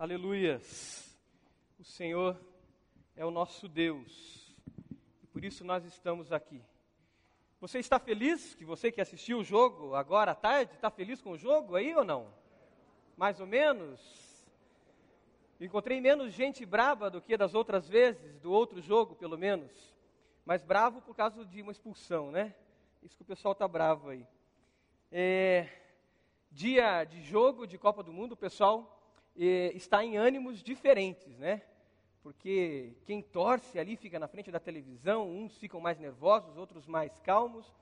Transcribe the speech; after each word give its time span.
Aleluias. 0.00 1.18
O 1.76 1.82
Senhor 1.82 2.40
é 3.16 3.26
o 3.26 3.32
nosso 3.32 3.66
Deus. 3.66 4.56
E 5.20 5.26
por 5.26 5.44
isso 5.44 5.64
nós 5.64 5.84
estamos 5.84 6.30
aqui. 6.30 6.62
Você 7.60 7.80
está 7.80 7.98
feliz 7.98 8.54
que 8.54 8.64
você 8.64 8.92
que 8.92 9.00
assistiu 9.00 9.40
o 9.40 9.44
jogo 9.44 9.96
agora 9.96 10.30
à 10.30 10.34
tarde, 10.36 10.72
está 10.72 10.88
feliz 10.88 11.20
com 11.20 11.32
o 11.32 11.36
jogo 11.36 11.74
aí 11.74 11.92
ou 11.96 12.04
não? 12.04 12.32
Mais 13.16 13.40
ou 13.40 13.46
menos? 13.48 14.00
Encontrei 15.60 16.00
menos 16.00 16.32
gente 16.32 16.64
brava 16.64 17.10
do 17.10 17.20
que 17.20 17.36
das 17.36 17.52
outras 17.52 17.88
vezes, 17.88 18.38
do 18.38 18.52
outro 18.52 18.80
jogo 18.80 19.16
pelo 19.16 19.36
menos. 19.36 19.72
Mas 20.46 20.62
bravo 20.62 21.02
por 21.02 21.16
causa 21.16 21.44
de 21.44 21.60
uma 21.60 21.72
expulsão, 21.72 22.30
né? 22.30 22.54
Isso 23.02 23.16
que 23.16 23.22
o 23.22 23.26
pessoal 23.26 23.50
está 23.50 23.66
bravo 23.66 24.10
aí. 24.10 24.24
É, 25.10 25.68
dia 26.52 27.02
de 27.02 27.20
jogo 27.20 27.66
de 27.66 27.76
Copa 27.76 28.04
do 28.04 28.12
Mundo, 28.12 28.36
pessoal 28.36 28.94
eh, 29.38 29.72
está 29.74 30.04
em 30.04 30.16
ânimos 30.16 30.62
diferentes, 30.62 31.38
né? 31.38 31.62
Porque 32.22 32.92
quem 33.06 33.22
torce 33.22 33.78
ali 33.78 33.96
fica 33.96 34.18
na 34.18 34.26
frente 34.26 34.50
da 34.50 34.58
televisão, 34.58 35.30
uns 35.30 35.56
ficam 35.56 35.80
mais 35.80 35.98
nervosos, 35.98 36.56
outros 36.56 36.86
mais 36.86 37.18
calmos. 37.20 37.72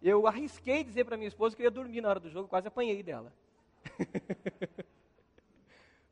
Eu 0.00 0.26
arrisquei 0.26 0.84
dizer 0.84 1.04
para 1.04 1.16
minha 1.16 1.28
esposa 1.28 1.56
que 1.56 1.62
eu 1.62 1.64
ia 1.64 1.70
dormir 1.70 2.00
na 2.00 2.08
hora 2.08 2.20
do 2.20 2.30
jogo, 2.30 2.48
quase 2.48 2.68
apanhei 2.68 3.02
dela. 3.02 3.32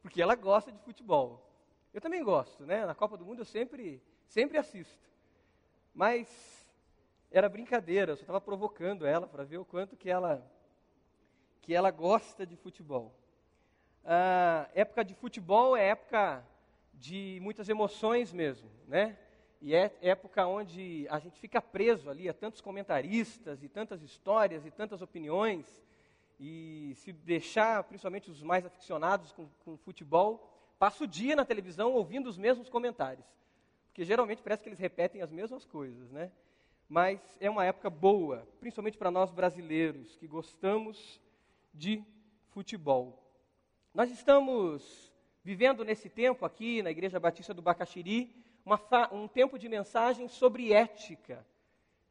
Porque 0.03 0.21
ela 0.21 0.35
gosta 0.35 0.73
de 0.73 0.79
futebol. 0.81 1.49
Eu 1.95 2.01
também 2.01 2.23
gosto, 2.23 2.67
né? 2.67 2.85
Na 2.85 2.95
Copa 2.95 3.17
do 3.17 3.25
Mundo 3.25 3.41
eu 3.41 3.45
sempre, 3.45 4.03
sempre 4.27 4.59
assisto. 4.59 5.09
Mas 5.95 6.67
era 7.31 7.49
brincadeira, 7.49 8.13
eu 8.13 8.17
só 8.17 8.23
estava 8.23 8.41
provocando 8.41 9.07
ela 9.07 9.27
para 9.27 9.45
ver 9.45 9.59
o 9.59 9.65
quanto 9.65 9.97
que 9.97 10.11
ela, 10.11 10.45
que 11.63 11.75
ela 11.75 11.91
gosta 11.91 12.45
de 12.45 12.57
futebol. 12.57 13.15
Ah, 14.05 14.69
época 14.75 15.05
de 15.05 15.15
futebol 15.15 15.77
é 15.77 15.89
época 15.89 16.45
de 16.95 17.39
muitas 17.43 17.69
emoções 17.69 18.33
mesmo, 18.33 18.69
né? 18.87 19.17
E 19.61 19.75
é 19.75 19.95
época 20.01 20.47
onde 20.47 21.07
a 21.11 21.19
gente 21.19 21.39
fica 21.39 21.61
preso 21.61 22.09
ali 22.09 22.29
a 22.29 22.35
tantos 22.35 22.61
comentaristas 22.61 23.63
e 23.63 23.69
tantas 23.69 24.03
histórias 24.03 24.65
e 24.65 24.71
tantas 24.71 25.03
opiniões. 25.03 25.83
E 26.39 26.95
se 26.97 27.13
deixar, 27.13 27.85
principalmente 27.85 28.31
os 28.31 28.43
mais 28.43 28.65
aficionados 28.65 29.33
com, 29.33 29.47
com 29.65 29.77
futebol, 29.77 30.51
passa 30.79 31.05
o 31.05 31.07
dia 31.07 31.37
na 31.37 31.45
televisão 31.45 31.93
ouvindo 31.93 32.29
os 32.29 32.39
mesmos 32.39 32.71
comentários. 32.71 33.27
Porque 33.89 34.05
geralmente 34.05 34.43
parece 34.43 34.63
que 34.63 34.69
eles 34.71 34.79
repetem 34.79 35.21
as 35.21 35.31
mesmas 35.31 35.67
coisas, 35.67 36.11
né? 36.11 36.33
Mas 36.89 37.21
é 37.39 37.51
uma 37.51 37.65
época 37.65 37.91
boa, 37.91 38.49
principalmente 38.59 38.97
para 38.97 39.11
nós 39.11 39.31
brasileiros 39.31 40.17
que 40.17 40.27
gostamos 40.27 41.21
de 41.75 42.03
futebol. 42.49 43.30
Nós 43.93 44.09
estamos 44.09 45.13
vivendo 45.43 45.85
nesse 45.85 46.09
tempo 46.09 46.47
aqui 46.47 46.81
na 46.81 46.93
Igreja 46.93 47.19
Batista 47.19 47.53
do 47.53 47.61
Bacaxiri, 47.61 48.33
uma, 48.65 48.81
um 49.11 49.27
tempo 49.27 49.59
de 49.59 49.69
mensagem 49.69 50.29
sobre 50.29 50.73
ética. 50.73 51.45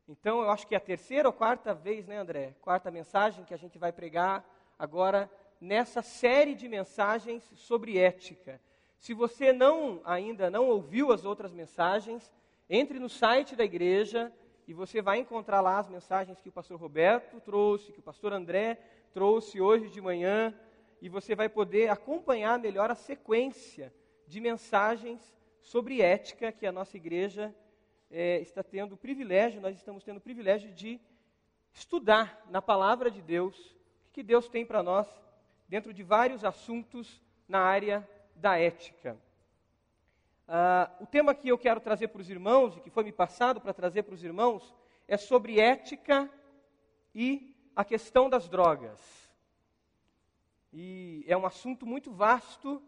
Então, 0.06 0.42
eu 0.42 0.50
acho 0.50 0.68
que 0.68 0.76
é 0.76 0.78
a 0.78 0.82
terceira 0.82 1.30
ou 1.30 1.34
quarta 1.34 1.74
vez, 1.74 2.06
né, 2.06 2.18
André? 2.18 2.54
Quarta 2.62 2.92
mensagem 2.92 3.46
que 3.46 3.54
a 3.54 3.58
gente 3.58 3.78
vai 3.78 3.94
pregar 3.94 4.44
agora 4.78 5.32
nessa 5.62 6.02
série 6.02 6.54
de 6.54 6.68
mensagens 6.68 7.50
sobre 7.56 7.98
ética. 7.98 8.60
Se 8.98 9.14
você 9.14 9.54
não 9.54 10.02
ainda 10.04 10.50
não 10.50 10.68
ouviu 10.68 11.14
as 11.14 11.24
outras 11.24 11.54
mensagens, 11.54 12.30
entre 12.70 13.00
no 13.00 13.08
site 13.08 13.56
da 13.56 13.64
igreja 13.64 14.34
e 14.68 14.74
você 14.74 15.02
vai 15.02 15.20
encontrar 15.20 15.62
lá 15.62 15.80
as 15.80 15.88
mensagens 15.88 16.42
que 16.42 16.50
o 16.50 16.52
pastor 16.52 16.78
Roberto 16.78 17.40
trouxe, 17.40 17.94
que 17.94 18.00
o 18.00 18.04
pastor 18.04 18.34
André 18.34 18.78
trouxe 19.14 19.62
hoje 19.62 19.90
de 19.90 20.02
manhã 20.02 20.54
e 21.02 21.09
você 21.09 21.36
vai 21.36 21.47
poder 21.47 21.89
acompanhar 21.89 22.59
melhor 22.59 22.92
a 22.92 22.95
sequência 22.95 23.94
de 24.28 24.39
mensagens 24.39 25.36
sobre 25.61 26.02
ética 26.02 26.52
que 26.52 26.66
a 26.66 26.72
nossa 26.72 26.97
igreja 26.97 27.53
é, 28.09 28.39
está 28.39 28.64
tendo 28.64 28.95
o 28.95 28.97
privilégio, 28.97 29.61
nós 29.61 29.75
estamos 29.75 30.03
tendo 30.03 30.17
o 30.17 30.22
privilégio 30.22 30.72
de 30.72 30.99
estudar 31.73 32.45
na 32.49 32.61
palavra 32.61 33.11
de 33.11 33.21
Deus 33.21 33.58
o 34.08 34.11
que 34.11 34.23
Deus 34.23 34.48
tem 34.48 34.65
para 34.65 34.82
nós 34.82 35.08
dentro 35.67 35.93
de 35.93 36.04
vários 36.04 36.43
assuntos 36.43 37.21
na 37.48 37.59
área 37.59 38.08
da 38.36 38.58
ética. 38.58 39.17
Ah, 40.48 40.92
o 40.99 41.05
tema 41.05 41.36
que 41.36 41.48
eu 41.48 41.58
quero 41.58 41.80
trazer 41.80 42.08
para 42.08 42.21
os 42.21 42.30
irmãos, 42.30 42.76
e 42.76 42.82
que 42.82 42.89
foi 42.89 43.04
me 43.04 43.11
passado 43.11 43.61
para 43.61 43.73
trazer 43.73 44.04
para 44.04 44.15
os 44.15 44.23
irmãos, 44.23 44.76
é 45.08 45.15
sobre 45.15 45.59
ética 45.59 46.30
e 47.14 47.55
a 47.76 47.86
questão 47.86 48.30
das 48.30 48.49
drogas. 48.49 49.19
E 50.72 51.24
é 51.28 51.36
um 51.36 51.46
assunto 51.46 51.86
muito 51.86 52.12
vasto 52.12 52.82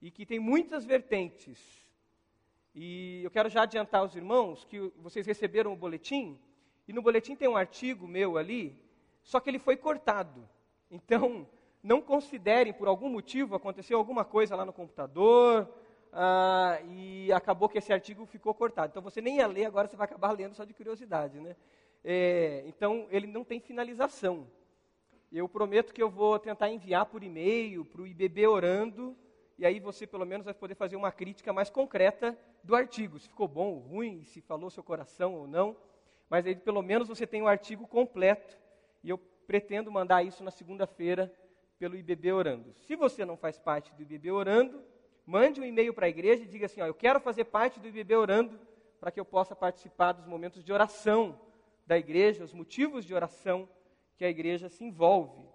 e 0.00 0.10
que 0.10 0.26
tem 0.26 0.40
muitas 0.40 0.84
vertentes. 0.84 1.60
E 2.74 3.22
eu 3.22 3.30
quero 3.30 3.48
já 3.48 3.62
adiantar 3.62 4.00
aos 4.00 4.16
irmãos 4.16 4.64
que 4.64 4.78
vocês 4.96 5.26
receberam 5.26 5.72
o 5.72 5.76
boletim, 5.76 6.38
e 6.88 6.92
no 6.92 7.02
boletim 7.02 7.36
tem 7.36 7.48
um 7.48 7.56
artigo 7.56 8.08
meu 8.08 8.36
ali, 8.36 8.76
só 9.22 9.38
que 9.38 9.48
ele 9.50 9.58
foi 9.58 9.76
cortado. 9.76 10.48
Então, 10.90 11.46
não 11.82 12.00
considerem, 12.00 12.72
por 12.72 12.88
algum 12.88 13.08
motivo, 13.08 13.54
aconteceu 13.54 13.98
alguma 13.98 14.24
coisa 14.24 14.56
lá 14.56 14.64
no 14.64 14.72
computador, 14.72 15.68
ah, 16.12 16.78
e 16.88 17.32
acabou 17.32 17.68
que 17.68 17.78
esse 17.78 17.92
artigo 17.92 18.26
ficou 18.26 18.54
cortado. 18.54 18.90
Então, 18.90 19.02
você 19.02 19.20
nem 19.20 19.36
ia 19.36 19.46
ler, 19.46 19.66
agora 19.66 19.86
você 19.86 19.96
vai 19.96 20.06
acabar 20.06 20.32
lendo 20.32 20.54
só 20.54 20.64
de 20.64 20.74
curiosidade. 20.74 21.38
Né? 21.40 21.54
É, 22.02 22.64
então, 22.66 23.06
ele 23.10 23.26
não 23.26 23.44
tem 23.44 23.60
finalização. 23.60 24.46
Eu 25.34 25.48
prometo 25.48 25.94
que 25.94 26.02
eu 26.02 26.10
vou 26.10 26.38
tentar 26.38 26.68
enviar 26.68 27.06
por 27.06 27.22
e-mail 27.22 27.86
para 27.86 28.02
o 28.02 28.06
IBB 28.06 28.46
Orando, 28.46 29.16
e 29.56 29.64
aí 29.64 29.80
você 29.80 30.06
pelo 30.06 30.26
menos 30.26 30.44
vai 30.44 30.52
poder 30.52 30.74
fazer 30.74 30.94
uma 30.94 31.10
crítica 31.10 31.54
mais 31.54 31.70
concreta 31.70 32.38
do 32.62 32.76
artigo, 32.76 33.18
se 33.18 33.30
ficou 33.30 33.48
bom 33.48 33.68
ou 33.68 33.78
ruim, 33.78 34.24
se 34.24 34.42
falou 34.42 34.68
seu 34.68 34.82
coração 34.82 35.32
ou 35.34 35.48
não. 35.48 35.74
Mas 36.28 36.46
aí 36.46 36.54
pelo 36.54 36.82
menos 36.82 37.08
você 37.08 37.26
tem 37.26 37.40
o 37.40 37.48
artigo 37.48 37.86
completo, 37.86 38.58
e 39.02 39.08
eu 39.08 39.16
pretendo 39.46 39.90
mandar 39.90 40.22
isso 40.22 40.44
na 40.44 40.50
segunda-feira 40.50 41.32
pelo 41.78 41.96
IBB 41.96 42.30
Orando. 42.30 42.74
Se 42.80 42.94
você 42.94 43.24
não 43.24 43.38
faz 43.38 43.58
parte 43.58 43.90
do 43.94 44.02
IBB 44.02 44.30
Orando, 44.30 44.82
mande 45.24 45.62
um 45.62 45.64
e-mail 45.64 45.94
para 45.94 46.04
a 46.04 46.10
igreja 46.10 46.42
e 46.42 46.46
diga 46.46 46.66
assim: 46.66 46.82
ó, 46.82 46.86
eu 46.86 46.94
quero 46.94 47.18
fazer 47.20 47.44
parte 47.44 47.80
do 47.80 47.88
IBB 47.88 48.14
Orando 48.16 48.60
para 49.00 49.10
que 49.10 49.18
eu 49.18 49.24
possa 49.24 49.56
participar 49.56 50.12
dos 50.12 50.26
momentos 50.26 50.62
de 50.62 50.74
oração 50.74 51.40
da 51.86 51.96
igreja, 51.96 52.44
os 52.44 52.52
motivos 52.52 53.02
de 53.02 53.14
oração 53.14 53.66
que 54.16 54.24
a 54.24 54.28
igreja 54.28 54.68
se 54.68 54.84
envolve. 54.84 55.48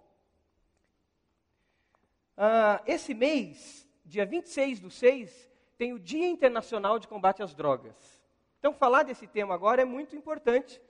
Ah, 2.36 2.82
esse 2.86 3.14
mês, 3.14 3.88
dia 4.04 4.24
26 4.24 4.80
do 4.80 4.90
6, 4.90 5.50
tem 5.76 5.92
o 5.92 5.98
Dia 5.98 6.28
Internacional 6.28 6.98
de 6.98 7.08
Combate 7.08 7.42
às 7.42 7.54
Drogas. 7.54 8.22
Então, 8.58 8.72
falar 8.72 9.04
desse 9.04 9.26
tema 9.26 9.54
agora 9.54 9.82
é 9.82 9.84
muito 9.84 10.16
importante, 10.16 10.80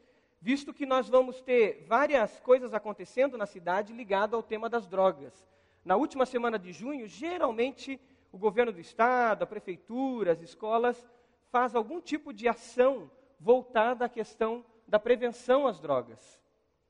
visto 0.40 0.72
que 0.72 0.86
nós 0.86 1.08
vamos 1.08 1.40
ter 1.40 1.84
várias 1.86 2.40
coisas 2.40 2.72
acontecendo 2.72 3.36
na 3.36 3.46
cidade 3.46 3.92
ligado 3.92 4.34
ao 4.34 4.42
tema 4.42 4.68
das 4.68 4.86
drogas. 4.86 5.46
Na 5.84 5.96
última 5.96 6.24
semana 6.24 6.58
de 6.58 6.72
junho, 6.72 7.06
geralmente 7.06 8.00
o 8.32 8.38
governo 8.38 8.72
do 8.72 8.80
estado, 8.80 9.42
a 9.42 9.46
prefeitura, 9.46 10.32
as 10.32 10.40
escolas 10.40 11.06
faz 11.50 11.74
algum 11.74 12.00
tipo 12.00 12.32
de 12.32 12.48
ação 12.48 13.10
voltada 13.38 14.04
à 14.04 14.08
questão 14.08 14.64
da 14.86 14.98
prevenção 14.98 15.66
às 15.66 15.80
drogas. 15.80 16.40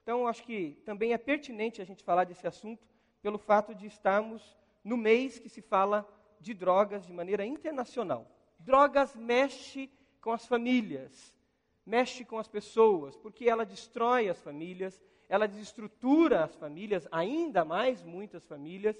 Então, 0.08 0.26
acho 0.26 0.42
que 0.42 0.74
também 0.86 1.12
é 1.12 1.18
pertinente 1.18 1.82
a 1.82 1.84
gente 1.84 2.02
falar 2.02 2.24
desse 2.24 2.46
assunto 2.46 2.88
pelo 3.20 3.36
fato 3.36 3.74
de 3.74 3.86
estarmos 3.86 4.56
no 4.82 4.96
mês 4.96 5.38
que 5.38 5.50
se 5.50 5.60
fala 5.60 6.08
de 6.40 6.54
drogas 6.54 7.06
de 7.06 7.12
maneira 7.12 7.44
internacional. 7.44 8.26
Drogas 8.58 9.14
mexe 9.14 9.90
com 10.22 10.32
as 10.32 10.46
famílias, 10.46 11.36
mexe 11.84 12.24
com 12.24 12.38
as 12.38 12.48
pessoas, 12.48 13.18
porque 13.18 13.50
ela 13.50 13.66
destrói 13.66 14.30
as 14.30 14.40
famílias, 14.40 14.98
ela 15.28 15.46
desestrutura 15.46 16.44
as 16.44 16.56
famílias, 16.56 17.06
ainda 17.12 17.62
mais 17.62 18.02
muitas 18.02 18.46
famílias, 18.46 18.96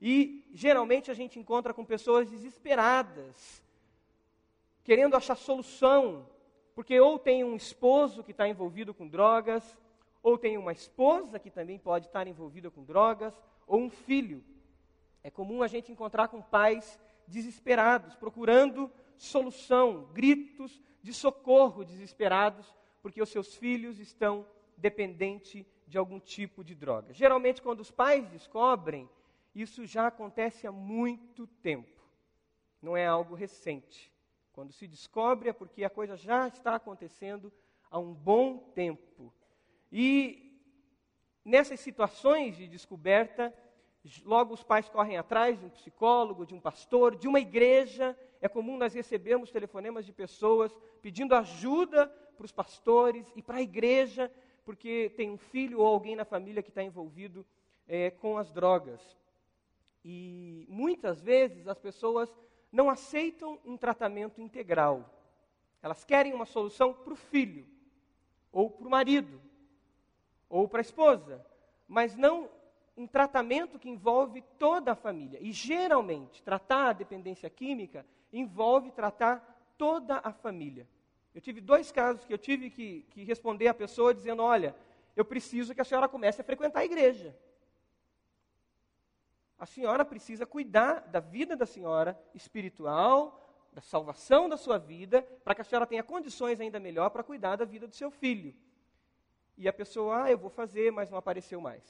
e 0.00 0.48
geralmente 0.54 1.10
a 1.10 1.14
gente 1.14 1.38
encontra 1.38 1.74
com 1.74 1.84
pessoas 1.84 2.30
desesperadas, 2.30 3.62
querendo 4.82 5.14
achar 5.14 5.36
solução, 5.36 6.26
porque 6.74 6.98
ou 6.98 7.18
tem 7.18 7.44
um 7.44 7.54
esposo 7.54 8.24
que 8.24 8.30
está 8.30 8.48
envolvido 8.48 8.94
com 8.94 9.06
drogas, 9.06 9.76
ou 10.22 10.36
tem 10.36 10.56
uma 10.58 10.72
esposa 10.72 11.38
que 11.38 11.50
também 11.50 11.78
pode 11.78 12.06
estar 12.06 12.26
envolvida 12.26 12.70
com 12.70 12.84
drogas, 12.84 13.40
ou 13.66 13.80
um 13.80 13.90
filho. 13.90 14.44
É 15.22 15.30
comum 15.30 15.62
a 15.62 15.68
gente 15.68 15.92
encontrar 15.92 16.28
com 16.28 16.40
pais 16.40 16.98
desesperados, 17.26 18.14
procurando 18.14 18.90
solução, 19.16 20.08
gritos 20.12 20.80
de 21.02 21.12
socorro 21.12 21.84
desesperados, 21.84 22.74
porque 23.02 23.22
os 23.22 23.28
seus 23.28 23.54
filhos 23.54 23.98
estão 23.98 24.46
dependentes 24.76 25.64
de 25.86 25.98
algum 25.98 26.20
tipo 26.20 26.62
de 26.62 26.74
droga. 26.74 27.12
Geralmente, 27.12 27.62
quando 27.62 27.80
os 27.80 27.90
pais 27.90 28.28
descobrem, 28.28 29.08
isso 29.54 29.84
já 29.86 30.06
acontece 30.06 30.66
há 30.66 30.72
muito 30.72 31.46
tempo, 31.46 32.02
não 32.80 32.96
é 32.96 33.06
algo 33.06 33.34
recente. 33.34 34.12
Quando 34.52 34.72
se 34.72 34.86
descobre 34.86 35.48
é 35.48 35.52
porque 35.52 35.84
a 35.84 35.90
coisa 35.90 36.16
já 36.16 36.48
está 36.48 36.74
acontecendo 36.74 37.52
há 37.90 37.98
um 37.98 38.12
bom 38.12 38.58
tempo. 38.74 39.32
E 39.90 40.60
nessas 41.44 41.80
situações 41.80 42.56
de 42.56 42.68
descoberta, 42.68 43.54
Logo, 44.24 44.54
os 44.54 44.62
pais 44.62 44.88
correm 44.88 45.16
atrás 45.16 45.58
de 45.58 45.66
um 45.66 45.70
psicólogo, 45.70 46.46
de 46.46 46.54
um 46.54 46.60
pastor, 46.60 47.16
de 47.16 47.28
uma 47.28 47.40
igreja. 47.40 48.16
É 48.40 48.48
comum 48.48 48.76
nós 48.76 48.94
recebermos 48.94 49.50
telefonemas 49.50 50.06
de 50.06 50.12
pessoas 50.12 50.74
pedindo 51.02 51.34
ajuda 51.34 52.06
para 52.36 52.44
os 52.44 52.52
pastores 52.52 53.26
e 53.34 53.42
para 53.42 53.58
a 53.58 53.62
igreja, 53.62 54.32
porque 54.64 55.12
tem 55.16 55.30
um 55.30 55.36
filho 55.36 55.80
ou 55.80 55.86
alguém 55.86 56.14
na 56.14 56.24
família 56.24 56.62
que 56.62 56.70
está 56.70 56.82
envolvido 56.82 57.44
é, 57.86 58.10
com 58.10 58.38
as 58.38 58.52
drogas. 58.52 59.00
E 60.04 60.64
muitas 60.68 61.20
vezes 61.20 61.66
as 61.66 61.78
pessoas 61.78 62.32
não 62.70 62.88
aceitam 62.88 63.58
um 63.64 63.76
tratamento 63.76 64.40
integral. 64.40 65.12
Elas 65.82 66.04
querem 66.04 66.32
uma 66.32 66.46
solução 66.46 66.94
para 66.94 67.12
o 67.12 67.16
filho, 67.16 67.66
ou 68.52 68.70
para 68.70 68.86
o 68.86 68.90
marido, 68.90 69.40
ou 70.48 70.68
para 70.68 70.80
a 70.80 70.82
esposa, 70.82 71.44
mas 71.86 72.16
não 72.16 72.48
um 72.96 73.06
tratamento 73.06 73.78
que 73.78 73.88
envolve 73.88 74.42
toda 74.58 74.92
a 74.92 74.96
família. 74.96 75.38
E 75.40 75.52
geralmente, 75.52 76.42
tratar 76.42 76.88
a 76.88 76.92
dependência 76.92 77.48
química 77.48 78.04
envolve 78.32 78.90
tratar 78.90 79.72
toda 79.78 80.20
a 80.22 80.32
família. 80.32 80.86
Eu 81.34 81.40
tive 81.40 81.60
dois 81.60 81.92
casos 81.92 82.24
que 82.24 82.32
eu 82.32 82.38
tive 82.38 82.70
que, 82.70 83.06
que 83.10 83.22
responder 83.22 83.68
à 83.68 83.74
pessoa 83.74 84.12
dizendo: 84.12 84.42
Olha, 84.42 84.74
eu 85.14 85.24
preciso 85.24 85.74
que 85.74 85.80
a 85.80 85.84
senhora 85.84 86.08
comece 86.08 86.40
a 86.40 86.44
frequentar 86.44 86.80
a 86.80 86.84
igreja. 86.84 87.36
A 89.58 89.66
senhora 89.66 90.04
precisa 90.04 90.46
cuidar 90.46 91.00
da 91.08 91.20
vida 91.20 91.56
da 91.56 91.66
senhora 91.66 92.20
espiritual, 92.34 93.68
da 93.72 93.80
salvação 93.80 94.48
da 94.48 94.56
sua 94.56 94.78
vida, 94.78 95.22
para 95.44 95.54
que 95.54 95.60
a 95.60 95.64
senhora 95.64 95.86
tenha 95.86 96.02
condições 96.02 96.60
ainda 96.60 96.80
melhor 96.80 97.10
para 97.10 97.22
cuidar 97.22 97.56
da 97.56 97.64
vida 97.64 97.86
do 97.86 97.94
seu 97.94 98.10
filho. 98.10 98.54
E 99.58 99.66
a 99.66 99.72
pessoa, 99.72 100.22
ah, 100.22 100.30
eu 100.30 100.38
vou 100.38 100.48
fazer, 100.48 100.92
mas 100.92 101.10
não 101.10 101.18
apareceu 101.18 101.60
mais. 101.60 101.82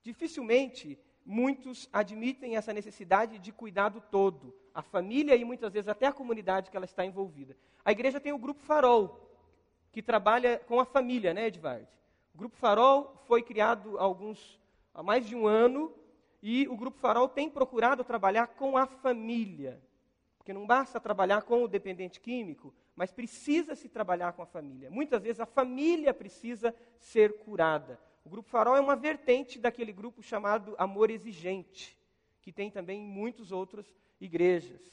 Dificilmente 0.00 0.96
muitos 1.26 1.88
admitem 1.92 2.56
essa 2.56 2.72
necessidade 2.72 3.38
de 3.38 3.52
cuidado 3.52 4.00
todo, 4.10 4.54
a 4.72 4.80
família 4.80 5.34
e 5.36 5.44
muitas 5.44 5.72
vezes 5.72 5.88
até 5.88 6.06
a 6.06 6.12
comunidade 6.12 6.70
que 6.70 6.76
ela 6.76 6.86
está 6.86 7.04
envolvida. 7.04 7.56
A 7.84 7.92
igreja 7.92 8.20
tem 8.20 8.32
o 8.32 8.38
grupo 8.38 8.62
Farol, 8.62 9.28
que 9.92 10.00
trabalha 10.00 10.58
com 10.60 10.80
a 10.80 10.86
família, 10.86 11.34
né, 11.34 11.48
Edvard? 11.48 11.86
O 12.32 12.38
grupo 12.38 12.56
Farol 12.56 13.20
foi 13.26 13.42
criado 13.42 13.98
há 13.98 14.02
alguns 14.02 14.58
há 14.94 15.02
mais 15.02 15.26
de 15.26 15.34
um 15.34 15.46
ano 15.46 15.92
e 16.40 16.68
o 16.68 16.76
grupo 16.76 16.98
Farol 16.98 17.28
tem 17.28 17.50
procurado 17.50 18.04
trabalhar 18.04 18.46
com 18.46 18.78
a 18.78 18.86
família. 18.86 19.82
Porque 20.38 20.52
não 20.52 20.64
basta 20.64 21.00
trabalhar 21.00 21.42
com 21.42 21.64
o 21.64 21.68
dependente 21.68 22.20
químico, 22.20 22.72
mas 22.98 23.12
precisa 23.12 23.76
se 23.76 23.88
trabalhar 23.88 24.32
com 24.32 24.42
a 24.42 24.46
família. 24.46 24.90
Muitas 24.90 25.22
vezes 25.22 25.38
a 25.38 25.46
família 25.46 26.12
precisa 26.12 26.74
ser 26.98 27.38
curada. 27.44 27.96
O 28.24 28.28
Grupo 28.28 28.50
Farol 28.50 28.74
é 28.74 28.80
uma 28.80 28.96
vertente 28.96 29.56
daquele 29.56 29.92
grupo 29.92 30.20
chamado 30.20 30.74
Amor 30.76 31.08
Exigente, 31.08 31.96
que 32.42 32.50
tem 32.50 32.72
também 32.72 33.00
em 33.00 33.06
muitas 33.06 33.52
outras 33.52 33.86
igrejas. 34.20 34.92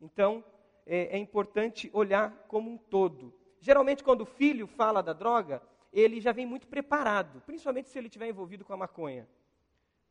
Então, 0.00 0.44
é, 0.86 1.16
é 1.16 1.18
importante 1.18 1.90
olhar 1.92 2.30
como 2.46 2.70
um 2.70 2.78
todo. 2.78 3.34
Geralmente, 3.58 4.04
quando 4.04 4.20
o 4.20 4.26
filho 4.26 4.68
fala 4.68 5.02
da 5.02 5.12
droga, 5.12 5.60
ele 5.92 6.20
já 6.20 6.30
vem 6.30 6.46
muito 6.46 6.68
preparado, 6.68 7.40
principalmente 7.40 7.88
se 7.88 7.98
ele 7.98 8.06
estiver 8.06 8.28
envolvido 8.28 8.64
com 8.64 8.74
a 8.74 8.76
maconha. 8.76 9.28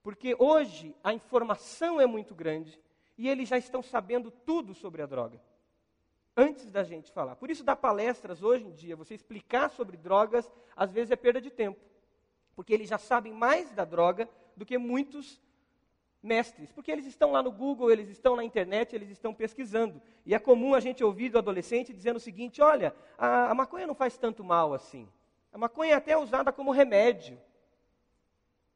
Porque 0.04 0.36
hoje 0.38 0.94
a 1.02 1.14
informação 1.14 2.02
é 2.02 2.06
muito 2.06 2.36
grande 2.36 2.78
e 3.18 3.30
eles 3.30 3.48
já 3.48 3.58
estão 3.58 3.82
sabendo 3.82 4.30
tudo 4.30 4.74
sobre 4.74 5.02
a 5.02 5.06
droga. 5.06 5.40
Antes 6.42 6.72
da 6.72 6.84
gente 6.84 7.12
falar. 7.12 7.36
Por 7.36 7.50
isso, 7.52 7.64
dar 7.64 7.76
palestras 7.76 8.42
hoje 8.42 8.66
em 8.66 8.72
dia, 8.72 8.96
você 8.96 9.14
explicar 9.14 9.70
sobre 9.70 9.98
drogas, 9.98 10.50
às 10.76 10.92
vezes 10.92 11.12
é 11.12 11.16
perda 11.16 11.42
de 11.42 11.52
tempo 11.52 11.90
porque 12.60 12.74
eles 12.74 12.90
já 12.90 12.98
sabem 12.98 13.32
mais 13.32 13.72
da 13.72 13.86
droga 13.86 14.28
do 14.54 14.66
que 14.66 14.78
muitos 14.78 15.42
mestres, 16.22 16.70
porque 16.74 16.92
eles 16.92 17.06
estão 17.06 17.32
lá 17.32 17.42
no 17.42 17.54
Google, 17.54 17.90
eles 17.90 18.10
estão 18.10 18.36
na 18.36 18.44
internet, 18.44 18.94
eles 18.94 19.10
estão 19.10 19.34
pesquisando. 19.34 20.02
E 20.26 20.36
é 20.36 20.40
comum 20.40 20.76
a 20.76 20.82
gente 20.82 21.02
ouvir 21.02 21.30
do 21.30 21.38
adolescente 21.38 21.94
dizendo 21.94 22.18
o 22.18 22.20
seguinte: 22.20 22.62
olha, 22.62 22.94
a, 23.18 23.50
a 23.50 23.56
maconha 23.56 23.88
não 23.88 23.96
faz 23.96 24.18
tanto 24.18 24.44
mal 24.44 24.74
assim. 24.74 25.08
A 25.54 25.58
maconha 25.58 25.94
é 25.94 25.96
até 25.96 26.18
usada 26.18 26.52
como 26.52 26.72
remédio. 26.72 27.40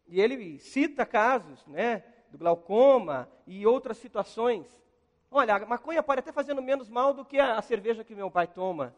E 0.07 0.21
ele 0.21 0.59
cita 0.59 1.05
casos, 1.05 1.67
né, 1.67 2.05
do 2.31 2.37
glaucoma 2.37 3.29
e 3.45 3.67
outras 3.67 3.97
situações. 3.97 4.65
Olha, 5.35 5.55
a 5.55 5.65
maconha 5.65 6.03
pode 6.03 6.19
até 6.19 6.31
fazer 6.31 6.53
menos 6.53 6.87
mal 6.87 7.11
do 7.11 7.25
que 7.25 7.39
a 7.39 7.59
cerveja 7.59 8.03
que 8.03 8.13
meu 8.13 8.29
pai 8.29 8.45
toma. 8.45 8.95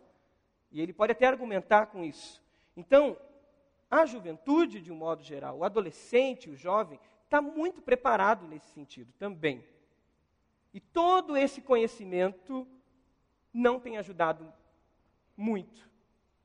E 0.69 0.81
ele 0.81 0.91
pode 0.91 1.13
até 1.13 1.25
argumentar 1.25 1.85
com 1.85 2.03
isso. 2.03 2.43
Então, 2.75 3.17
a 3.89 4.05
juventude, 4.05 4.81
de 4.81 4.91
um 4.91 4.97
modo 4.97 5.23
geral, 5.23 5.59
o 5.59 5.63
adolescente, 5.63 6.49
o 6.49 6.55
jovem, 6.57 6.99
está 7.23 7.41
muito 7.41 7.81
preparado 7.81 8.45
nesse 8.45 8.67
sentido 8.67 9.13
também. 9.13 9.63
E 10.73 10.81
todo 10.81 11.37
esse 11.37 11.61
conhecimento 11.61 12.67
não 13.53 13.79
tem 13.79 13.97
ajudado 13.97 14.51
muito. 15.37 15.89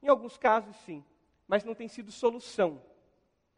Em 0.01 0.07
alguns 0.07 0.39
casos, 0.39 0.77
sim, 0.85 1.05
mas 1.49 1.65
não 1.65 1.75
tem 1.75 1.89
sido 1.89 2.13
solução. 2.13 2.81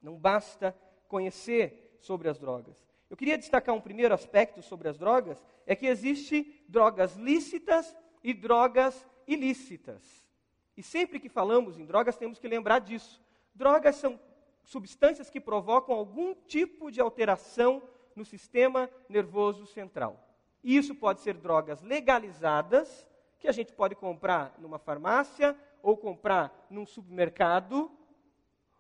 Não 0.00 0.16
basta 0.16 0.74
conhecer 1.08 1.94
sobre 2.00 2.30
as 2.30 2.38
drogas. 2.38 2.91
Eu 3.12 3.16
queria 3.18 3.36
destacar 3.36 3.74
um 3.74 3.80
primeiro 3.80 4.14
aspecto 4.14 4.62
sobre 4.62 4.88
as 4.88 4.96
drogas, 4.96 5.44
é 5.66 5.76
que 5.76 5.84
existe 5.84 6.64
drogas 6.66 7.14
lícitas 7.14 7.94
e 8.24 8.32
drogas 8.32 9.06
ilícitas. 9.26 10.26
E 10.74 10.82
sempre 10.82 11.20
que 11.20 11.28
falamos 11.28 11.78
em 11.78 11.84
drogas, 11.84 12.16
temos 12.16 12.38
que 12.38 12.48
lembrar 12.48 12.78
disso. 12.78 13.20
Drogas 13.54 13.96
são 13.96 14.18
substâncias 14.64 15.28
que 15.28 15.38
provocam 15.38 15.94
algum 15.94 16.34
tipo 16.34 16.90
de 16.90 17.02
alteração 17.02 17.82
no 18.16 18.24
sistema 18.24 18.88
nervoso 19.10 19.66
central. 19.66 20.18
E 20.64 20.74
isso 20.74 20.94
pode 20.94 21.20
ser 21.20 21.34
drogas 21.34 21.82
legalizadas, 21.82 23.06
que 23.38 23.46
a 23.46 23.52
gente 23.52 23.74
pode 23.74 23.94
comprar 23.94 24.54
numa 24.58 24.78
farmácia 24.78 25.54
ou 25.82 25.98
comprar 25.98 26.66
num 26.70 26.86
supermercado, 26.86 27.92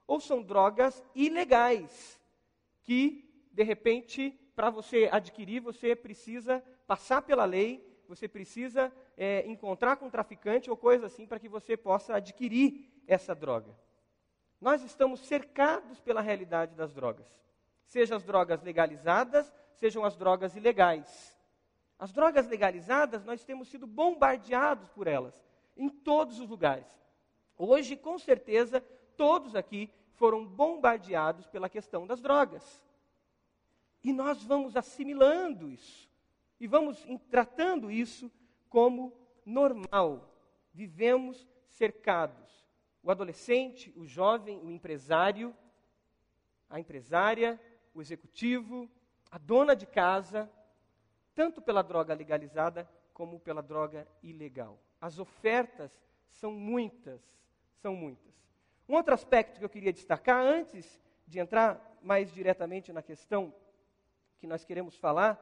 ou 0.06 0.18
são 0.20 0.42
drogas 0.42 1.04
ilegais, 1.14 2.18
que, 2.82 3.30
de 3.52 3.62
repente, 3.62 4.30
para 4.54 4.70
você 4.70 5.08
adquirir, 5.12 5.60
você 5.60 5.94
precisa 5.94 6.62
passar 6.86 7.22
pela 7.22 7.44
lei, 7.44 7.84
você 8.08 8.26
precisa 8.26 8.92
é, 9.16 9.46
encontrar 9.46 9.96
com 9.96 10.06
um 10.06 10.10
traficante 10.10 10.70
ou 10.70 10.76
coisa 10.76 11.06
assim 11.06 11.26
para 11.26 11.38
que 11.38 11.48
você 11.48 11.76
possa 11.76 12.16
adquirir 12.16 12.90
essa 13.06 13.34
droga 13.34 13.74
nós 14.62 14.80
estamos 14.84 15.18
cercados 15.26 15.98
pela 15.98 16.20
realidade 16.20 16.76
das 16.76 16.94
drogas. 16.94 17.26
Sejam 17.84 18.16
as 18.16 18.22
drogas 18.22 18.62
legalizadas, 18.62 19.52
sejam 19.74 20.04
as 20.04 20.16
drogas 20.16 20.54
ilegais. 20.54 21.36
As 21.98 22.12
drogas 22.12 22.46
legalizadas, 22.46 23.24
nós 23.24 23.44
temos 23.44 23.66
sido 23.66 23.88
bombardeados 23.88 24.88
por 24.90 25.08
elas, 25.08 25.34
em 25.76 25.88
todos 25.88 26.38
os 26.38 26.48
lugares. 26.48 26.86
Hoje, 27.58 27.96
com 27.96 28.16
certeza, 28.20 28.80
todos 29.16 29.56
aqui 29.56 29.92
foram 30.14 30.46
bombardeados 30.46 31.48
pela 31.48 31.68
questão 31.68 32.06
das 32.06 32.20
drogas. 32.20 32.80
E 34.02 34.12
nós 34.12 34.42
vamos 34.42 34.76
assimilando 34.76 35.68
isso. 35.68 36.08
E 36.58 36.66
vamos 36.66 37.04
tratando 37.30 37.90
isso 37.90 38.30
como 38.68 39.12
normal. 39.44 40.28
Vivemos 40.72 41.46
cercados 41.66 42.52
o 43.02 43.10
adolescente, 43.10 43.92
o 43.96 44.06
jovem, 44.06 44.60
o 44.60 44.70
empresário, 44.70 45.54
a 46.70 46.78
empresária, 46.78 47.60
o 47.92 48.00
executivo, 48.00 48.88
a 49.30 49.38
dona 49.38 49.74
de 49.74 49.86
casa, 49.86 50.50
tanto 51.34 51.60
pela 51.60 51.82
droga 51.82 52.14
legalizada 52.14 52.88
como 53.12 53.40
pela 53.40 53.62
droga 53.62 54.06
ilegal. 54.22 54.78
As 55.00 55.18
ofertas 55.18 55.90
são 56.30 56.52
muitas, 56.52 57.20
são 57.80 57.96
muitas. 57.96 58.32
Um 58.88 58.94
outro 58.94 59.14
aspecto 59.14 59.58
que 59.58 59.64
eu 59.64 59.70
queria 59.70 59.92
destacar 59.92 60.44
antes 60.44 61.00
de 61.26 61.40
entrar 61.40 61.98
mais 62.02 62.32
diretamente 62.32 62.92
na 62.92 63.02
questão 63.02 63.52
que 64.42 64.46
nós 64.48 64.64
queremos 64.64 64.96
falar 64.96 65.40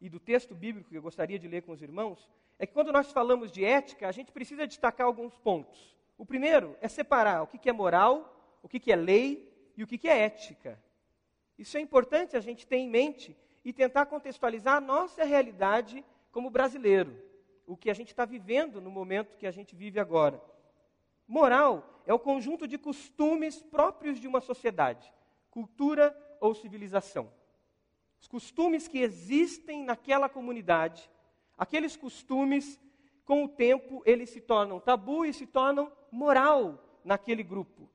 e 0.00 0.08
do 0.08 0.18
texto 0.18 0.54
bíblico 0.54 0.88
que 0.88 0.96
eu 0.96 1.02
gostaria 1.02 1.38
de 1.38 1.46
ler 1.46 1.60
com 1.60 1.72
os 1.72 1.82
irmãos, 1.82 2.30
é 2.58 2.66
que 2.66 2.72
quando 2.72 2.90
nós 2.90 3.12
falamos 3.12 3.52
de 3.52 3.62
ética, 3.62 4.08
a 4.08 4.10
gente 4.10 4.32
precisa 4.32 4.66
destacar 4.66 5.06
alguns 5.06 5.36
pontos. 5.36 5.94
O 6.16 6.24
primeiro 6.24 6.74
é 6.80 6.88
separar 6.88 7.42
o 7.42 7.46
que 7.46 7.68
é 7.68 7.72
moral, 7.74 8.58
o 8.62 8.66
que 8.66 8.90
é 8.90 8.96
lei 8.96 9.70
e 9.76 9.82
o 9.82 9.86
que 9.86 10.08
é 10.08 10.20
ética. 10.20 10.82
Isso 11.58 11.76
é 11.76 11.80
importante 11.82 12.38
a 12.38 12.40
gente 12.40 12.66
ter 12.66 12.76
em 12.76 12.88
mente 12.88 13.36
e 13.62 13.70
tentar 13.70 14.06
contextualizar 14.06 14.76
a 14.76 14.80
nossa 14.80 15.24
realidade 15.24 16.02
como 16.32 16.48
brasileiro, 16.48 17.22
o 17.66 17.76
que 17.76 17.90
a 17.90 17.94
gente 17.94 18.08
está 18.08 18.24
vivendo 18.24 18.80
no 18.80 18.90
momento 18.90 19.36
que 19.36 19.46
a 19.46 19.50
gente 19.50 19.76
vive 19.76 20.00
agora. 20.00 20.42
Moral 21.26 22.02
é 22.06 22.14
o 22.14 22.18
conjunto 22.18 22.66
de 22.66 22.78
costumes 22.78 23.60
próprios 23.60 24.18
de 24.18 24.26
uma 24.26 24.40
sociedade, 24.40 25.12
cultura 25.50 26.16
ou 26.40 26.54
civilização. 26.54 27.30
Os 28.20 28.26
costumes 28.28 28.88
que 28.88 28.98
existem 28.98 29.84
naquela 29.84 30.28
comunidade, 30.28 31.08
aqueles 31.56 31.96
costumes, 31.96 32.78
com 33.24 33.44
o 33.44 33.48
tempo, 33.48 34.02
eles 34.06 34.30
se 34.30 34.40
tornam 34.40 34.80
tabu 34.80 35.24
e 35.24 35.32
se 35.32 35.46
tornam 35.46 35.92
moral 36.10 36.82
naquele 37.04 37.42
grupo. 37.42 37.88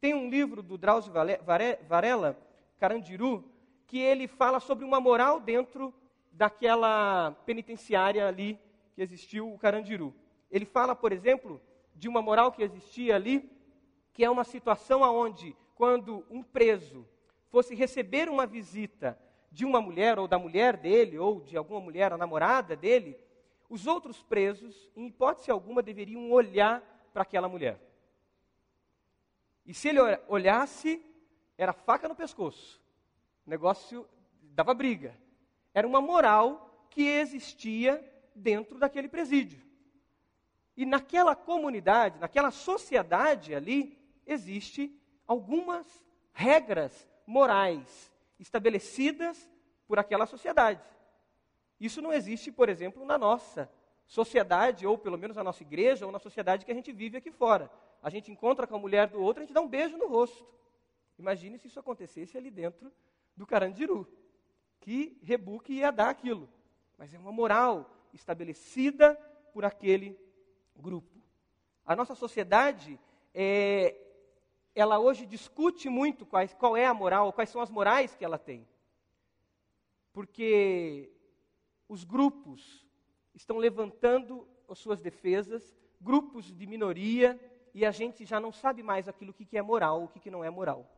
Tem 0.00 0.14
um 0.14 0.28
livro 0.28 0.62
do 0.62 0.76
Drauzio 0.76 1.12
Varela, 1.12 2.38
Carandiru, 2.78 3.44
que 3.86 3.98
ele 3.98 4.26
fala 4.26 4.58
sobre 4.58 4.84
uma 4.84 4.98
moral 4.98 5.38
dentro 5.38 5.94
daquela 6.32 7.32
penitenciária 7.44 8.26
ali 8.26 8.58
que 8.94 9.02
existiu, 9.02 9.52
o 9.52 9.58
Carandiru. 9.58 10.14
Ele 10.50 10.64
fala, 10.64 10.94
por 10.94 11.12
exemplo, 11.12 11.60
de 11.94 12.08
uma 12.08 12.20
moral 12.20 12.50
que 12.50 12.62
existia 12.62 13.14
ali, 13.14 13.50
que 14.12 14.24
é 14.24 14.30
uma 14.30 14.44
situação 14.44 15.02
onde, 15.02 15.56
quando 15.74 16.24
um 16.30 16.42
preso 16.42 17.06
fosse 17.48 17.74
receber 17.74 18.28
uma 18.28 18.46
visita 18.46 19.18
de 19.52 19.66
uma 19.66 19.80
mulher, 19.82 20.18
ou 20.18 20.26
da 20.26 20.38
mulher 20.38 20.78
dele, 20.78 21.18
ou 21.18 21.40
de 21.40 21.56
alguma 21.56 21.80
mulher, 21.80 22.10
a 22.12 22.16
namorada 22.16 22.74
dele, 22.74 23.18
os 23.68 23.86
outros 23.86 24.22
presos, 24.22 24.90
em 24.96 25.06
hipótese 25.06 25.50
alguma, 25.50 25.82
deveriam 25.82 26.30
olhar 26.32 26.82
para 27.12 27.22
aquela 27.22 27.48
mulher. 27.48 27.78
E 29.66 29.74
se 29.74 29.88
ele 29.88 30.00
olhasse, 30.26 31.04
era 31.56 31.72
faca 31.72 32.08
no 32.08 32.16
pescoço. 32.16 32.80
O 33.46 33.50
negócio 33.50 34.08
dava 34.40 34.72
briga. 34.72 35.14
Era 35.74 35.86
uma 35.86 36.00
moral 36.00 36.86
que 36.90 37.06
existia 37.06 38.02
dentro 38.34 38.78
daquele 38.78 39.08
presídio. 39.08 39.62
E 40.74 40.86
naquela 40.86 41.36
comunidade, 41.36 42.18
naquela 42.18 42.50
sociedade 42.50 43.54
ali, 43.54 43.98
existe 44.26 44.98
algumas 45.26 45.86
regras 46.32 47.06
morais 47.26 48.11
estabelecidas 48.42 49.48
por 49.86 49.98
aquela 49.98 50.26
sociedade. 50.26 50.82
Isso 51.80 52.02
não 52.02 52.12
existe, 52.12 52.52
por 52.52 52.68
exemplo, 52.68 53.04
na 53.04 53.16
nossa 53.16 53.70
sociedade, 54.06 54.86
ou 54.86 54.98
pelo 54.98 55.16
menos 55.16 55.36
na 55.36 55.44
nossa 55.44 55.62
igreja, 55.62 56.04
ou 56.04 56.12
na 56.12 56.18
sociedade 56.18 56.64
que 56.64 56.72
a 56.72 56.74
gente 56.74 56.92
vive 56.92 57.16
aqui 57.16 57.30
fora. 57.30 57.70
A 58.02 58.10
gente 58.10 58.30
encontra 58.30 58.66
com 58.66 58.74
a 58.74 58.78
mulher 58.78 59.08
do 59.08 59.20
outro, 59.20 59.42
a 59.42 59.46
gente 59.46 59.54
dá 59.54 59.60
um 59.60 59.68
beijo 59.68 59.96
no 59.96 60.08
rosto. 60.08 60.46
Imagine 61.18 61.58
se 61.58 61.68
isso 61.68 61.80
acontecesse 61.80 62.36
ali 62.36 62.50
dentro 62.50 62.92
do 63.36 63.46
Carandiru. 63.46 64.06
Que 64.80 65.18
rebuque 65.22 65.74
ia 65.74 65.92
dar 65.92 66.10
aquilo. 66.10 66.48
Mas 66.98 67.14
é 67.14 67.18
uma 67.18 67.32
moral 67.32 67.88
estabelecida 68.12 69.14
por 69.52 69.64
aquele 69.64 70.18
grupo. 70.76 71.20
A 71.84 71.94
nossa 71.94 72.14
sociedade, 72.14 72.98
é, 73.32 73.96
ela 74.74 74.98
hoje 74.98 75.26
discute 75.26 75.88
muito 75.88 76.24
quais, 76.24 76.54
qual 76.54 76.76
é 76.76 76.86
a 76.86 76.94
moral, 76.94 77.32
quais 77.32 77.50
são 77.50 77.60
as 77.60 77.70
morais 77.70 78.14
que 78.14 78.24
ela 78.24 78.38
tem. 78.38 78.66
Porque 80.12 81.10
os 81.88 82.04
grupos 82.04 82.86
estão 83.34 83.58
levantando 83.58 84.46
as 84.68 84.78
suas 84.78 85.00
defesas, 85.00 85.74
grupos 86.00 86.50
de 86.50 86.66
minoria, 86.66 87.38
e 87.74 87.84
a 87.84 87.90
gente 87.90 88.24
já 88.24 88.38
não 88.38 88.52
sabe 88.52 88.82
mais 88.82 89.08
aquilo 89.08 89.32
que 89.32 89.56
é 89.56 89.62
moral, 89.62 90.04
o 90.04 90.08
que 90.08 90.30
não 90.30 90.44
é 90.44 90.50
moral. 90.50 90.90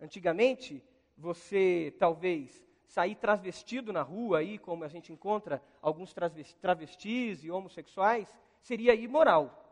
Antigamente, 0.00 0.82
você 1.16 1.94
talvez 1.98 2.66
sair 2.86 3.16
travestido 3.16 3.92
na 3.92 4.02
rua, 4.02 4.38
aí, 4.38 4.58
como 4.58 4.84
a 4.84 4.88
gente 4.88 5.12
encontra 5.12 5.62
alguns 5.82 6.14
travestis 6.60 7.44
e 7.44 7.50
homossexuais, 7.50 8.34
seria 8.60 8.94
imoral. 8.94 9.64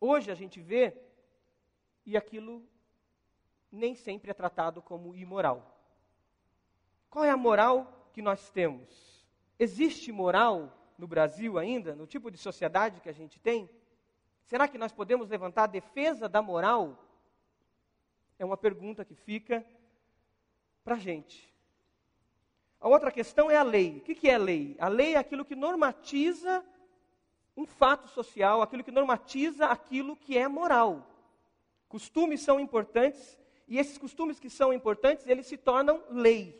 Hoje 0.00 0.30
a 0.30 0.34
gente 0.34 0.60
vê 0.60 0.96
e 2.04 2.16
aquilo 2.16 2.62
nem 3.70 3.94
sempre 3.94 4.30
é 4.30 4.34
tratado 4.34 4.82
como 4.82 5.14
imoral. 5.14 5.78
Qual 7.08 7.24
é 7.24 7.30
a 7.30 7.36
moral 7.36 8.10
que 8.12 8.20
nós 8.20 8.50
temos? 8.50 9.26
Existe 9.58 10.10
moral 10.12 10.76
no 10.98 11.06
Brasil 11.06 11.58
ainda, 11.58 11.94
no 11.94 12.06
tipo 12.06 12.30
de 12.30 12.38
sociedade 12.38 13.00
que 13.00 13.08
a 13.08 13.12
gente 13.12 13.40
tem? 13.40 13.68
Será 14.44 14.68
que 14.68 14.78
nós 14.78 14.92
podemos 14.92 15.28
levantar 15.28 15.64
a 15.64 15.68
defesa 15.68 16.28
da 16.28 16.42
moral? 16.42 16.98
É 18.38 18.44
uma 18.44 18.56
pergunta 18.56 19.04
que 19.04 19.14
fica 19.14 19.64
para 20.84 20.96
a 20.96 20.98
gente. 20.98 21.52
A 22.80 22.88
outra 22.88 23.12
questão 23.12 23.50
é 23.50 23.56
a 23.56 23.62
lei. 23.62 23.98
O 23.98 24.00
que 24.00 24.28
é 24.28 24.34
a 24.34 24.38
lei? 24.38 24.76
A 24.78 24.88
lei 24.88 25.14
é 25.14 25.18
aquilo 25.18 25.44
que 25.44 25.54
normatiza 25.54 26.64
um 27.56 27.64
fato 27.64 28.08
social, 28.08 28.60
aquilo 28.60 28.82
que 28.82 28.90
normatiza 28.90 29.66
aquilo 29.66 30.16
que 30.16 30.36
é 30.36 30.48
moral. 30.48 31.11
Costumes 31.92 32.40
são 32.40 32.58
importantes 32.58 33.38
e 33.68 33.78
esses 33.78 33.98
costumes 33.98 34.40
que 34.40 34.48
são 34.48 34.72
importantes, 34.72 35.26
eles 35.26 35.46
se 35.46 35.58
tornam 35.58 36.02
lei. 36.08 36.58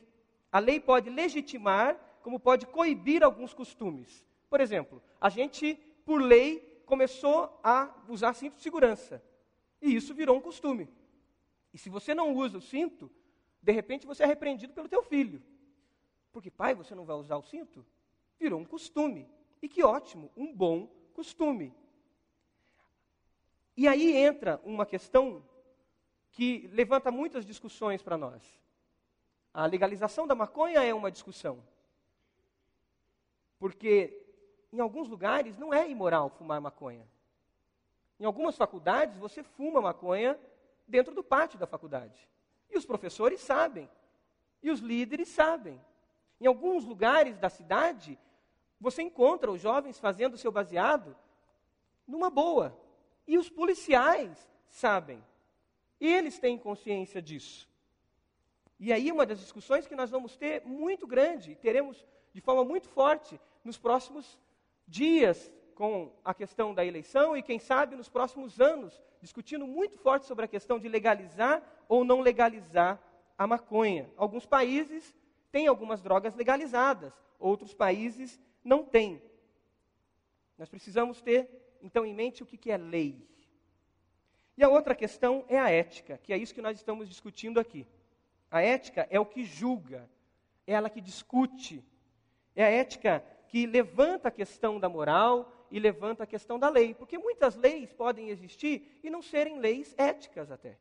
A 0.52 0.58
lei 0.58 0.78
pode 0.78 1.08
legitimar, 1.08 1.96
como 2.20 2.38
pode 2.38 2.66
coibir 2.66 3.24
alguns 3.24 3.54
costumes. 3.54 4.22
Por 4.50 4.60
exemplo, 4.60 5.02
a 5.18 5.30
gente, 5.30 5.74
por 6.04 6.20
lei, 6.20 6.82
começou 6.84 7.58
a 7.64 7.90
usar 8.06 8.34
cinto 8.34 8.56
de 8.56 8.62
segurança. 8.62 9.24
E 9.80 9.96
isso 9.96 10.12
virou 10.12 10.36
um 10.36 10.40
costume. 10.42 10.86
E 11.72 11.78
se 11.78 11.88
você 11.88 12.14
não 12.14 12.34
usa 12.34 12.58
o 12.58 12.60
cinto, 12.60 13.10
de 13.62 13.72
repente 13.72 14.06
você 14.06 14.24
é 14.24 14.26
repreendido 14.26 14.74
pelo 14.74 14.86
teu 14.86 15.02
filho. 15.02 15.42
Porque, 16.30 16.50
pai, 16.50 16.74
você 16.74 16.94
não 16.94 17.06
vai 17.06 17.16
usar 17.16 17.38
o 17.38 17.42
cinto? 17.42 17.82
Virou 18.38 18.60
um 18.60 18.66
costume. 18.66 19.26
E 19.62 19.66
que 19.66 19.82
ótimo, 19.82 20.30
um 20.36 20.52
bom 20.54 20.90
costume. 21.14 21.72
E 23.82 23.88
aí 23.88 24.16
entra 24.16 24.60
uma 24.62 24.86
questão 24.86 25.42
que 26.30 26.70
levanta 26.72 27.10
muitas 27.10 27.44
discussões 27.44 28.00
para 28.00 28.16
nós. 28.16 28.40
A 29.52 29.66
legalização 29.66 30.24
da 30.24 30.36
maconha 30.36 30.84
é 30.84 30.94
uma 30.94 31.10
discussão. 31.10 31.60
Porque 33.58 34.24
em 34.72 34.78
alguns 34.78 35.08
lugares 35.08 35.58
não 35.58 35.74
é 35.74 35.90
imoral 35.90 36.30
fumar 36.30 36.60
maconha. 36.60 37.04
Em 38.20 38.24
algumas 38.24 38.56
faculdades 38.56 39.18
você 39.18 39.42
fuma 39.42 39.80
maconha 39.80 40.38
dentro 40.86 41.12
do 41.12 41.24
pátio 41.24 41.58
da 41.58 41.66
faculdade. 41.66 42.28
E 42.70 42.78
os 42.78 42.86
professores 42.86 43.40
sabem. 43.40 43.90
E 44.62 44.70
os 44.70 44.78
líderes 44.78 45.26
sabem. 45.26 45.84
Em 46.40 46.46
alguns 46.46 46.84
lugares 46.84 47.36
da 47.36 47.50
cidade, 47.50 48.16
você 48.78 49.02
encontra 49.02 49.50
os 49.50 49.60
jovens 49.60 49.98
fazendo 49.98 50.38
seu 50.38 50.52
baseado 50.52 51.16
numa 52.06 52.30
boa. 52.30 52.80
E 53.26 53.38
os 53.38 53.48
policiais 53.48 54.48
sabem. 54.68 55.22
Eles 56.00 56.38
têm 56.38 56.58
consciência 56.58 57.22
disso. 57.22 57.68
E 58.78 58.92
aí, 58.92 59.12
uma 59.12 59.24
das 59.24 59.38
discussões 59.38 59.86
que 59.86 59.94
nós 59.94 60.10
vamos 60.10 60.36
ter 60.36 60.64
muito 60.64 61.06
grande, 61.06 61.54
teremos 61.54 62.04
de 62.32 62.40
forma 62.40 62.64
muito 62.64 62.88
forte 62.88 63.40
nos 63.64 63.78
próximos 63.78 64.38
dias 64.88 65.52
com 65.74 66.12
a 66.24 66.34
questão 66.34 66.74
da 66.74 66.84
eleição 66.84 67.36
e, 67.36 67.42
quem 67.42 67.58
sabe, 67.58 67.94
nos 67.94 68.08
próximos 68.08 68.60
anos, 68.60 69.00
discutindo 69.20 69.66
muito 69.66 69.98
forte 69.98 70.26
sobre 70.26 70.44
a 70.44 70.48
questão 70.48 70.78
de 70.78 70.88
legalizar 70.88 71.62
ou 71.88 72.04
não 72.04 72.20
legalizar 72.20 73.00
a 73.38 73.46
maconha. 73.46 74.10
Alguns 74.16 74.46
países 74.46 75.14
têm 75.50 75.66
algumas 75.66 76.02
drogas 76.02 76.34
legalizadas, 76.34 77.12
outros 77.38 77.72
países 77.74 78.40
não 78.64 78.84
têm. 78.84 79.22
Nós 80.58 80.68
precisamos 80.68 81.22
ter, 81.22 81.48
então, 81.82 82.06
em 82.06 82.14
mente 82.14 82.42
o 82.42 82.46
que 82.46 82.70
é 82.70 82.76
lei. 82.76 83.28
E 84.56 84.62
a 84.62 84.68
outra 84.68 84.94
questão 84.94 85.44
é 85.48 85.58
a 85.58 85.70
ética, 85.70 86.18
que 86.22 86.32
é 86.32 86.36
isso 86.36 86.54
que 86.54 86.62
nós 86.62 86.76
estamos 86.76 87.08
discutindo 87.08 87.58
aqui. 87.58 87.86
A 88.50 88.60
ética 88.60 89.06
é 89.10 89.18
o 89.18 89.26
que 89.26 89.44
julga, 89.44 90.08
é 90.66 90.74
ela 90.74 90.90
que 90.90 91.00
discute, 91.00 91.84
é 92.54 92.64
a 92.64 92.70
ética 92.70 93.24
que 93.48 93.66
levanta 93.66 94.28
a 94.28 94.30
questão 94.30 94.78
da 94.78 94.88
moral 94.88 95.52
e 95.70 95.80
levanta 95.80 96.24
a 96.24 96.26
questão 96.26 96.58
da 96.58 96.68
lei, 96.68 96.94
porque 96.94 97.18
muitas 97.18 97.56
leis 97.56 97.92
podem 97.92 98.28
existir 98.28 99.00
e 99.02 99.10
não 99.10 99.22
serem 99.22 99.58
leis 99.58 99.94
éticas 99.98 100.50
até. 100.50 100.78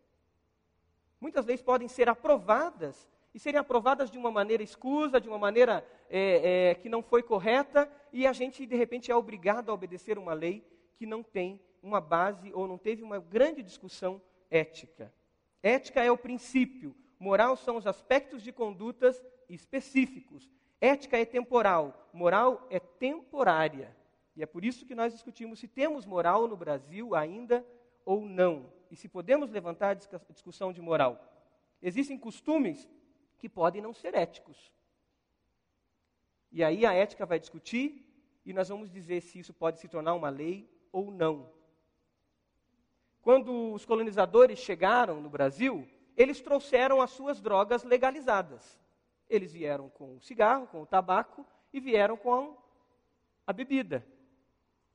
Muitas 1.20 1.46
leis 1.46 1.62
podem 1.62 1.88
ser 1.88 2.10
aprovadas 2.10 3.08
e 3.34 3.40
serem 3.40 3.60
aprovadas 3.60 4.12
de 4.12 4.18
uma 4.18 4.30
maneira 4.30 4.62
escusa, 4.62 5.22
de 5.22 5.30
uma 5.30 5.38
maneira 5.38 5.86
é, 6.10 6.72
é, 6.72 6.76
que 6.76 6.90
não 6.90 7.02
foi 7.02 7.24
correta, 7.24 7.90
e 8.12 8.28
a 8.28 8.34
gente, 8.34 8.66
de 8.66 8.76
repente, 8.76 9.10
é 9.10 9.16
obrigado 9.16 9.70
a 9.70 9.74
obedecer 9.74 10.18
uma 10.18 10.34
lei 10.34 10.62
que 11.02 11.06
não 11.08 11.24
tem 11.24 11.60
uma 11.82 12.00
base 12.00 12.54
ou 12.54 12.68
não 12.68 12.78
teve 12.78 13.02
uma 13.02 13.18
grande 13.18 13.64
discussão 13.64 14.22
ética. 14.52 15.12
Ética 15.64 16.04
é 16.04 16.12
o 16.12 16.18
princípio, 16.18 16.96
moral 17.18 17.58
são 17.58 17.76
os 17.76 17.88
aspectos 17.88 18.44
de 18.44 18.52
condutas 18.52 19.20
específicos. 19.50 20.48
Ética 20.80 21.18
é 21.18 21.26
temporal, 21.26 22.08
moral 22.14 22.68
é 22.70 22.80
temporária. 22.80 23.98
E 24.36 24.44
é 24.44 24.46
por 24.46 24.64
isso 24.64 24.86
que 24.86 24.94
nós 24.94 25.12
discutimos 25.12 25.58
se 25.58 25.68
temos 25.68 26.06
moral 26.06 26.48
no 26.48 26.56
Brasil 26.56 27.16
ainda 27.16 27.66
ou 28.06 28.22
não. 28.24 28.72
E 28.92 28.96
se 28.96 29.10
podemos 29.10 29.50
levantar 29.50 29.90
a 29.90 30.32
discussão 30.32 30.72
de 30.72 30.84
moral. 30.84 31.20
Existem 31.82 32.16
costumes 32.16 32.88
que 33.40 33.50
podem 33.50 33.82
não 33.82 33.92
ser 33.92 34.14
éticos. 34.14 34.72
E 36.52 36.64
aí 36.64 36.86
a 36.86 36.94
ética 36.94 37.26
vai 37.26 37.40
discutir 37.40 38.08
e 38.46 38.54
nós 38.54 38.70
vamos 38.70 38.92
dizer 38.92 39.22
se 39.22 39.40
isso 39.40 39.52
pode 39.52 39.80
se 39.80 39.88
tornar 39.88 40.14
uma 40.14 40.30
lei 40.30 40.70
ou 40.92 41.12
não. 41.12 41.50
Quando 43.22 43.74
os 43.74 43.86
colonizadores 43.86 44.60
chegaram 44.60 45.22
no 45.22 45.30
Brasil, 45.30 45.88
eles 46.18 46.42
trouxeram 46.42 47.02
as 47.02 47.12
suas 47.12 47.40
drogas 47.40 47.84
legalizadas. 47.84 48.80
Eles 49.30 49.54
vieram 49.54 49.90
com 49.90 50.16
o 50.16 50.22
cigarro, 50.22 50.68
com 50.68 50.82
o 50.82 50.86
tabaco 50.86 51.46
e 51.72 51.80
vieram 51.80 52.18
com 52.18 52.58
a 53.46 53.54
bebida. 53.54 54.06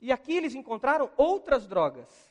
E 0.01 0.13
aqui 0.13 0.37
eles 0.37 0.55
encontraram 0.55 1.11
outras 1.17 1.67
drogas. 1.67 2.27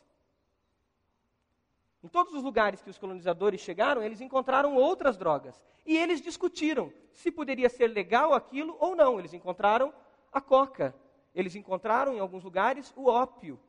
Em 2.03 2.07
todos 2.07 2.33
os 2.35 2.43
lugares 2.43 2.83
que 2.83 2.89
os 2.89 2.99
colonizadores 2.99 3.61
chegaram, 3.61 4.03
eles 4.03 4.21
encontraram 4.21 4.75
outras 4.75 5.17
drogas. 5.17 5.59
E 5.85 5.97
eles 5.97 6.21
discutiram 6.21 6.93
se 7.11 7.31
poderia 7.31 7.69
ser 7.69 7.87
legal 7.87 8.33
aquilo 8.33 8.77
ou 8.79 8.95
não. 8.95 9.17
Eles 9.17 9.33
encontraram 9.33 9.91
a 10.31 10.39
coca. 10.39 10.95
Eles 11.35 11.53
encontraram 11.53 12.13
em 12.15 12.19
alguns 12.19 12.43
lugares 12.43 12.93
o 12.95 13.07
ópio. 13.07 13.59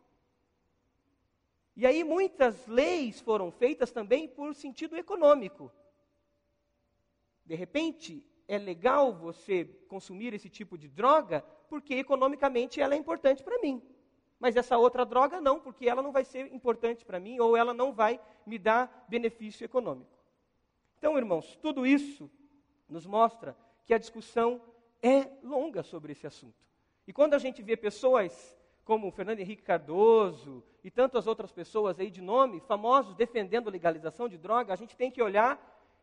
E 1.75 1.85
aí 1.85 2.04
muitas 2.04 2.66
leis 2.66 3.20
foram 3.20 3.50
feitas 3.50 3.90
também 3.90 4.28
por 4.28 4.54
sentido 4.54 4.96
econômico. 4.96 5.70
De 7.44 7.56
repente, 7.56 8.25
é 8.49 8.56
legal 8.56 9.12
você 9.12 9.64
consumir 9.88 10.32
esse 10.32 10.49
tipo 10.49 10.78
de 10.78 10.88
droga 10.88 11.44
porque 11.68 11.94
economicamente 11.94 12.80
ela 12.80 12.94
é 12.94 12.96
importante 12.96 13.42
para 13.42 13.58
mim. 13.58 13.82
Mas 14.38 14.54
essa 14.54 14.78
outra 14.78 15.04
droga 15.04 15.40
não, 15.40 15.58
porque 15.58 15.88
ela 15.88 16.02
não 16.02 16.12
vai 16.12 16.25
ser 16.25 16.52
importante 16.52 17.04
para 17.04 17.18
mim 17.18 17.40
ou 17.40 17.56
ela 17.56 17.75
não 17.75 17.92
vai 17.92 18.20
me 18.46 18.58
dar 18.58 19.06
benefício 19.08 19.64
econômico. 19.64 20.16
Então, 20.99 21.18
irmãos, 21.18 21.56
tudo 21.56 21.87
isso 21.87 22.30
nos 22.88 23.06
mostra 23.06 23.56
que 23.85 23.92
a 23.92 23.99
discussão 23.99 24.62
é 25.02 25.28
longa 25.42 25.82
sobre 25.82 26.12
esse 26.12 26.26
assunto. 26.26 26.65
E 27.06 27.12
quando 27.12 27.34
a 27.34 27.38
gente 27.38 27.62
vê 27.62 27.76
pessoas 27.76 28.56
como 28.84 29.10
Fernando 29.10 29.40
Henrique 29.40 29.62
Cardoso 29.62 30.62
e 30.82 30.90
tantas 30.90 31.26
outras 31.26 31.52
pessoas 31.52 31.98
aí 31.98 32.10
de 32.10 32.20
nome, 32.20 32.60
famosos, 32.60 33.14
defendendo 33.14 33.68
a 33.68 33.72
legalização 33.72 34.28
de 34.28 34.38
droga, 34.38 34.72
a 34.72 34.76
gente 34.76 34.96
tem 34.96 35.10
que 35.10 35.22
olhar 35.22 35.60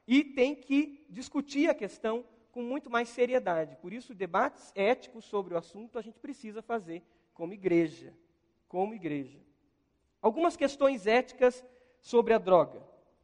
e 0.07 0.23
tem 0.23 0.53
que 0.53 1.05
discutir 1.09 1.69
a 1.69 1.73
questão 1.73 2.25
com 2.51 2.61
muito 2.61 2.89
mais 2.89 3.09
seriedade. 3.09 3.77
Por 3.77 3.91
isso, 3.91 4.13
debates 4.13 4.71
éticos 4.75 5.25
sobre 5.25 5.53
o 5.53 5.57
assunto 5.57 5.97
a 5.97 6.01
gente 6.01 6.19
precisa 6.19 6.61
fazer 6.61 7.03
como 7.33 7.53
igreja. 7.53 8.13
Como 8.67 8.93
igreja. 8.93 9.39
Algumas 10.21 10.55
questões 10.55 11.07
éticas 11.07 11.65
sobre 12.01 12.33
a 12.33 12.37
droga. 12.37 12.81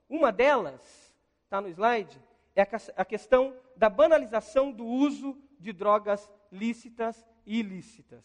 Uma 0.10 0.32
delas, 0.32 1.14
está 1.44 1.62
no 1.62 1.68
slide, 1.70 2.20
é 2.56 2.62
a 2.96 3.06
questão 3.06 3.56
da 3.76 3.90
banalização 3.90 4.72
do 4.72 4.86
uso 4.86 5.38
de 5.60 5.72
drogas 5.72 6.30
lícitas 6.52 7.26
ilícitas. 7.50 8.24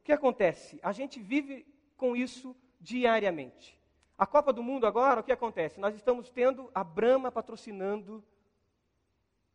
O 0.00 0.04
que 0.04 0.12
acontece? 0.12 0.80
A 0.82 0.92
gente 0.92 1.20
vive 1.20 1.66
com 1.96 2.16
isso 2.16 2.56
diariamente. 2.80 3.78
A 4.16 4.26
Copa 4.26 4.52
do 4.52 4.62
Mundo 4.62 4.86
agora, 4.86 5.20
o 5.20 5.24
que 5.24 5.32
acontece? 5.32 5.78
Nós 5.78 5.94
estamos 5.94 6.30
tendo 6.30 6.70
a 6.74 6.82
Brahma 6.82 7.30
patrocinando 7.30 8.24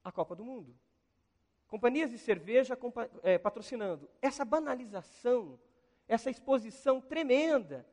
a 0.04 0.12
Copa 0.12 0.36
do 0.36 0.46
Mundo. 0.46 0.76
Companhias 1.68 2.12
de 2.12 2.20
cerveja 2.20 2.78
é, 3.24 3.38
patrocinando. 3.38 4.08
Essa 4.22 4.46
banalização, 4.46 5.60
essa 6.08 6.30
exposição 6.30 7.02
tremenda 7.02 7.86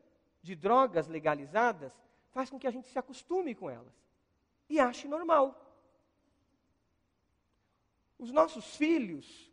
de 0.43 0.55
drogas 0.55 1.09
legalizadas, 1.09 1.93
faz 2.31 2.51
com 2.51 2.59
que 2.59 2.67
a 2.67 2.71
gente 2.71 2.89
se 2.89 2.99
acostume 2.99 3.55
com 3.55 3.71
elas 3.71 3.95
e 4.69 4.79
ache 4.79 5.09
normal. 5.09 5.63
Os 8.19 8.31
nossos 8.31 8.77
filhos 8.77 9.51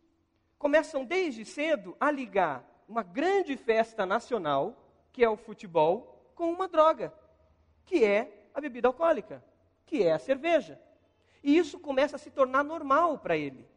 começam 0.63 1.03
desde 1.03 1.43
cedo 1.43 1.93
a 1.99 2.09
ligar 2.09 2.63
uma 2.87 3.03
grande 3.03 3.57
festa 3.57 4.05
nacional, 4.05 4.73
que 5.11 5.21
é 5.21 5.29
o 5.29 5.35
futebol, 5.35 6.31
com 6.35 6.49
uma 6.53 6.69
droga, 6.69 7.13
que 7.85 8.05
é 8.05 8.47
a 8.53 8.61
bebida 8.61 8.87
alcoólica, 8.87 9.43
que 9.85 10.01
é 10.01 10.13
a 10.13 10.17
cerveja. 10.17 10.79
E 11.43 11.57
isso 11.57 11.77
começa 11.77 12.15
a 12.15 12.19
se 12.19 12.31
tornar 12.31 12.63
normal 12.63 13.19
para 13.19 13.35
ele. 13.35 13.67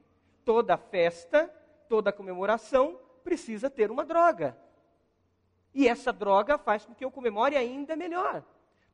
Toda 0.45 0.77
festa, 0.77 1.49
toda 1.89 2.13
comemoração 2.13 3.01
precisa 3.25 3.69
ter 3.69 3.91
uma 3.91 4.05
droga. 4.05 4.57
E 5.75 5.89
essa 5.89 6.13
droga 6.13 6.57
faz 6.57 6.87
com 6.87 6.95
que 6.95 7.05
eu 7.05 7.11
comemore 7.11 7.57
ainda 7.57 7.97
melhor. 7.97 8.45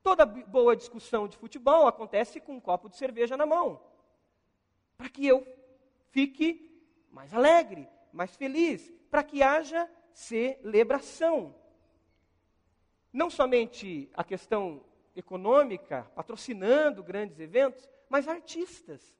Toda 0.02 0.24
boa 0.24 0.74
discussão 0.74 1.28
de 1.28 1.36
futebol 1.36 1.86
acontece 1.86 2.40
com 2.40 2.54
um 2.54 2.60
copo 2.60 2.88
de 2.88 2.96
cerveja 2.96 3.36
na 3.36 3.44
mão. 3.44 3.82
Para 4.96 5.10
que 5.10 5.26
eu 5.26 5.46
fique 6.10 6.71
mais 7.12 7.32
alegre, 7.32 7.88
mais 8.12 8.34
feliz, 8.34 8.92
para 9.08 9.22
que 9.22 9.42
haja 9.42 9.88
celebração 10.12 11.54
não 13.12 13.28
somente 13.28 14.10
a 14.14 14.24
questão 14.24 14.82
econômica, 15.14 16.10
patrocinando 16.14 17.02
grandes 17.02 17.38
eventos, 17.38 17.86
mas 18.08 18.26
artistas, 18.26 19.14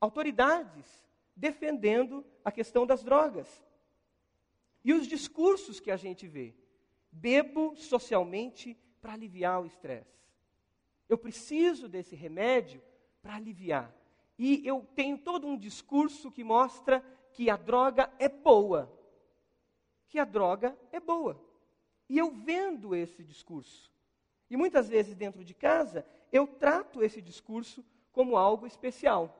autoridades 0.00 1.06
defendendo 1.36 2.24
a 2.44 2.50
questão 2.50 2.84
das 2.84 3.04
drogas. 3.04 3.64
E 4.84 4.92
os 4.92 5.06
discursos 5.06 5.78
que 5.78 5.90
a 5.90 5.96
gente 5.96 6.26
vê. 6.26 6.54
Bebo 7.12 7.76
socialmente 7.76 8.76
para 9.00 9.12
aliviar 9.12 9.62
o 9.62 9.66
estresse. 9.66 10.18
Eu 11.08 11.18
preciso 11.18 11.88
desse 11.88 12.16
remédio 12.16 12.82
para 13.22 13.34
aliviar. 13.34 13.94
E 14.42 14.66
eu 14.66 14.86
tenho 14.94 15.18
todo 15.18 15.46
um 15.46 15.54
discurso 15.54 16.32
que 16.32 16.42
mostra 16.42 17.04
que 17.34 17.50
a 17.50 17.58
droga 17.58 18.10
é 18.18 18.26
boa. 18.26 18.90
Que 20.08 20.18
a 20.18 20.24
droga 20.24 20.74
é 20.90 20.98
boa. 20.98 21.38
E 22.08 22.16
eu 22.16 22.30
vendo 22.30 22.94
esse 22.94 23.22
discurso. 23.22 23.92
E 24.48 24.56
muitas 24.56 24.88
vezes 24.88 25.14
dentro 25.14 25.44
de 25.44 25.52
casa, 25.52 26.06
eu 26.32 26.46
trato 26.46 27.04
esse 27.04 27.20
discurso 27.20 27.84
como 28.12 28.34
algo 28.34 28.66
especial. 28.66 29.36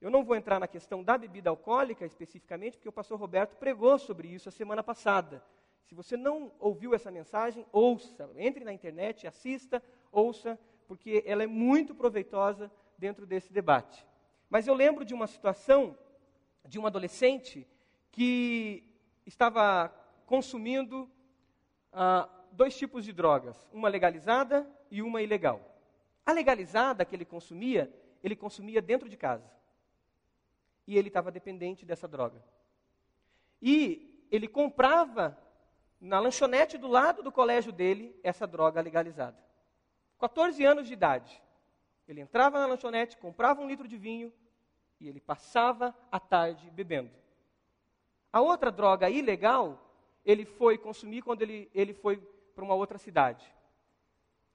Eu 0.00 0.10
não 0.10 0.24
vou 0.24 0.34
entrar 0.34 0.58
na 0.58 0.66
questão 0.66 1.04
da 1.04 1.16
bebida 1.16 1.48
alcoólica 1.48 2.04
especificamente, 2.04 2.76
porque 2.76 2.88
o 2.88 2.92
pastor 2.92 3.16
Roberto 3.16 3.56
pregou 3.58 3.96
sobre 3.96 4.26
isso 4.26 4.48
a 4.48 4.52
semana 4.52 4.82
passada. 4.82 5.40
Se 5.84 5.94
você 5.94 6.16
não 6.16 6.50
ouviu 6.58 6.96
essa 6.96 7.12
mensagem, 7.12 7.64
ouça. 7.70 8.28
Entre 8.34 8.64
na 8.64 8.72
internet, 8.72 9.24
assista, 9.24 9.80
ouça, 10.10 10.58
porque 10.88 11.22
ela 11.24 11.44
é 11.44 11.46
muito 11.46 11.94
proveitosa 11.94 12.68
dentro 13.02 13.26
desse 13.26 13.52
debate. 13.52 14.06
Mas 14.48 14.68
eu 14.68 14.74
lembro 14.74 15.04
de 15.04 15.12
uma 15.12 15.26
situação 15.26 15.98
de 16.64 16.78
um 16.78 16.86
adolescente 16.86 17.66
que 18.12 18.88
estava 19.26 19.92
consumindo 20.24 21.10
ah, 21.92 22.28
dois 22.52 22.76
tipos 22.76 23.04
de 23.04 23.12
drogas, 23.12 23.68
uma 23.72 23.88
legalizada 23.88 24.70
e 24.88 25.02
uma 25.02 25.20
ilegal. 25.20 25.60
A 26.24 26.30
legalizada 26.30 27.04
que 27.04 27.16
ele 27.16 27.24
consumia, 27.24 27.92
ele 28.22 28.36
consumia 28.36 28.80
dentro 28.80 29.08
de 29.08 29.16
casa. 29.16 29.50
E 30.86 30.96
ele 30.96 31.08
estava 31.08 31.32
dependente 31.32 31.84
dessa 31.84 32.06
droga. 32.06 32.40
E 33.60 34.26
ele 34.30 34.46
comprava 34.46 35.36
na 36.00 36.20
lanchonete 36.20 36.78
do 36.78 36.86
lado 36.86 37.20
do 37.20 37.32
colégio 37.32 37.72
dele 37.72 38.14
essa 38.22 38.46
droga 38.46 38.80
legalizada. 38.80 39.42
14 40.20 40.64
anos 40.64 40.86
de 40.86 40.92
idade. 40.92 41.42
Ele 42.06 42.20
entrava 42.20 42.58
na 42.58 42.66
lanchonete, 42.66 43.16
comprava 43.16 43.60
um 43.60 43.68
litro 43.68 43.86
de 43.86 43.96
vinho 43.96 44.32
e 45.00 45.08
ele 45.08 45.20
passava 45.20 45.94
a 46.10 46.20
tarde 46.20 46.70
bebendo. 46.70 47.10
A 48.32 48.40
outra 48.40 48.70
droga 48.70 49.10
ilegal 49.10 49.78
ele 50.24 50.44
foi 50.44 50.78
consumir 50.78 51.22
quando 51.22 51.42
ele, 51.42 51.70
ele 51.74 51.92
foi 51.92 52.16
para 52.54 52.64
uma 52.64 52.74
outra 52.74 52.98
cidade. 52.98 53.52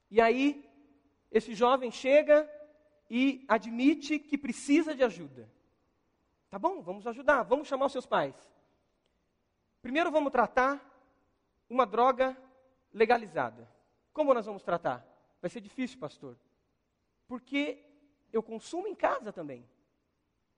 E 0.09 0.21
aí, 0.21 0.67
esse 1.31 1.53
jovem 1.53 1.91
chega 1.91 2.49
e 3.09 3.45
admite 3.47 4.19
que 4.19 4.37
precisa 4.37 4.95
de 4.95 5.03
ajuda. 5.03 5.49
Tá 6.49 6.57
bom, 6.57 6.81
vamos 6.81 7.05
ajudar, 7.07 7.43
vamos 7.43 7.67
chamar 7.67 7.87
os 7.87 7.91
seus 7.91 8.05
pais. 8.05 8.35
Primeiro 9.81 10.11
vamos 10.11 10.31
tratar 10.31 10.81
uma 11.69 11.85
droga 11.85 12.37
legalizada. 12.93 13.69
Como 14.13 14.33
nós 14.33 14.45
vamos 14.45 14.63
tratar? 14.63 15.05
Vai 15.41 15.49
ser 15.49 15.61
difícil, 15.61 15.99
pastor. 15.99 16.37
Porque 17.27 17.83
eu 18.31 18.41
consumo 18.41 18.87
em 18.87 18.95
casa 18.95 19.31
também. 19.31 19.67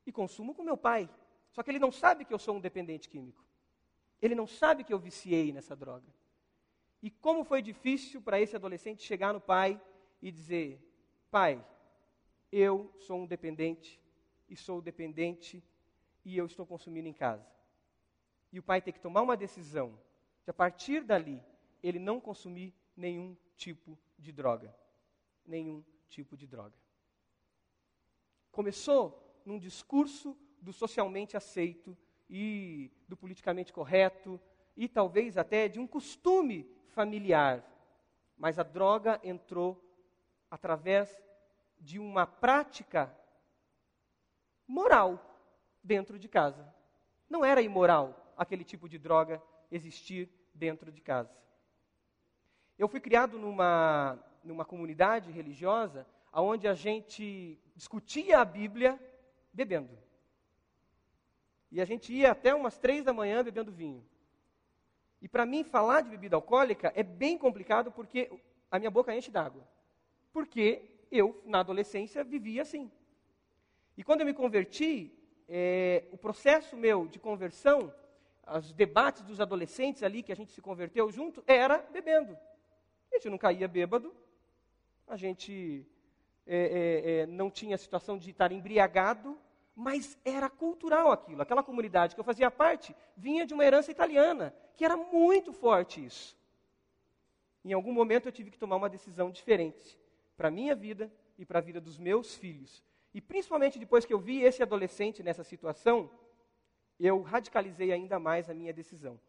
E 0.05 0.11
consumo 0.11 0.53
com 0.53 0.63
meu 0.63 0.77
pai. 0.77 1.09
Só 1.51 1.63
que 1.63 1.71
ele 1.71 1.79
não 1.79 1.91
sabe 1.91 2.25
que 2.25 2.33
eu 2.33 2.39
sou 2.39 2.55
um 2.55 2.61
dependente 2.61 3.09
químico. 3.09 3.43
Ele 4.21 4.35
não 4.35 4.47
sabe 4.47 4.83
que 4.83 4.93
eu 4.93 4.99
viciei 4.99 5.51
nessa 5.51 5.75
droga. 5.75 6.07
E 7.01 7.09
como 7.09 7.43
foi 7.43 7.61
difícil 7.61 8.21
para 8.21 8.39
esse 8.39 8.55
adolescente 8.55 9.03
chegar 9.03 9.33
no 9.33 9.39
pai 9.39 9.81
e 10.21 10.31
dizer: 10.31 10.79
Pai, 11.31 11.65
eu 12.51 12.93
sou 12.99 13.19
um 13.19 13.25
dependente 13.25 13.99
e 14.49 14.55
sou 14.55 14.81
dependente 14.81 15.63
e 16.25 16.37
eu 16.37 16.45
estou 16.45 16.65
consumindo 16.65 17.07
em 17.07 17.13
casa. 17.13 17.47
E 18.51 18.59
o 18.59 18.63
pai 18.63 18.81
tem 18.81 18.93
que 18.93 18.99
tomar 18.99 19.21
uma 19.21 19.37
decisão 19.37 19.97
de, 20.43 20.49
a 20.49 20.53
partir 20.53 21.03
dali, 21.03 21.41
ele 21.81 21.99
não 21.99 22.19
consumir 22.19 22.73
nenhum 22.95 23.37
tipo 23.55 23.97
de 24.17 24.31
droga. 24.31 24.75
Nenhum 25.45 25.83
tipo 26.09 26.35
de 26.35 26.47
droga. 26.47 26.77
Começou 28.51 29.41
num 29.45 29.57
discurso 29.57 30.37
do 30.61 30.73
socialmente 30.73 31.37
aceito 31.37 31.97
e 32.29 32.91
do 33.07 33.15
politicamente 33.15 33.71
correto 33.71 34.39
e 34.75 34.87
talvez 34.87 35.37
até 35.37 35.67
de 35.67 35.79
um 35.79 35.87
costume 35.87 36.69
familiar. 36.89 37.63
Mas 38.37 38.59
a 38.59 38.63
droga 38.63 39.19
entrou 39.23 39.81
através 40.49 41.21
de 41.79 41.99
uma 41.99 42.25
prática 42.25 43.15
moral 44.67 45.25
dentro 45.83 46.19
de 46.19 46.27
casa. 46.27 46.73
Não 47.29 47.43
era 47.45 47.61
imoral 47.61 48.33
aquele 48.35 48.63
tipo 48.63 48.89
de 48.89 48.97
droga 48.97 49.41
existir 49.71 50.29
dentro 50.53 50.91
de 50.91 51.01
casa. 51.01 51.37
Eu 52.77 52.87
fui 52.87 52.99
criado 52.99 53.37
numa, 53.37 54.17
numa 54.43 54.65
comunidade 54.65 55.31
religiosa 55.31 56.05
onde 56.33 56.67
a 56.67 56.73
gente 56.73 57.57
discutia 57.75 58.39
a 58.39 58.45
Bíblia 58.45 58.99
bebendo. 59.51 59.97
E 61.71 61.81
a 61.81 61.85
gente 61.85 62.13
ia 62.13 62.31
até 62.31 62.53
umas 62.53 62.77
três 62.77 63.03
da 63.03 63.13
manhã 63.13 63.43
bebendo 63.43 63.71
vinho. 63.71 64.03
E 65.21 65.27
para 65.27 65.45
mim, 65.45 65.63
falar 65.63 66.01
de 66.01 66.09
bebida 66.09 66.35
alcoólica 66.35 66.91
é 66.95 67.03
bem 67.03 67.37
complicado 67.37 67.91
porque 67.91 68.31
a 68.71 68.79
minha 68.79 68.89
boca 68.89 69.15
enche 69.15 69.29
d'água. 69.29 69.67
Porque 70.31 70.81
eu, 71.11 71.41
na 71.45 71.59
adolescência, 71.59 72.23
vivia 72.23 72.61
assim. 72.61 72.89
E 73.97 74.03
quando 74.03 74.21
eu 74.21 74.25
me 74.25 74.33
converti, 74.33 75.11
é, 75.47 76.05
o 76.11 76.17
processo 76.17 76.77
meu 76.77 77.07
de 77.07 77.19
conversão, 77.19 77.93
os 78.47 78.71
debates 78.71 79.21
dos 79.23 79.41
adolescentes 79.41 80.03
ali 80.03 80.23
que 80.23 80.31
a 80.31 80.35
gente 80.35 80.51
se 80.51 80.61
converteu 80.61 81.11
junto, 81.11 81.43
era 81.45 81.79
bebendo. 81.79 82.37
A 83.11 83.15
gente 83.15 83.29
não 83.29 83.37
caía 83.37 83.67
bêbado, 83.67 84.15
a 85.09 85.17
gente 85.17 85.85
é, 86.45 86.57
é, 86.57 87.11
é 87.21 87.25
não 87.25 87.49
tinha 87.49 87.75
a 87.75 87.77
situação 87.77 88.17
de 88.17 88.29
estar 88.29 88.51
embriagado, 88.51 89.37
mas 89.75 90.17
era 90.23 90.49
cultural 90.49 91.11
aquilo. 91.11 91.41
Aquela 91.41 91.63
comunidade 91.63 92.13
que 92.13 92.19
eu 92.19 92.25
fazia 92.25 92.51
parte 92.51 92.95
vinha 93.17 93.45
de 93.45 93.53
uma 93.53 93.65
herança 93.65 93.91
italiana, 93.91 94.53
que 94.77 94.85
era 94.85 94.95
muito 94.95 95.51
forte 95.51 96.05
isso. 96.05 96.37
Em 97.65 97.73
algum 97.73 97.91
momento 97.91 98.27
eu 98.27 98.31
tive 98.31 98.51
que 98.51 98.59
tomar 98.59 98.75
uma 98.77 98.89
decisão 98.89 99.31
diferente 99.31 99.97
para 100.37 100.47
a 100.47 100.51
minha 100.51 100.75
vida 100.75 101.11
e 101.37 101.45
para 101.45 101.59
a 101.59 101.61
vida 101.61 101.81
dos 101.81 101.97
meus 101.97 102.35
filhos. 102.35 102.83
E 103.13 103.19
principalmente 103.19 103.79
depois 103.79 104.05
que 104.05 104.13
eu 104.13 104.19
vi 104.19 104.41
esse 104.43 104.61
adolescente 104.61 105.23
nessa 105.23 105.43
situação, 105.43 106.09
eu 106.99 107.21
radicalizei 107.21 107.91
ainda 107.91 108.19
mais 108.19 108.49
a 108.49 108.53
minha 108.53 108.73
decisão. 108.73 109.19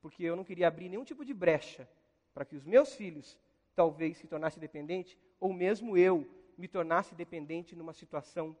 Porque 0.00 0.22
eu 0.24 0.36
não 0.36 0.44
queria 0.44 0.68
abrir 0.68 0.88
nenhum 0.88 1.04
tipo 1.04 1.24
de 1.24 1.34
brecha 1.34 1.88
para 2.32 2.44
que 2.44 2.56
os 2.56 2.64
meus 2.64 2.94
filhos 2.94 3.38
talvez 3.74 4.16
se 4.16 4.26
tornassem 4.26 4.60
dependentes, 4.60 5.16
ou 5.40 5.52
mesmo 5.52 5.96
eu 5.96 6.26
me 6.56 6.66
tornasse 6.68 7.14
dependente 7.14 7.76
numa 7.76 7.92
situação 7.92 8.56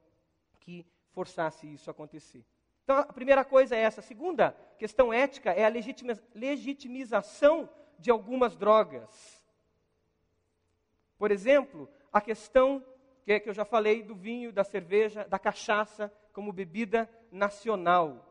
que 0.60 0.86
forçasse 1.10 1.72
isso 1.72 1.90
a 1.90 1.92
acontecer. 1.92 2.44
Então, 2.84 2.96
a 2.96 3.12
primeira 3.12 3.44
coisa 3.44 3.76
é 3.76 3.80
essa. 3.80 4.00
A 4.00 4.04
segunda 4.04 4.52
questão 4.78 5.12
ética 5.12 5.50
é 5.52 5.64
a 5.64 5.72
legitimização 6.34 7.68
de 7.98 8.10
algumas 8.10 8.56
drogas. 8.56 9.44
Por 11.18 11.30
exemplo, 11.30 11.88
a 12.12 12.20
questão 12.20 12.82
que, 13.28 13.32
é 13.32 13.40
que 13.40 13.50
eu 13.50 13.52
já 13.52 13.64
falei 13.64 14.02
do 14.02 14.14
vinho, 14.14 14.50
da 14.50 14.64
cerveja, 14.64 15.22
da 15.24 15.38
cachaça 15.38 16.10
como 16.32 16.50
bebida 16.50 17.10
nacional. 17.30 18.24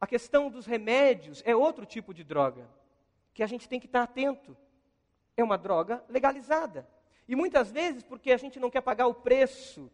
A 0.00 0.06
questão 0.06 0.48
dos 0.48 0.64
remédios 0.64 1.42
é 1.44 1.54
outro 1.54 1.84
tipo 1.84 2.14
de 2.14 2.24
droga, 2.24 2.66
que 3.34 3.42
a 3.42 3.46
gente 3.46 3.68
tem 3.68 3.78
que 3.78 3.84
estar 3.84 4.02
atento. 4.02 4.56
É 5.36 5.42
uma 5.42 5.58
droga 5.58 6.04
legalizada. 6.08 6.88
E 7.26 7.34
muitas 7.34 7.70
vezes, 7.70 8.02
porque 8.02 8.32
a 8.32 8.36
gente 8.36 8.60
não 8.60 8.70
quer 8.70 8.80
pagar 8.80 9.06
o 9.06 9.14
preço 9.14 9.90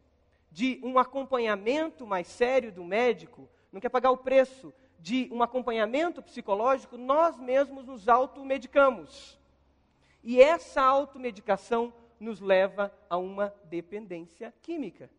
de 0.51 0.81
um 0.83 0.99
acompanhamento 0.99 2.07
mais 2.07 2.27
sério 2.27 2.73
do 2.73 2.85
médico, 2.85 3.49
não 3.73 3.81
quer 3.81 3.89
pagar 3.89 4.11
o 4.11 4.17
preço 4.17 4.73
de 4.99 5.29
um 5.33 5.43
acompanhamento 5.43 6.23
psicológico, 6.23 6.99
nós 6.99 7.39
mesmos 7.39 7.87
nos 7.87 8.09
automedicamos. 8.09 9.39
E 10.23 10.43
essa 10.43 10.83
automedicação 10.83 11.93
nos 12.19 12.41
leva 12.41 12.93
a 13.09 13.17
uma 13.17 13.55
dependência 13.65 14.53
química. 14.61 15.11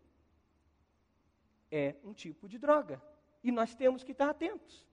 É 1.72 1.96
um 2.04 2.14
tipo 2.14 2.48
de 2.48 2.60
droga. 2.60 3.02
E 3.44 3.52
nós 3.52 3.74
temos 3.74 4.04
que 4.04 4.12
estar 4.12 4.30
atentos. 4.30 4.86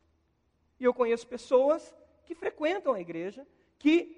E 0.80 0.84
eu 0.84 0.94
conheço 0.94 1.26
pessoas 1.26 1.94
que 2.24 2.34
frequentam 2.34 2.94
a 2.94 3.00
igreja, 3.00 3.46
que 3.78 4.17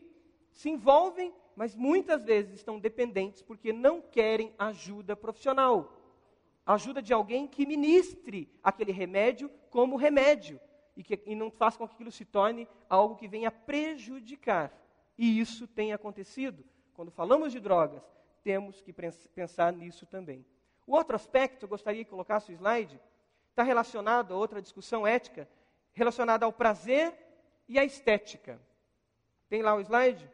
se 0.52 0.68
envolvem, 0.68 1.32
mas 1.56 1.74
muitas 1.74 2.24
vezes 2.24 2.54
estão 2.54 2.78
dependentes 2.78 3.42
porque 3.42 3.72
não 3.72 4.00
querem 4.00 4.52
ajuda 4.58 5.16
profissional 5.16 6.00
ajuda 6.74 7.02
de 7.02 7.12
alguém 7.12 7.46
que 7.46 7.66
ministre 7.66 8.48
aquele 8.62 8.92
remédio 8.92 9.50
como 9.70 9.96
remédio 9.96 10.60
e, 10.96 11.02
que, 11.02 11.20
e 11.26 11.34
não 11.34 11.50
faça 11.50 11.78
com 11.78 11.88
que 11.88 11.94
aquilo 11.94 12.12
se 12.12 12.24
torne 12.24 12.68
algo 12.88 13.16
que 13.16 13.28
venha 13.28 13.50
prejudicar. 13.50 14.72
E 15.16 15.40
isso 15.40 15.66
tem 15.66 15.92
acontecido. 15.92 16.64
Quando 16.94 17.10
falamos 17.10 17.52
de 17.52 17.60
drogas, 17.60 18.02
temos 18.42 18.80
que 18.80 18.92
pensar 18.92 19.72
nisso 19.72 20.06
também. 20.06 20.44
O 20.86 20.94
outro 20.94 21.16
aspecto, 21.16 21.64
eu 21.64 21.68
gostaria 21.68 22.04
que 22.04 22.10
colocasse 22.10 22.52
o 22.52 22.54
slide, 22.54 23.00
está 23.50 23.62
relacionado 23.62 24.32
a 24.32 24.36
outra 24.36 24.60
discussão 24.60 25.06
ética, 25.06 25.48
relacionada 25.92 26.44
ao 26.44 26.52
prazer 26.52 27.14
e 27.68 27.78
à 27.78 27.84
estética. 27.84 28.60
Tem 29.48 29.62
lá 29.62 29.74
o 29.74 29.80
slide? 29.80 30.28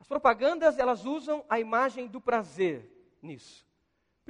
As 0.00 0.08
propagandas, 0.08 0.78
elas 0.78 1.04
usam 1.04 1.44
a 1.48 1.60
imagem 1.60 2.08
do 2.08 2.20
prazer 2.20 2.90
nisso 3.22 3.70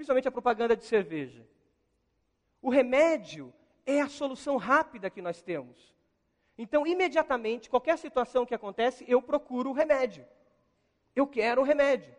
principalmente 0.00 0.28
a 0.28 0.33
propaganda 0.33 0.74
de 0.74 0.87
cerveja. 0.87 1.46
O 2.62 2.70
remédio 2.70 3.52
é 3.85 4.00
a 4.00 4.09
solução 4.09 4.56
rápida 4.56 5.11
que 5.11 5.20
nós 5.20 5.42
temos. 5.42 5.94
Então, 6.56 6.87
imediatamente, 6.87 7.68
qualquer 7.68 7.98
situação 7.98 8.46
que 8.46 8.54
acontece, 8.54 9.04
eu 9.06 9.20
procuro 9.20 9.68
o 9.68 9.74
remédio. 9.74 10.26
Eu 11.14 11.26
quero 11.26 11.61
o 11.61 11.64
remédio. 11.64 12.16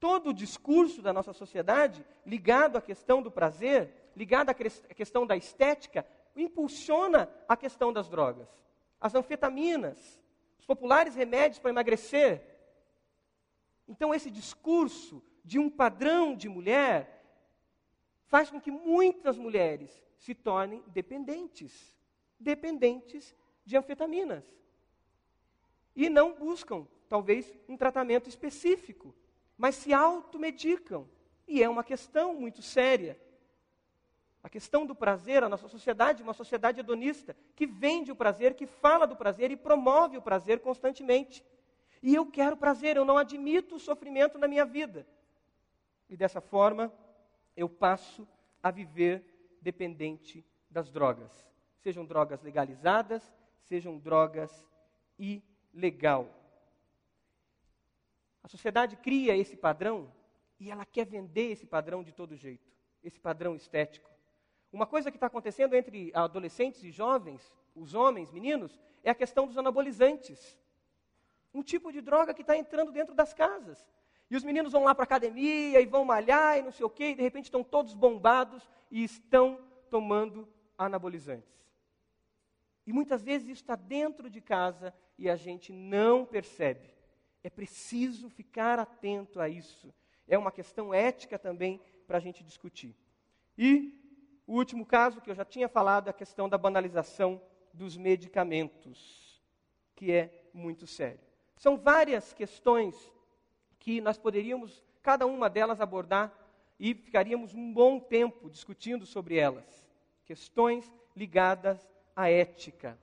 Todo 0.00 0.30
o 0.30 0.34
discurso 0.34 1.00
da 1.00 1.12
nossa 1.12 1.32
sociedade, 1.32 2.04
ligado 2.26 2.76
à 2.76 2.82
questão 2.82 3.22
do 3.22 3.30
prazer, 3.30 4.10
ligado 4.16 4.50
à 4.50 4.54
questão 4.54 5.24
da 5.24 5.36
estética, 5.36 6.04
impulsiona 6.34 7.28
a 7.48 7.56
questão 7.56 7.92
das 7.92 8.08
drogas. 8.08 8.48
As 9.00 9.14
anfetaminas, 9.14 10.20
os 10.64 10.66
populares 10.66 11.14
remédios 11.14 11.58
para 11.58 11.70
emagrecer. 11.70 12.42
Então, 13.86 14.14
esse 14.14 14.30
discurso 14.30 15.22
de 15.44 15.58
um 15.58 15.68
padrão 15.68 16.34
de 16.34 16.48
mulher 16.48 17.22
faz 18.28 18.48
com 18.48 18.58
que 18.58 18.70
muitas 18.70 19.36
mulheres 19.36 20.02
se 20.16 20.34
tornem 20.34 20.82
dependentes 20.86 21.94
dependentes 22.40 23.36
de 23.64 23.76
anfetaminas. 23.76 24.44
E 25.94 26.08
não 26.08 26.34
buscam, 26.34 26.86
talvez, 27.08 27.54
um 27.68 27.76
tratamento 27.76 28.28
específico, 28.28 29.14
mas 29.56 29.76
se 29.76 29.92
automedicam. 29.92 31.06
E 31.46 31.62
é 31.62 31.68
uma 31.68 31.84
questão 31.84 32.34
muito 32.34 32.62
séria. 32.62 33.20
A 34.44 34.48
questão 34.50 34.84
do 34.84 34.94
prazer, 34.94 35.42
a 35.42 35.48
nossa 35.48 35.66
sociedade 35.68 36.22
uma 36.22 36.34
sociedade 36.34 36.78
hedonista, 36.78 37.34
que 37.56 37.66
vende 37.66 38.12
o 38.12 38.16
prazer, 38.16 38.52
que 38.52 38.66
fala 38.66 39.06
do 39.06 39.16
prazer 39.16 39.50
e 39.50 39.56
promove 39.56 40.18
o 40.18 40.22
prazer 40.22 40.60
constantemente. 40.60 41.42
E 42.02 42.14
eu 42.14 42.26
quero 42.30 42.54
prazer, 42.54 42.94
eu 42.94 43.06
não 43.06 43.16
admito 43.16 43.76
o 43.76 43.80
sofrimento 43.80 44.38
na 44.38 44.46
minha 44.46 44.66
vida. 44.66 45.06
E 46.10 46.16
dessa 46.16 46.42
forma, 46.42 46.92
eu 47.56 47.70
passo 47.70 48.28
a 48.62 48.70
viver 48.70 49.56
dependente 49.62 50.44
das 50.68 50.90
drogas. 50.90 51.32
Sejam 51.78 52.04
drogas 52.04 52.42
legalizadas, 52.42 53.34
sejam 53.62 53.98
drogas 53.98 54.68
ilegal. 55.18 56.28
A 58.42 58.48
sociedade 58.48 58.94
cria 58.98 59.34
esse 59.34 59.56
padrão 59.56 60.12
e 60.60 60.70
ela 60.70 60.84
quer 60.84 61.06
vender 61.06 61.50
esse 61.52 61.64
padrão 61.64 62.02
de 62.02 62.12
todo 62.12 62.36
jeito, 62.36 62.70
esse 63.02 63.18
padrão 63.18 63.56
estético. 63.56 64.13
Uma 64.74 64.86
coisa 64.86 65.08
que 65.08 65.16
está 65.16 65.28
acontecendo 65.28 65.76
entre 65.76 66.10
adolescentes 66.12 66.82
e 66.82 66.90
jovens, 66.90 67.56
os 67.76 67.94
homens, 67.94 68.32
meninos, 68.32 68.76
é 69.04 69.10
a 69.10 69.14
questão 69.14 69.46
dos 69.46 69.56
anabolizantes. 69.56 70.58
Um 71.54 71.62
tipo 71.62 71.92
de 71.92 72.00
droga 72.00 72.34
que 72.34 72.40
está 72.40 72.56
entrando 72.56 72.90
dentro 72.90 73.14
das 73.14 73.32
casas. 73.32 73.78
E 74.28 74.34
os 74.36 74.42
meninos 74.42 74.72
vão 74.72 74.82
lá 74.82 74.92
para 74.92 75.04
a 75.04 75.06
academia 75.06 75.80
e 75.80 75.86
vão 75.86 76.04
malhar 76.04 76.58
e 76.58 76.62
não 76.62 76.72
sei 76.72 76.84
o 76.84 76.90
quê, 76.90 77.10
e 77.10 77.14
de 77.14 77.22
repente 77.22 77.44
estão 77.44 77.62
todos 77.62 77.94
bombados 77.94 78.68
e 78.90 79.04
estão 79.04 79.60
tomando 79.88 80.48
anabolizantes. 80.76 81.54
E 82.84 82.92
muitas 82.92 83.22
vezes 83.22 83.46
isso 83.46 83.62
está 83.62 83.76
dentro 83.76 84.28
de 84.28 84.40
casa 84.40 84.92
e 85.16 85.30
a 85.30 85.36
gente 85.36 85.72
não 85.72 86.26
percebe. 86.26 86.92
É 87.44 87.48
preciso 87.48 88.28
ficar 88.28 88.80
atento 88.80 89.40
a 89.40 89.48
isso. 89.48 89.94
É 90.26 90.36
uma 90.36 90.50
questão 90.50 90.92
ética 90.92 91.38
também 91.38 91.80
para 92.08 92.18
a 92.18 92.20
gente 92.20 92.42
discutir. 92.42 92.92
E 93.56 94.03
o 94.46 94.54
último 94.54 94.84
caso 94.84 95.20
que 95.20 95.30
eu 95.30 95.34
já 95.34 95.44
tinha 95.44 95.68
falado 95.68 96.08
é 96.08 96.10
a 96.10 96.14
questão 96.14 96.48
da 96.48 96.58
banalização 96.58 97.40
dos 97.72 97.96
medicamentos, 97.96 99.42
que 99.96 100.12
é 100.12 100.48
muito 100.52 100.86
sério. 100.86 101.20
São 101.56 101.76
várias 101.76 102.32
questões 102.32 102.94
que 103.78 104.00
nós 104.00 104.18
poderíamos, 104.18 104.82
cada 105.02 105.26
uma 105.26 105.48
delas, 105.48 105.80
abordar 105.80 106.32
e 106.78 106.94
ficaríamos 106.94 107.54
um 107.54 107.72
bom 107.72 107.98
tempo 107.98 108.50
discutindo 108.50 109.06
sobre 109.06 109.36
elas. 109.36 109.86
Questões 110.24 110.92
ligadas 111.16 111.88
à 112.14 112.30
ética. 112.30 112.98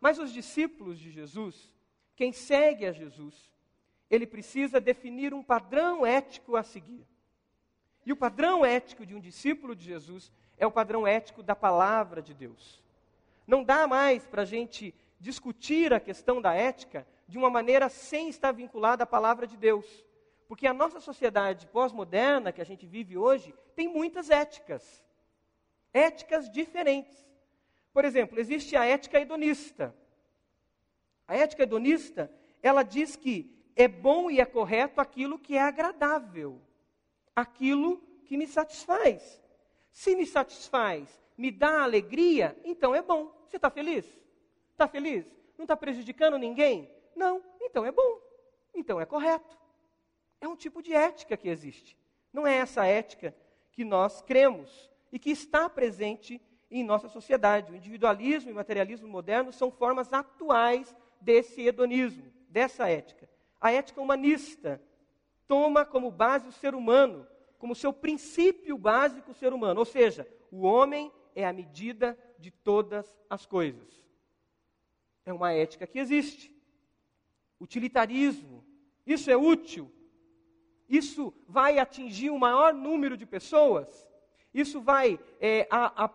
Mas 0.00 0.18
os 0.18 0.32
discípulos 0.32 0.98
de 0.98 1.10
Jesus, 1.10 1.72
quem 2.14 2.32
segue 2.32 2.86
a 2.86 2.92
Jesus, 2.92 3.50
ele 4.10 4.26
precisa 4.26 4.80
definir 4.80 5.34
um 5.34 5.42
padrão 5.42 6.06
ético 6.06 6.56
a 6.56 6.62
seguir. 6.62 7.06
E 8.06 8.12
o 8.12 8.16
padrão 8.16 8.64
ético 8.64 9.04
de 9.04 9.14
um 9.14 9.20
discípulo 9.20 9.74
de 9.74 9.84
Jesus 9.84 10.32
é 10.58 10.66
o 10.66 10.70
padrão 10.70 11.06
ético 11.06 11.42
da 11.42 11.54
palavra 11.54 12.20
de 12.20 12.34
Deus. 12.34 12.82
Não 13.46 13.64
dá 13.64 13.86
mais 13.86 14.26
para 14.26 14.42
a 14.42 14.44
gente 14.44 14.94
discutir 15.18 15.92
a 15.92 16.00
questão 16.00 16.40
da 16.40 16.54
ética 16.54 17.06
de 17.26 17.38
uma 17.38 17.50
maneira 17.50 17.88
sem 17.88 18.28
estar 18.28 18.52
vinculada 18.52 19.04
à 19.04 19.06
palavra 19.06 19.46
de 19.46 19.56
Deus. 19.56 19.86
Porque 20.46 20.66
a 20.66 20.72
nossa 20.72 21.00
sociedade 21.00 21.66
pós-moderna 21.66 22.52
que 22.52 22.60
a 22.60 22.64
gente 22.64 22.86
vive 22.86 23.16
hoje 23.16 23.54
tem 23.76 23.88
muitas 23.88 24.30
éticas. 24.30 25.04
Éticas 25.92 26.50
diferentes. 26.50 27.26
Por 27.92 28.04
exemplo, 28.04 28.38
existe 28.38 28.76
a 28.76 28.84
ética 28.84 29.20
hedonista. 29.20 29.94
A 31.26 31.36
ética 31.36 31.62
hedonista, 31.64 32.30
ela 32.62 32.82
diz 32.82 33.16
que 33.16 33.54
é 33.76 33.86
bom 33.86 34.30
e 34.30 34.40
é 34.40 34.44
correto 34.44 35.00
aquilo 35.00 35.38
que 35.38 35.56
é 35.56 35.62
agradável, 35.62 36.60
aquilo 37.36 37.98
que 38.24 38.36
me 38.36 38.46
satisfaz. 38.46 39.40
Se 39.98 40.14
me 40.14 40.24
satisfaz, 40.24 41.20
me 41.36 41.50
dá 41.50 41.82
alegria, 41.82 42.56
então 42.64 42.94
é 42.94 43.02
bom. 43.02 43.34
Você 43.48 43.56
está 43.56 43.68
feliz? 43.68 44.06
Está 44.70 44.86
feliz? 44.86 45.26
Não 45.56 45.64
está 45.64 45.76
prejudicando 45.76 46.38
ninguém? 46.38 46.88
Não, 47.16 47.42
então 47.60 47.84
é 47.84 47.90
bom. 47.90 48.20
Então 48.72 49.00
é 49.00 49.04
correto. 49.04 49.58
É 50.40 50.46
um 50.46 50.54
tipo 50.54 50.80
de 50.80 50.94
ética 50.94 51.36
que 51.36 51.48
existe. 51.48 51.98
Não 52.32 52.46
é 52.46 52.58
essa 52.58 52.86
ética 52.86 53.34
que 53.72 53.84
nós 53.84 54.22
cremos 54.22 54.88
e 55.10 55.18
que 55.18 55.32
está 55.32 55.68
presente 55.68 56.40
em 56.70 56.84
nossa 56.84 57.08
sociedade. 57.08 57.72
O 57.72 57.74
individualismo 57.74 58.50
e 58.50 58.52
o 58.52 58.56
materialismo 58.56 59.08
moderno 59.08 59.52
são 59.52 59.68
formas 59.68 60.12
atuais 60.12 60.94
desse 61.20 61.66
hedonismo, 61.66 62.32
dessa 62.48 62.88
ética. 62.88 63.28
A 63.60 63.72
ética 63.72 64.00
humanista 64.00 64.80
toma 65.48 65.84
como 65.84 66.08
base 66.08 66.46
o 66.46 66.52
ser 66.52 66.72
humano, 66.72 67.26
como 67.58 67.74
seu 67.74 67.92
princípio 67.92 68.78
básico 68.78 69.34
ser 69.34 69.52
humano, 69.52 69.80
ou 69.80 69.84
seja, 69.84 70.26
o 70.50 70.62
homem 70.62 71.12
é 71.34 71.46
a 71.46 71.52
medida 71.52 72.18
de 72.38 72.50
todas 72.50 73.18
as 73.28 73.44
coisas. 73.44 74.06
É 75.26 75.32
uma 75.32 75.52
ética 75.52 75.86
que 75.86 75.98
existe. 75.98 76.56
Utilitarismo, 77.60 78.64
isso 79.04 79.30
é 79.30 79.36
útil? 79.36 79.92
Isso 80.88 81.34
vai 81.46 81.78
atingir 81.78 82.30
o 82.30 82.38
maior 82.38 82.72
número 82.72 83.16
de 83.16 83.26
pessoas? 83.26 84.08
Isso 84.54 84.80
vai 84.80 85.20
é, 85.40 85.66
a, 85.70 86.04
a, 86.04 86.10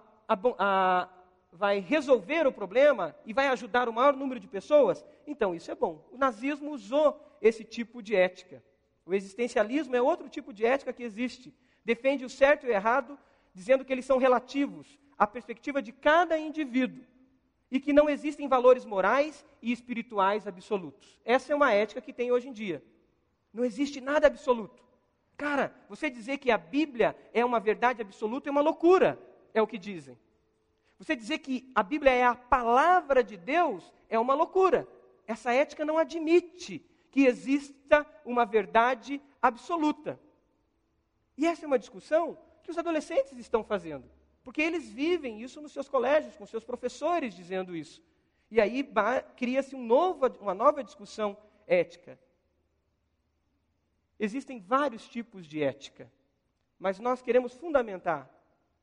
a, 0.57 1.09
vai 1.51 1.79
resolver 1.79 2.47
o 2.47 2.51
problema 2.51 3.15
e 3.25 3.33
vai 3.33 3.47
ajudar 3.49 3.87
o 3.87 3.93
maior 3.93 4.15
número 4.15 4.39
de 4.39 4.47
pessoas, 4.47 5.05
então 5.27 5.53
isso 5.53 5.69
é 5.69 5.75
bom. 5.75 6.03
O 6.11 6.17
nazismo 6.17 6.71
usou 6.71 7.19
esse 7.41 7.63
tipo 7.63 8.01
de 8.01 8.15
ética. 8.15 8.63
O 9.05 9.13
existencialismo 9.13 9.95
é 9.95 10.01
outro 10.01 10.29
tipo 10.29 10.53
de 10.53 10.65
ética 10.65 10.93
que 10.93 11.03
existe. 11.03 11.53
Defende 11.83 12.23
o 12.23 12.29
certo 12.29 12.65
e 12.65 12.69
o 12.69 12.71
errado, 12.71 13.17
dizendo 13.53 13.83
que 13.83 13.91
eles 13.91 14.05
são 14.05 14.17
relativos 14.17 14.97
à 15.17 15.27
perspectiva 15.27 15.81
de 15.81 15.91
cada 15.91 16.37
indivíduo 16.37 17.03
e 17.69 17.79
que 17.79 17.91
não 17.91 18.09
existem 18.09 18.47
valores 18.47 18.85
morais 18.85 19.45
e 19.61 19.71
espirituais 19.71 20.47
absolutos. 20.47 21.19
Essa 21.25 21.51
é 21.51 21.55
uma 21.55 21.71
ética 21.71 22.01
que 22.01 22.13
tem 22.13 22.31
hoje 22.31 22.47
em 22.47 22.53
dia. 22.53 22.83
Não 23.51 23.65
existe 23.65 23.99
nada 23.99 24.27
absoluto. 24.27 24.83
Cara, 25.35 25.75
você 25.89 26.09
dizer 26.09 26.37
que 26.37 26.51
a 26.51 26.57
Bíblia 26.57 27.15
é 27.33 27.43
uma 27.43 27.59
verdade 27.59 28.01
absoluta 28.01 28.47
é 28.47 28.51
uma 28.51 28.61
loucura, 28.61 29.19
é 29.53 29.61
o 29.61 29.67
que 29.67 29.77
dizem. 29.77 30.17
Você 30.97 31.15
dizer 31.15 31.39
que 31.39 31.69
a 31.75 31.83
Bíblia 31.83 32.11
é 32.11 32.23
a 32.23 32.35
palavra 32.35 33.23
de 33.23 33.35
Deus 33.35 33.91
é 34.07 34.17
uma 34.17 34.33
loucura. 34.33 34.87
Essa 35.27 35.51
ética 35.51 35.83
não 35.83 35.97
admite 35.97 36.85
que 37.13 37.27
exista 37.27 38.03
uma 38.25 38.43
verdade 38.43 39.21
absoluta. 39.39 40.19
E 41.37 41.45
essa 41.45 41.63
é 41.63 41.67
uma 41.67 41.77
discussão 41.77 42.35
que 42.63 42.71
os 42.71 42.77
adolescentes 42.77 43.37
estão 43.37 43.63
fazendo, 43.63 44.09
porque 44.43 44.59
eles 44.59 44.89
vivem 44.89 45.39
isso 45.39 45.61
nos 45.61 45.71
seus 45.71 45.87
colégios, 45.87 46.35
com 46.35 46.45
seus 46.47 46.63
professores 46.63 47.35
dizendo 47.35 47.75
isso. 47.75 48.03
E 48.49 48.59
aí 48.59 48.83
cria-se 49.37 49.75
um 49.75 49.87
uma 50.41 50.55
nova 50.55 50.83
discussão 50.83 51.37
ética. 51.67 52.17
Existem 54.19 54.59
vários 54.59 55.07
tipos 55.07 55.45
de 55.45 55.61
ética, 55.61 56.11
mas 56.79 56.99
nós 56.99 57.21
queremos 57.21 57.53
fundamentar 57.53 58.27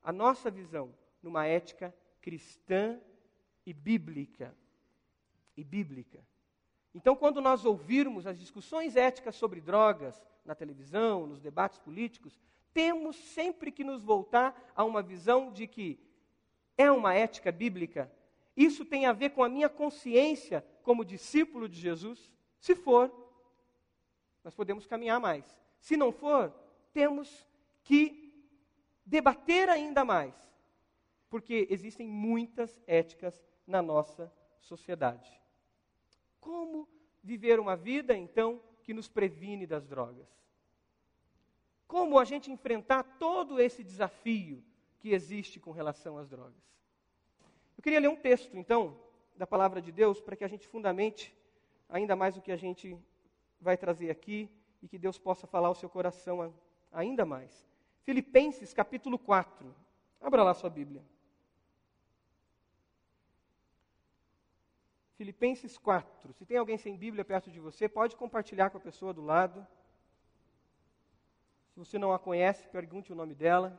a 0.05 0.13
nossa 0.13 0.53
visão 0.53 0.95
numa 1.21 1.47
ética 1.47 1.93
cristã 2.21 3.01
e 3.67 3.73
bíblica. 3.73 4.55
E 5.57 5.65
bíblica. 5.65 6.25
Então, 6.95 7.15
quando 7.15 7.41
nós 7.41 7.65
ouvirmos 7.65 8.27
as 8.27 8.39
discussões 8.39 8.97
éticas 8.97 9.37
sobre 9.37 9.61
drogas 9.61 10.21
na 10.45 10.55
televisão, 10.55 11.27
nos 11.27 11.41
debates 11.41 11.79
políticos, 11.79 12.39
temos 12.73 13.17
sempre 13.17 13.71
que 13.71 13.85
nos 13.85 14.03
voltar 14.03 14.73
a 14.75 14.85
uma 14.85 15.03
visão 15.03 15.53
de 15.53 15.67
que 15.67 15.99
é 16.77 16.91
uma 16.91 17.15
ética 17.15 17.53
bíblica. 17.53 18.11
Isso 18.57 18.85
tem 18.85 19.07
a 19.07 19.13
ver 19.13 19.31
com 19.31 19.45
a 19.45 19.49
minha 19.49 19.69
consciência 19.69 20.65
como 20.83 21.05
discípulo 21.05 21.69
de 21.69 21.79
Jesus? 21.81 22.33
Se 22.59 22.75
for, 22.75 23.13
nós 24.43 24.55
podemos 24.55 24.87
caminhar 24.87 25.21
mais. 25.21 25.45
Se 25.79 25.97
não 25.97 26.11
for, 26.11 26.53
temos 26.93 27.47
que 27.85 28.33
debater 29.07 29.69
ainda 29.69 30.05
mais 30.05 30.51
porque 31.31 31.69
existem 31.71 32.09
muitas 32.09 32.83
éticas 32.87 33.41
na 33.65 33.81
nossa 33.81 34.31
sociedade. 34.59 35.40
Como 36.41 36.89
viver 37.23 37.61
uma 37.61 37.77
vida, 37.77 38.17
então, 38.17 38.61
que 38.83 38.95
nos 38.95 39.09
previne 39.09 39.67
das 39.67 39.87
drogas? 39.87 40.29
Como 41.87 42.19
a 42.19 42.25
gente 42.25 42.51
enfrentar 42.51 43.03
todo 43.19 43.61
esse 43.61 43.85
desafio 43.85 44.63
que 44.99 45.13
existe 45.13 45.61
com 45.61 45.71
relação 45.71 46.17
às 46.19 46.29
drogas? 46.29 46.63
Eu 47.77 47.83
queria 47.83 48.01
ler 48.01 48.09
um 48.09 48.17
texto, 48.17 48.57
então, 48.57 48.97
da 49.37 49.47
palavra 49.47 49.81
de 49.81 49.91
Deus, 49.91 50.21
para 50.21 50.37
que 50.37 50.45
a 50.45 50.49
gente 50.49 50.69
fundamente 50.69 51.35
ainda 51.89 52.15
mais 52.15 52.37
o 52.37 52.43
que 52.43 52.53
a 52.53 52.57
gente 52.57 52.97
vai 53.61 53.77
trazer 53.77 54.11
aqui 54.11 54.49
e 54.83 54.89
que 54.89 54.99
Deus 54.99 55.19
possa 55.19 55.47
falar 55.47 55.69
ao 55.69 55.75
seu 55.75 55.89
coração 55.89 56.55
ainda 56.93 57.25
mais. 57.25 57.67
Filipenses 58.03 58.73
capítulo 58.73 59.19
4. 59.19 59.75
Abra 60.21 60.43
lá 60.43 60.55
sua 60.55 60.71
Bíblia. 60.71 61.03
Filipenses 65.21 65.77
4. 65.77 66.33
Se 66.33 66.47
tem 66.47 66.57
alguém 66.57 66.79
sem 66.79 66.97
Bíblia 66.97 67.23
perto 67.23 67.51
de 67.51 67.61
você, 67.61 67.87
pode 67.87 68.17
compartilhar 68.17 68.71
com 68.71 68.79
a 68.79 68.81
pessoa 68.81 69.13
do 69.13 69.21
lado. 69.21 69.67
Se 71.69 71.79
você 71.79 71.99
não 71.99 72.11
a 72.11 72.19
conhece, 72.19 72.67
pergunte 72.69 73.13
o 73.13 73.15
nome 73.15 73.35
dela. 73.35 73.79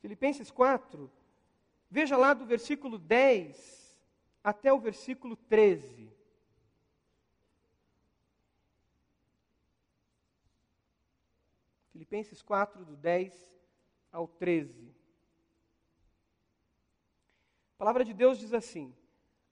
Filipenses 0.00 0.50
4, 0.50 1.08
veja 1.88 2.16
lá 2.16 2.34
do 2.34 2.44
versículo 2.44 2.98
10 2.98 4.02
até 4.42 4.72
o 4.72 4.80
versículo 4.80 5.36
13. 5.36 6.12
Filipenses 11.92 12.42
4, 12.42 12.84
do 12.84 12.96
10 12.96 13.32
ao 14.10 14.26
13. 14.26 14.97
A 17.78 17.84
palavra 17.84 18.04
de 18.04 18.12
Deus 18.12 18.40
diz 18.40 18.52
assim: 18.52 18.92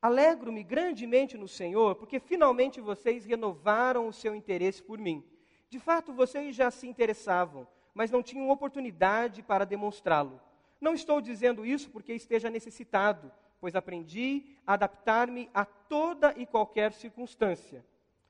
Alegro-me 0.03 0.65
grandemente 0.65 1.39
no 1.39 1.47
Senhor, 1.47 1.95
porque 1.95 2.19
finalmente 2.19 2.81
vocês 2.81 3.25
renovaram 3.25 4.09
o 4.09 4.13
seu 4.13 4.35
interesse 4.35 4.83
por 4.83 4.99
mim. 4.99 5.23
De 5.71 5.79
fato, 5.79 6.13
vocês 6.13 6.57
já 6.57 6.69
se 6.69 6.89
interessavam, 6.89 7.69
mas 7.95 8.11
não 8.11 8.25
tinham 8.25 8.51
oportunidade 8.51 9.45
para 9.45 9.65
demonstrá-lo. 9.65 10.41
Não 10.81 10.93
estou 10.93 11.21
dizendo 11.21 11.65
isso 11.65 11.89
porque 11.89 12.15
esteja 12.15 12.51
necessitado, 12.51 13.31
pois 13.61 13.77
aprendi 13.77 14.57
a 14.67 14.75
adaptar-me 14.75 15.49
a 15.55 15.65
toda 15.65 16.35
e 16.37 16.45
qualquer 16.45 16.93
circunstância. 16.95 17.87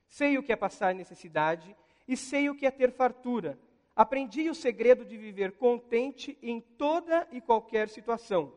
Sei 0.06 0.36
o 0.36 0.42
que 0.42 0.52
é 0.52 0.56
passar 0.56 0.94
necessidade 0.94 1.74
e 2.06 2.18
sei 2.18 2.50
o 2.50 2.54
que 2.54 2.66
é 2.66 2.70
ter 2.70 2.92
fartura. 2.92 3.58
Aprendi 3.96 4.50
o 4.50 4.54
segredo 4.54 5.06
de 5.06 5.16
viver 5.16 5.52
contente 5.52 6.36
em 6.42 6.60
toda 6.60 7.26
e 7.32 7.40
qualquer 7.40 7.88
situação 7.88 8.52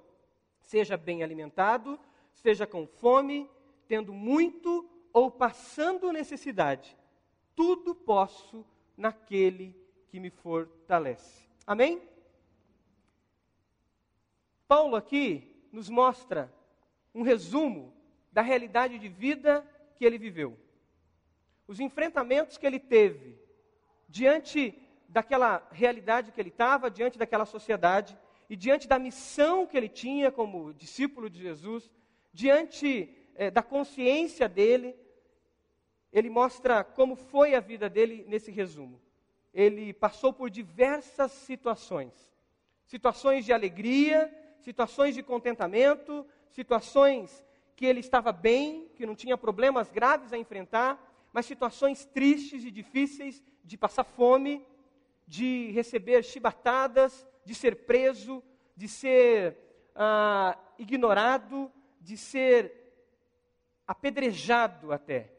seja 0.69 0.95
bem 0.95 1.23
alimentado, 1.23 1.99
seja 2.32 2.67
com 2.67 2.86
fome, 2.86 3.49
tendo 3.88 4.13
muito 4.13 4.88
ou 5.12 5.32
passando 5.32 6.12
necessidade. 6.12 6.95
Tudo 7.55 7.95
posso 7.95 8.63
naquele 8.95 9.75
que 10.10 10.19
me 10.19 10.29
fortalece. 10.29 11.49
Amém? 11.65 12.08
Paulo 14.67 14.95
aqui 14.95 15.67
nos 15.71 15.89
mostra 15.89 16.53
um 17.15 17.23
resumo 17.23 17.91
da 18.32 18.43
realidade 18.43 18.99
de 18.99 19.10
vida 19.10 19.67
que 19.95 20.05
ele 20.05 20.19
viveu. 20.19 20.55
Os 21.67 21.79
enfrentamentos 21.79 22.60
que 22.60 22.67
ele 22.67 22.79
teve 22.79 23.39
diante 24.08 24.79
daquela 25.08 25.67
realidade 25.71 26.32
que 26.32 26.39
ele 26.39 26.49
estava, 26.49 26.91
diante 26.91 27.17
daquela 27.17 27.47
sociedade 27.47 28.15
e 28.50 28.56
diante 28.56 28.88
da 28.88 28.98
missão 28.98 29.66
que 29.68 29.78
ele 29.78 29.90
tinha 29.90 30.32
como 30.32 30.74
discípulo 30.74 31.30
de 31.30 31.42
Jesus, 31.42 31.90
diante 32.34 33.14
é, 33.36 33.52
da 33.52 33.62
consciência 33.62 34.50
dele, 34.50 34.96
ele 36.12 36.30
mostra 36.30 36.84
como 36.84 37.16
foi 37.16 37.54
a 37.54 37.60
vida 37.60 37.90
dele 37.90 38.26
nesse 38.28 38.52
resumo. 38.52 39.00
Ele 39.54 39.94
passou 39.94 40.34
por 40.34 40.50
diversas 40.50 41.32
situações 41.32 42.30
situações 42.90 43.46
de 43.46 43.54
alegria, 43.54 44.34
situações 44.62 45.14
de 45.14 45.22
contentamento, 45.22 46.26
situações 46.50 47.46
que 47.76 47.86
ele 47.86 48.00
estava 48.00 48.32
bem, 48.32 48.90
que 48.96 49.06
não 49.06 49.16
tinha 49.16 49.38
problemas 49.38 49.92
graves 49.92 50.34
a 50.34 50.40
enfrentar, 50.40 51.00
mas 51.32 51.46
situações 51.46 52.04
tristes 52.06 52.66
e 52.66 52.72
difíceis 52.72 53.44
de 53.64 53.78
passar 53.78 54.04
fome, 54.04 54.66
de 55.30 55.70
receber 55.72 56.24
chibatadas, 56.24 57.26
de 57.46 57.54
ser 57.54 57.86
preso, 57.86 58.44
de 58.76 58.88
ser 58.88 59.56
ah, 59.94 60.58
ignorado, 60.80 61.72
de 62.02 62.18
ser 62.18 62.74
apedrejado 63.86 64.92
até. 64.92 65.32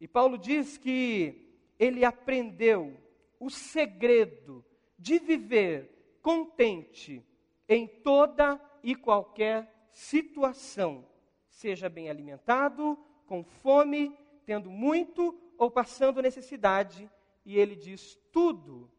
E 0.00 0.08
Paulo 0.08 0.38
diz 0.38 0.78
que 0.78 1.58
ele 1.78 2.06
aprendeu 2.06 2.96
o 3.38 3.50
segredo 3.50 4.64
de 4.98 5.18
viver 5.18 6.18
contente 6.22 7.22
em 7.68 7.86
toda 7.86 8.58
e 8.82 8.94
qualquer 8.94 9.88
situação, 9.92 11.06
seja 11.48 11.88
bem 11.90 12.08
alimentado, 12.08 12.98
com 13.26 13.44
fome, 13.44 14.16
tendo 14.46 14.70
muito 14.70 15.38
ou 15.58 15.70
passando 15.70 16.22
necessidade. 16.22 17.10
E 17.44 17.58
ele 17.58 17.76
diz: 17.76 18.18
tudo, 18.32 18.90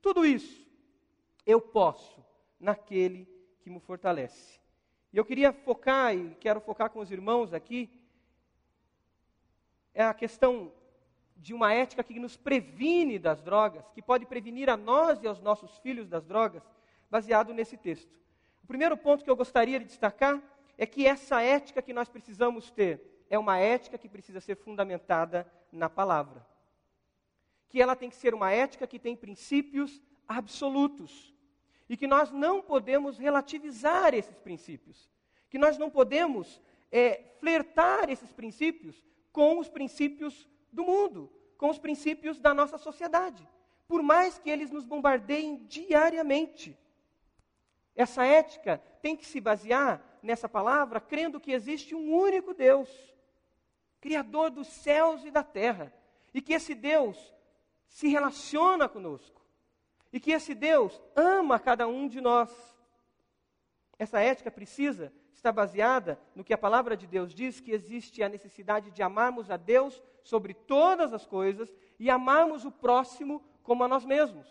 tudo 0.00 0.24
isso 0.24 0.66
eu 1.44 1.60
posso 1.60 2.24
naquele 2.58 3.28
que 3.60 3.70
me 3.70 3.80
fortalece. 3.80 4.60
E 5.12 5.16
eu 5.16 5.24
queria 5.24 5.52
focar, 5.52 6.14
e 6.14 6.34
quero 6.36 6.60
focar 6.60 6.90
com 6.90 7.00
os 7.00 7.10
irmãos 7.10 7.52
aqui, 7.52 7.90
é 9.94 10.02
a 10.02 10.12
questão 10.12 10.72
de 11.36 11.54
uma 11.54 11.72
ética 11.72 12.02
que 12.02 12.18
nos 12.18 12.36
previne 12.36 13.18
das 13.18 13.40
drogas, 13.42 13.88
que 13.90 14.02
pode 14.02 14.26
prevenir 14.26 14.68
a 14.68 14.76
nós 14.76 15.22
e 15.22 15.26
aos 15.26 15.40
nossos 15.40 15.78
filhos 15.78 16.08
das 16.08 16.24
drogas, 16.24 16.62
baseado 17.10 17.54
nesse 17.54 17.76
texto. 17.76 18.14
O 18.64 18.66
primeiro 18.66 18.96
ponto 18.96 19.24
que 19.24 19.30
eu 19.30 19.36
gostaria 19.36 19.78
de 19.78 19.84
destacar 19.84 20.42
é 20.76 20.84
que 20.84 21.06
essa 21.06 21.40
ética 21.40 21.80
que 21.80 21.92
nós 21.92 22.08
precisamos 22.08 22.70
ter 22.70 23.24
é 23.30 23.38
uma 23.38 23.58
ética 23.58 23.98
que 23.98 24.08
precisa 24.08 24.40
ser 24.40 24.56
fundamentada 24.56 25.50
na 25.72 25.88
palavra. 25.88 26.44
Que 27.68 27.80
ela 27.80 27.96
tem 27.96 28.10
que 28.10 28.16
ser 28.16 28.34
uma 28.34 28.50
ética 28.50 28.86
que 28.86 28.98
tem 28.98 29.16
princípios 29.16 30.02
absolutos. 30.26 31.34
E 31.88 31.96
que 31.96 32.06
nós 32.06 32.30
não 32.30 32.62
podemos 32.62 33.18
relativizar 33.18 34.14
esses 34.14 34.38
princípios. 34.38 35.10
Que 35.48 35.58
nós 35.58 35.78
não 35.78 35.90
podemos 35.90 36.60
é, 36.90 37.22
flertar 37.38 38.10
esses 38.10 38.32
princípios 38.32 39.04
com 39.32 39.58
os 39.58 39.68
princípios 39.68 40.48
do 40.72 40.84
mundo, 40.84 41.30
com 41.58 41.68
os 41.68 41.78
princípios 41.78 42.40
da 42.40 42.54
nossa 42.54 42.78
sociedade. 42.78 43.46
Por 43.86 44.02
mais 44.02 44.38
que 44.38 44.50
eles 44.50 44.70
nos 44.70 44.84
bombardeiem 44.84 45.64
diariamente. 45.66 46.76
Essa 47.94 48.24
ética 48.24 48.82
tem 49.00 49.16
que 49.16 49.24
se 49.24 49.40
basear 49.40 50.02
nessa 50.22 50.48
palavra, 50.48 51.00
crendo 51.00 51.40
que 51.40 51.52
existe 51.52 51.94
um 51.94 52.12
único 52.14 52.52
Deus, 52.52 52.88
Criador 54.00 54.50
dos 54.50 54.68
céus 54.68 55.24
e 55.24 55.30
da 55.30 55.42
terra, 55.42 55.92
e 56.34 56.42
que 56.42 56.52
esse 56.52 56.74
Deus 56.74 57.34
se 57.88 58.08
relaciona 58.08 58.88
conosco, 58.88 59.42
e 60.12 60.20
que 60.20 60.32
esse 60.32 60.54
Deus 60.54 61.00
ama 61.14 61.58
cada 61.58 61.86
um 61.86 62.08
de 62.08 62.20
nós. 62.20 62.50
Essa 63.98 64.20
ética 64.20 64.50
precisa 64.50 65.12
estar 65.32 65.52
baseada 65.52 66.18
no 66.34 66.44
que 66.44 66.54
a 66.54 66.58
palavra 66.58 66.96
de 66.96 67.06
Deus 67.06 67.34
diz, 67.34 67.60
que 67.60 67.72
existe 67.72 68.22
a 68.22 68.28
necessidade 68.28 68.90
de 68.90 69.02
amarmos 69.02 69.50
a 69.50 69.56
Deus 69.56 70.02
sobre 70.22 70.54
todas 70.54 71.12
as 71.12 71.26
coisas 71.26 71.74
e 71.98 72.10
amarmos 72.10 72.64
o 72.64 72.70
próximo 72.70 73.42
como 73.62 73.84
a 73.84 73.88
nós 73.88 74.04
mesmos. 74.04 74.46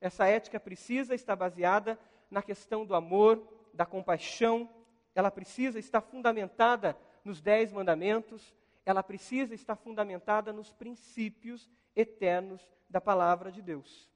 Essa 0.00 0.26
ética 0.26 0.60
precisa 0.60 1.14
estar 1.14 1.36
baseada 1.36 1.98
na 2.30 2.42
questão 2.42 2.84
do 2.84 2.94
amor, 2.94 3.42
da 3.72 3.86
compaixão, 3.86 4.68
ela 5.14 5.30
precisa 5.30 5.78
estar 5.78 6.00
fundamentada 6.00 6.96
nos 7.24 7.40
Dez 7.40 7.72
Mandamentos, 7.72 8.54
ela 8.86 9.02
precisa 9.02 9.54
estar 9.54 9.76
fundamentada 9.76 10.52
nos 10.52 10.72
princípios 10.72 11.68
eternos 11.98 12.62
da 12.88 13.00
palavra 13.00 13.50
de 13.50 13.60
Deus. 13.60 14.08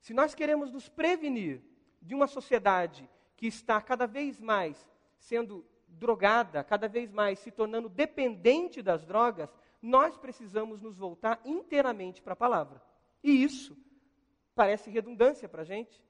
Se 0.00 0.14
nós 0.14 0.34
queremos 0.34 0.70
nos 0.72 0.88
prevenir 0.88 1.60
de 2.00 2.14
uma 2.14 2.28
sociedade 2.28 3.08
que 3.36 3.46
está 3.46 3.80
cada 3.82 4.06
vez 4.06 4.40
mais 4.40 4.88
sendo 5.18 5.66
drogada, 5.88 6.62
cada 6.62 6.88
vez 6.88 7.10
mais 7.10 7.40
se 7.40 7.50
tornando 7.50 7.88
dependente 7.88 8.80
das 8.80 9.04
drogas, 9.04 9.52
nós 9.82 10.16
precisamos 10.16 10.80
nos 10.80 10.96
voltar 10.96 11.40
inteiramente 11.44 12.22
para 12.22 12.34
a 12.34 12.36
palavra. 12.36 12.80
E 13.22 13.42
isso 13.42 13.76
parece 14.54 14.88
redundância 14.90 15.48
para 15.48 15.62
a 15.62 15.64
gente, 15.64 16.02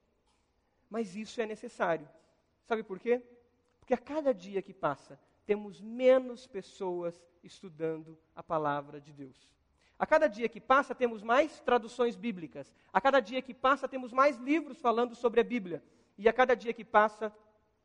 mas 0.90 1.16
isso 1.16 1.40
é 1.40 1.46
necessário. 1.46 2.08
Sabe 2.64 2.82
por 2.82 2.98
quê? 2.98 3.22
Porque 3.80 3.94
a 3.94 3.98
cada 3.98 4.34
dia 4.34 4.60
que 4.60 4.74
passa, 4.74 5.18
temos 5.46 5.80
menos 5.80 6.46
pessoas 6.46 7.18
estudando 7.42 8.18
a 8.34 8.42
palavra 8.42 9.00
de 9.00 9.12
Deus. 9.12 9.57
A 9.98 10.06
cada 10.06 10.28
dia 10.28 10.48
que 10.48 10.60
passa, 10.60 10.94
temos 10.94 11.22
mais 11.22 11.60
traduções 11.60 12.14
bíblicas. 12.14 12.72
A 12.92 13.00
cada 13.00 13.18
dia 13.18 13.42
que 13.42 13.52
passa, 13.52 13.88
temos 13.88 14.12
mais 14.12 14.36
livros 14.38 14.80
falando 14.80 15.14
sobre 15.14 15.40
a 15.40 15.44
Bíblia. 15.44 15.82
E 16.16 16.28
a 16.28 16.32
cada 16.32 16.54
dia 16.54 16.72
que 16.72 16.84
passa, 16.84 17.34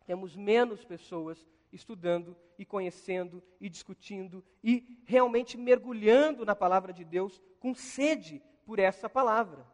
temos 0.06 0.36
menos 0.36 0.86
pessoas 0.86 1.44
estudando 1.72 2.38
e 2.58 2.64
conhecendo 2.64 3.42
e 3.60 3.68
discutindo 3.68 4.44
e 4.64 5.02
realmente 5.06 5.58
mergulhando 5.58 6.46
na 6.46 6.56
palavra 6.56 6.94
de 6.94 7.04
Deus 7.04 7.42
com 7.60 7.74
sede 7.74 8.44
por 8.64 8.78
essa 8.78 9.10
palavra. 9.10 9.66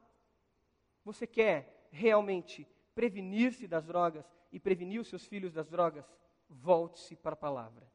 Você 1.04 1.28
quer 1.28 1.90
realmente 1.92 2.66
prevenir-se 2.96 3.68
das 3.68 3.86
drogas 3.86 4.26
e 4.52 4.60
prevenir 4.60 5.02
os 5.02 5.10
seus 5.10 5.26
filhos 5.26 5.54
das 5.54 5.68
drogas? 5.68 6.06
Volte-se 6.50 7.18
para 7.18 7.34
a 7.34 7.38
palavra. 7.38 7.86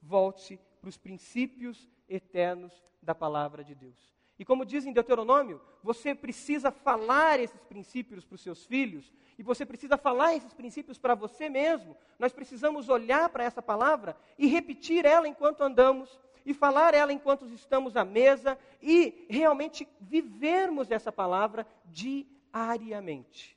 Volte-se 0.00 0.58
para 0.80 0.88
os 0.88 0.96
princípios 0.96 1.90
eternos 2.08 2.72
da 3.02 3.14
palavra 3.14 3.62
de 3.64 3.74
Deus. 3.74 4.16
E 4.38 4.44
como 4.44 4.66
diz 4.66 4.84
em 4.84 4.92
Deuteronômio, 4.92 5.60
você 5.82 6.14
precisa 6.14 6.70
falar 6.70 7.40
esses 7.40 7.62
princípios 7.64 8.24
para 8.24 8.34
os 8.34 8.42
seus 8.42 8.66
filhos, 8.66 9.12
e 9.38 9.42
você 9.42 9.64
precisa 9.64 9.96
falar 9.96 10.34
esses 10.34 10.52
princípios 10.52 10.98
para 10.98 11.14
você 11.14 11.48
mesmo. 11.48 11.96
Nós 12.18 12.32
precisamos 12.32 12.88
olhar 12.88 13.28
para 13.28 13.44
essa 13.44 13.62
palavra 13.62 14.16
e 14.38 14.46
repetir 14.46 15.04
ela 15.04 15.26
enquanto 15.26 15.62
andamos, 15.62 16.18
e 16.44 16.54
falar 16.54 16.94
ela 16.94 17.12
enquanto 17.12 17.46
estamos 17.46 17.96
à 17.96 18.04
mesa, 18.04 18.58
e 18.80 19.26
realmente 19.28 19.88
vivermos 20.00 20.90
essa 20.90 21.10
palavra 21.10 21.66
diariamente. 21.86 23.56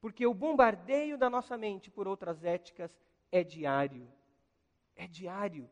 Porque 0.00 0.26
o 0.26 0.34
bombardeio 0.34 1.18
da 1.18 1.28
nossa 1.28 1.56
mente 1.56 1.90
por 1.90 2.08
outras 2.08 2.42
éticas 2.44 2.90
é 3.30 3.44
diário. 3.44 4.08
É 4.94 5.06
diário. 5.06 5.68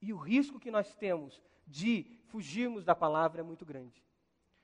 E 0.00 0.12
o 0.12 0.16
risco 0.16 0.60
que 0.60 0.70
nós 0.70 0.94
temos 0.94 1.42
de 1.66 2.06
fugirmos 2.28 2.84
da 2.84 2.94
palavra 2.94 3.40
é 3.40 3.44
muito 3.44 3.64
grande. 3.64 4.02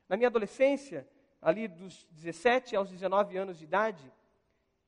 Na 0.08 0.16
minha 0.16 0.28
adolescência, 0.28 1.08
ali 1.40 1.66
dos 1.66 2.06
17 2.10 2.76
aos 2.76 2.90
19 2.90 3.36
anos 3.36 3.58
de 3.58 3.64
idade, 3.64 4.12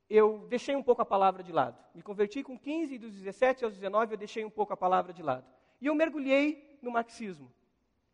eu 0.09 0.45
deixei 0.47 0.75
um 0.75 0.83
pouco 0.83 1.01
a 1.01 1.05
palavra 1.05 1.43
de 1.43 1.51
lado. 1.51 1.77
Me 1.93 2.01
converti 2.01 2.43
com 2.43 2.57
15 2.57 2.95
e 2.95 2.97
dos 2.97 3.13
17 3.13 3.65
aos 3.65 3.73
19 3.73 4.13
eu 4.13 4.17
deixei 4.17 4.45
um 4.45 4.49
pouco 4.49 4.73
a 4.73 4.77
palavra 4.77 5.11
de 5.11 5.21
lado. 5.21 5.45
E 5.81 5.87
eu 5.87 5.95
mergulhei 5.95 6.79
no 6.81 6.91
marxismo. 6.91 7.51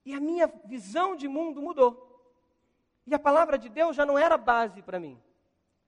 E 0.05 0.13
a 0.13 0.19
minha 0.19 0.47
visão 0.65 1.15
de 1.15 1.27
mundo 1.27 1.61
mudou. 1.61 2.09
E 3.05 3.13
a 3.13 3.19
palavra 3.19 3.57
de 3.57 3.69
Deus 3.69 3.95
já 3.95 4.05
não 4.05 4.17
era 4.17 4.37
base 4.37 4.81
para 4.81 4.99
mim. 4.99 5.21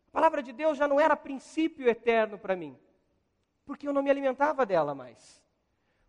A 0.10 0.12
palavra 0.12 0.43
de 0.43 0.53
Deus 0.53 0.77
já 0.77 0.88
não 0.88 0.99
era 0.99 1.15
princípio 1.15 1.89
eterno 1.89 2.38
para 2.38 2.55
mim. 2.55 2.77
Porque 3.65 3.88
eu 3.88 3.93
não 3.93 4.03
me 4.03 4.12
alimentava 4.12 4.65
dela 4.65 4.93
mais 4.93 5.44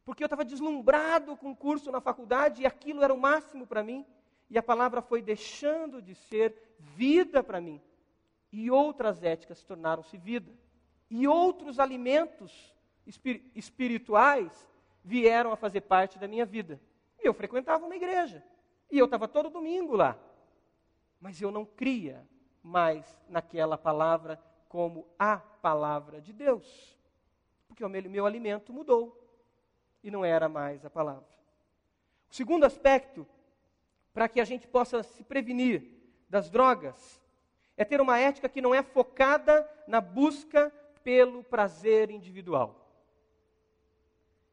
porque 0.06 0.22
eu 0.22 0.26
estava 0.26 0.44
deslumbrado 0.44 1.36
com 1.36 1.50
o 1.50 1.56
curso 1.56 1.90
na 1.90 2.00
faculdade 2.00 2.62
e 2.62 2.66
aquilo 2.66 3.02
era 3.02 3.12
o 3.12 3.18
máximo 3.18 3.66
para 3.66 3.82
mim, 3.82 4.06
e 4.48 4.56
a 4.56 4.62
palavra 4.62 5.02
foi 5.02 5.20
deixando 5.20 6.00
de 6.00 6.14
ser 6.14 6.54
vida 6.78 7.42
para 7.42 7.60
mim. 7.60 7.82
E 8.52 8.70
outras 8.70 9.24
éticas 9.24 9.64
tornaram-se 9.64 10.16
vida. 10.16 10.52
E 11.10 11.26
outros 11.26 11.80
alimentos 11.80 12.72
espir 13.04 13.42
espirituais 13.56 14.70
vieram 15.04 15.50
a 15.50 15.56
fazer 15.56 15.80
parte 15.80 16.20
da 16.20 16.28
minha 16.28 16.46
vida. 16.46 16.80
E 17.18 17.26
eu 17.26 17.34
frequentava 17.34 17.84
uma 17.84 17.96
igreja. 17.96 18.44
E 18.88 18.96
eu 18.96 19.06
estava 19.06 19.26
todo 19.26 19.50
domingo 19.50 19.96
lá. 19.96 20.16
Mas 21.20 21.42
eu 21.42 21.50
não 21.50 21.64
cria 21.64 22.24
mais 22.62 23.04
naquela 23.28 23.76
palavra 23.76 24.40
como 24.68 25.04
a 25.18 25.38
palavra 25.38 26.20
de 26.20 26.32
Deus. 26.32 26.96
Porque 27.66 27.84
o 27.84 27.88
meu, 27.88 28.08
meu 28.08 28.24
alimento 28.24 28.72
mudou 28.72 29.25
e 30.06 30.10
não 30.10 30.24
era 30.24 30.48
mais 30.48 30.84
a 30.84 30.88
palavra. 30.88 31.26
O 32.30 32.34
segundo 32.34 32.64
aspecto, 32.64 33.26
para 34.14 34.28
que 34.28 34.40
a 34.40 34.44
gente 34.44 34.64
possa 34.68 35.02
se 35.02 35.24
prevenir 35.24 35.82
das 36.30 36.48
drogas, 36.48 37.20
é 37.76 37.84
ter 37.84 38.00
uma 38.00 38.16
ética 38.16 38.48
que 38.48 38.62
não 38.62 38.72
é 38.72 38.84
focada 38.84 39.68
na 39.84 40.00
busca 40.00 40.70
pelo 41.02 41.42
prazer 41.42 42.08
individual. 42.08 42.88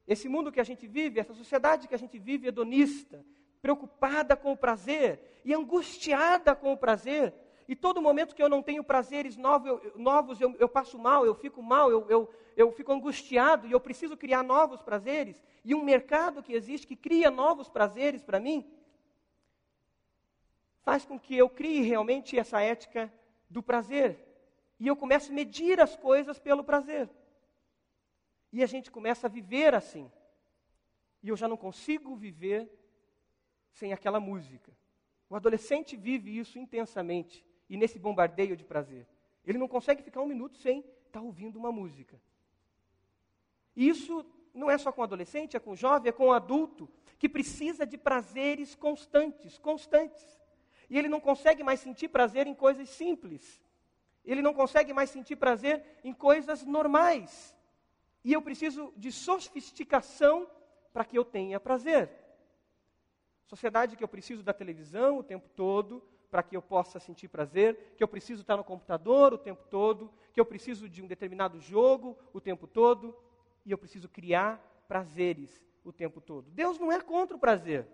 Esse 0.08 0.28
mundo 0.28 0.51
que 0.51 0.60
a 0.60 0.64
gente 0.64 0.88
vive, 0.88 1.20
essa 1.20 1.36
sociedade 1.36 1.88
que 1.88 1.95
a 1.95 1.99
gente 1.99 2.18
vive 2.18 2.47
hedonista, 2.47 3.24
preocupada 3.62 4.36
com 4.36 4.54
o 4.54 4.58
prazer 4.58 5.39
e 5.45 5.54
angustiada 5.54 6.56
com 6.56 6.74
o 6.74 6.78
prazer, 6.78 7.32
E 7.68 7.76
todo 7.76 8.01
momento 8.01 8.36
que 8.36 8.43
eu 8.43 8.49
não 8.49 8.61
tenho 8.61 8.84
prazeres 8.84 9.38
novos, 9.38 10.41
eu, 10.41 10.55
eu 10.59 10.68
passo 10.68 10.99
mal, 10.99 11.26
eu 11.26 11.34
fico 11.34 11.61
mal, 11.61 11.89
eu, 11.89 12.09
eu, 12.09 12.34
eu 12.57 12.72
fico 12.72 12.91
angustiado 12.91 13.68
e 13.68 13.72
eu 13.72 13.80
preciso 13.80 14.18
criar 14.18 14.43
novos 14.43 14.82
prazeres. 14.82 15.41
E 15.64 15.74
um 15.74 15.84
mercado 15.84 16.43
que 16.43 16.53
existe 16.53 16.86
que 16.86 16.95
cria 16.95 17.32
novos 17.32 17.70
prazeres 17.70 18.24
para 18.24 18.39
mim, 18.39 18.70
faz 20.82 21.05
com 21.05 21.18
que 21.18 21.38
eu 21.38 21.49
crie 21.49 21.82
realmente 21.82 22.38
essa 22.38 22.59
ética 22.59 23.11
do 23.49 23.64
prazer. 23.64 24.20
E 24.78 24.88
eu 24.88 24.95
começo 24.95 25.32
a 25.32 25.36
medir 25.36 25.80
as 25.80 25.95
coisas 25.95 26.38
pelo 26.38 26.64
prazer. 26.64 27.09
E 28.51 28.61
a 28.61 28.66
gente 28.66 28.91
começa 28.91 29.28
a 29.28 29.30
viver 29.30 29.74
assim. 29.74 30.11
E 31.22 31.30
eu 31.30 31.38
já 31.38 31.47
não 31.47 31.55
consigo 31.55 32.14
viver 32.18 32.70
sem 33.72 33.93
aquela 33.93 34.20
música. 34.20 34.78
O 35.30 35.36
adolescente 35.36 35.95
vive 35.95 36.38
isso 36.38 36.59
intensamente 36.59 37.53
e 37.70 37.78
nesse 37.78 37.99
bombardeio 37.99 38.55
de 38.55 38.64
prazer. 38.64 39.07
Ele 39.45 39.57
não 39.57 39.68
consegue 39.68 40.03
ficar 40.03 40.22
um 40.22 40.28
minuto 40.28 40.57
sem 40.57 40.80
estar 40.80 41.20
tá 41.20 41.22
ouvindo 41.22 41.57
uma 41.57 41.72
música. 41.72 42.20
E 43.76 43.88
isso 43.88 44.26
não 44.53 44.70
é 44.70 44.78
só 44.78 44.91
com 44.91 45.03
adolescente, 45.03 45.57
é 45.57 45.59
com 45.59 45.76
jovem, 45.76 46.09
é 46.09 46.11
com 46.11 46.32
adulto, 46.32 46.89
que 47.18 47.28
precisa 47.28 47.86
de 47.86 47.97
prazeres 47.97 48.76
constantes, 48.76 49.57
constantes. 49.57 50.41
E 50.89 50.97
ele 50.97 51.07
não 51.07 51.20
consegue 51.20 51.64
mais 51.64 51.80
sentir 51.80 52.09
prazer 52.09 52.45
em 52.45 52.53
coisas 52.53 52.89
simples. 52.89 53.61
Ele 54.24 54.41
não 54.41 54.53
consegue 54.53 54.93
mais 54.93 55.09
sentir 55.09 55.36
prazer 55.36 55.84
em 56.03 56.14
coisas 56.14 56.64
normais. 56.64 57.55
E 58.24 58.32
eu 58.32 58.41
preciso 58.41 58.93
de 58.95 59.11
sofisticação 59.11 60.47
para 60.93 61.03
que 61.03 61.18
eu 61.18 61.26
tenha 61.26 61.59
prazer. 61.59 62.09
Sociedade 63.45 63.97
que 63.97 64.03
eu 64.03 64.07
preciso 64.07 64.43
da 64.43 64.53
televisão 64.53 65.18
o 65.18 65.24
tempo 65.24 65.49
todo 65.49 66.01
para 66.34 66.41
que 66.41 66.57
eu 66.57 66.63
possa 66.63 66.99
sentir 66.99 67.27
prazer, 67.27 67.93
que 67.95 68.03
eu 68.03 68.07
preciso 68.07 68.41
estar 68.41 68.57
no 68.57 68.63
computador 68.63 69.36
o 69.36 69.38
tempo 69.38 69.63
todo, 69.69 70.11
que 70.34 70.39
eu 70.41 70.45
preciso 70.45 70.89
de 70.89 70.99
um 70.99 71.05
determinado 71.05 71.59
jogo 71.59 72.17
o 72.34 72.41
tempo 72.41 72.65
todo, 72.65 73.15
e 73.63 73.69
eu 73.69 73.77
preciso 73.77 74.09
criar 74.09 74.59
prazeres 74.88 75.63
o 75.86 75.93
tempo 75.93 76.19
todo. 76.19 76.49
Deus 76.49 76.79
não 76.79 76.91
é 76.91 76.99
contra 76.99 77.38
o 77.38 77.39
prazer. 77.39 77.88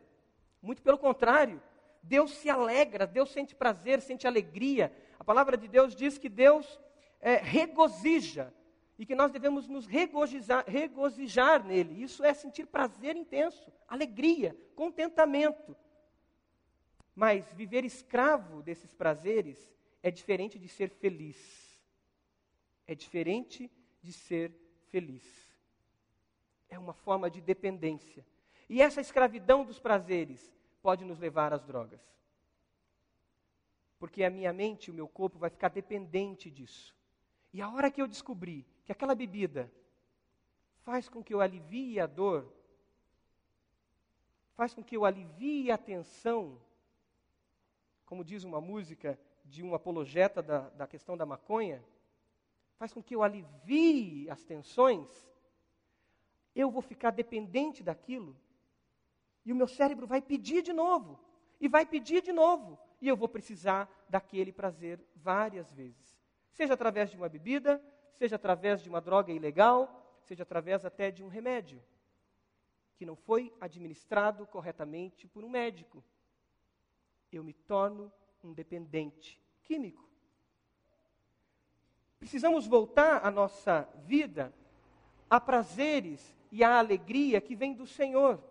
Muito 0.62 0.82
pelo 0.82 0.98
contrário. 0.98 1.62
Deus 2.02 2.32
se 2.32 2.50
alegra, 2.50 3.06
Deus 3.06 3.30
sente 3.30 3.54
prazer, 3.54 4.00
sente 4.00 4.26
alegria. 4.26 4.90
A 5.20 5.24
palavra 5.26 5.58
de 5.58 5.68
Deus 5.68 5.94
diz 5.94 6.18
que 6.18 6.30
Deus 6.30 6.80
é, 7.20 7.36
regozija 7.36 8.54
e 8.98 9.06
que 9.06 9.16
nós 9.16 9.34
devemos 9.34 9.68
nos 9.68 9.86
regozijar, 9.86 10.64
regozijar 10.66 11.66
nele. 11.66 12.02
Isso 12.02 12.24
é 12.24 12.34
sentir 12.34 12.68
prazer 12.68 13.18
intenso, 13.18 13.70
alegria, 13.86 14.56
contentamento. 14.78 15.76
Mas 17.20 17.52
viver 17.52 17.84
escravo 17.84 18.64
desses 18.64 18.94
prazeres 18.94 19.60
é 20.02 20.10
diferente 20.10 20.58
de 20.58 20.70
ser 20.70 20.90
feliz. 20.90 21.38
É 22.88 22.96
diferente 22.96 23.70
de 24.02 24.14
ser 24.14 24.54
feliz. 24.88 25.26
É 26.70 26.80
uma 26.80 26.94
forma 26.94 27.30
de 27.30 27.42
dependência. 27.42 28.26
E 28.70 28.82
essa 28.82 29.02
escravidão 29.02 29.66
dos 29.66 29.78
prazeres 29.78 30.50
pode 30.82 31.04
nos 31.04 31.20
levar 31.20 31.52
às 31.52 31.62
drogas. 31.66 32.00
Porque 34.00 34.24
a 34.24 34.30
minha 34.30 34.54
mente, 34.54 34.90
o 34.90 34.94
meu 34.94 35.10
corpo 35.10 35.38
vai 35.38 35.50
ficar 35.50 35.68
dependente 35.68 36.50
disso. 36.50 36.96
E 37.52 37.62
a 37.62 37.70
hora 37.70 37.92
que 37.92 38.02
eu 38.02 38.08
descobrir 38.08 38.66
que 38.86 38.94
aquela 38.94 39.14
bebida 39.14 39.70
faz 40.86 41.10
com 41.10 41.22
que 41.22 41.34
eu 41.34 41.42
alivie 41.42 42.00
a 42.00 42.08
dor, 42.08 42.50
faz 44.54 44.74
com 44.74 44.82
que 44.82 44.96
eu 44.96 45.04
alivie 45.04 45.70
a 45.70 45.78
tensão, 45.78 46.58
como 48.10 48.24
diz 48.24 48.44
uma 48.44 48.60
música 48.60 49.20
de 49.46 49.62
um 49.62 49.76
apologeta 49.76 50.42
da, 50.42 50.62
da 50.70 50.88
questão 50.88 51.16
da 51.16 51.28
maconha, 51.28 51.86
faz 52.76 52.92
com 52.92 53.04
que 53.04 53.16
eu 53.16 53.22
alivie 53.22 54.28
as 54.32 54.44
tensões, 54.44 55.08
eu 56.56 56.72
vou 56.72 56.82
ficar 56.82 57.12
dependente 57.12 57.84
daquilo 57.84 58.36
e 59.46 59.54
o 59.54 59.56
meu 59.56 59.68
cérebro 59.68 60.08
vai 60.08 60.24
pedir 60.24 60.64
de 60.64 60.74
novo, 60.74 61.20
e 61.62 61.68
vai 61.68 61.86
pedir 61.86 62.24
de 62.24 62.32
novo, 62.32 62.80
e 63.00 63.08
eu 63.08 63.16
vou 63.16 63.30
precisar 63.30 63.88
daquele 64.10 64.52
prazer 64.52 65.00
várias 65.16 65.72
vezes. 65.72 66.20
Seja 66.52 66.74
através 66.74 67.12
de 67.12 67.16
uma 67.16 67.30
bebida, 67.30 67.80
seja 68.16 68.38
através 68.38 68.82
de 68.82 68.90
uma 68.90 69.00
droga 69.00 69.32
ilegal, 69.32 70.20
seja 70.24 70.42
através 70.42 70.84
até 70.84 71.12
de 71.12 71.24
um 71.24 71.28
remédio 71.28 71.80
que 72.96 73.06
não 73.06 73.16
foi 73.16 73.54
administrado 73.62 74.48
corretamente 74.48 75.28
por 75.28 75.44
um 75.44 75.50
médico. 75.50 76.04
Eu 77.32 77.44
me 77.44 77.54
torno 77.54 78.12
um 78.44 78.54
dependente 78.54 79.40
químico. 79.64 80.08
Precisamos 82.20 82.68
voltar 82.68 83.26
a 83.26 83.32
nossa 83.32 83.88
vida 84.06 84.54
a 85.30 85.40
prazeres 85.40 86.36
e 86.52 86.64
a 86.64 86.80
alegria 86.80 87.40
que 87.40 87.56
vem 87.56 87.74
do 87.74 87.86
Senhor 87.86 88.44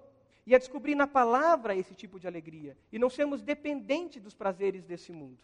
e 0.47 0.55
a 0.55 0.59
descobrir 0.59 0.95
na 0.95 1.07
palavra 1.07 1.75
esse 1.75 1.95
tipo 1.95 2.19
de 2.19 2.27
alegria 2.27 2.77
e 2.93 2.99
não 2.99 3.11
sermos 3.11 3.43
dependentes 3.43 4.23
dos 4.23 4.35
prazeres 4.35 4.85
desse 4.85 5.13
mundo. 5.13 5.39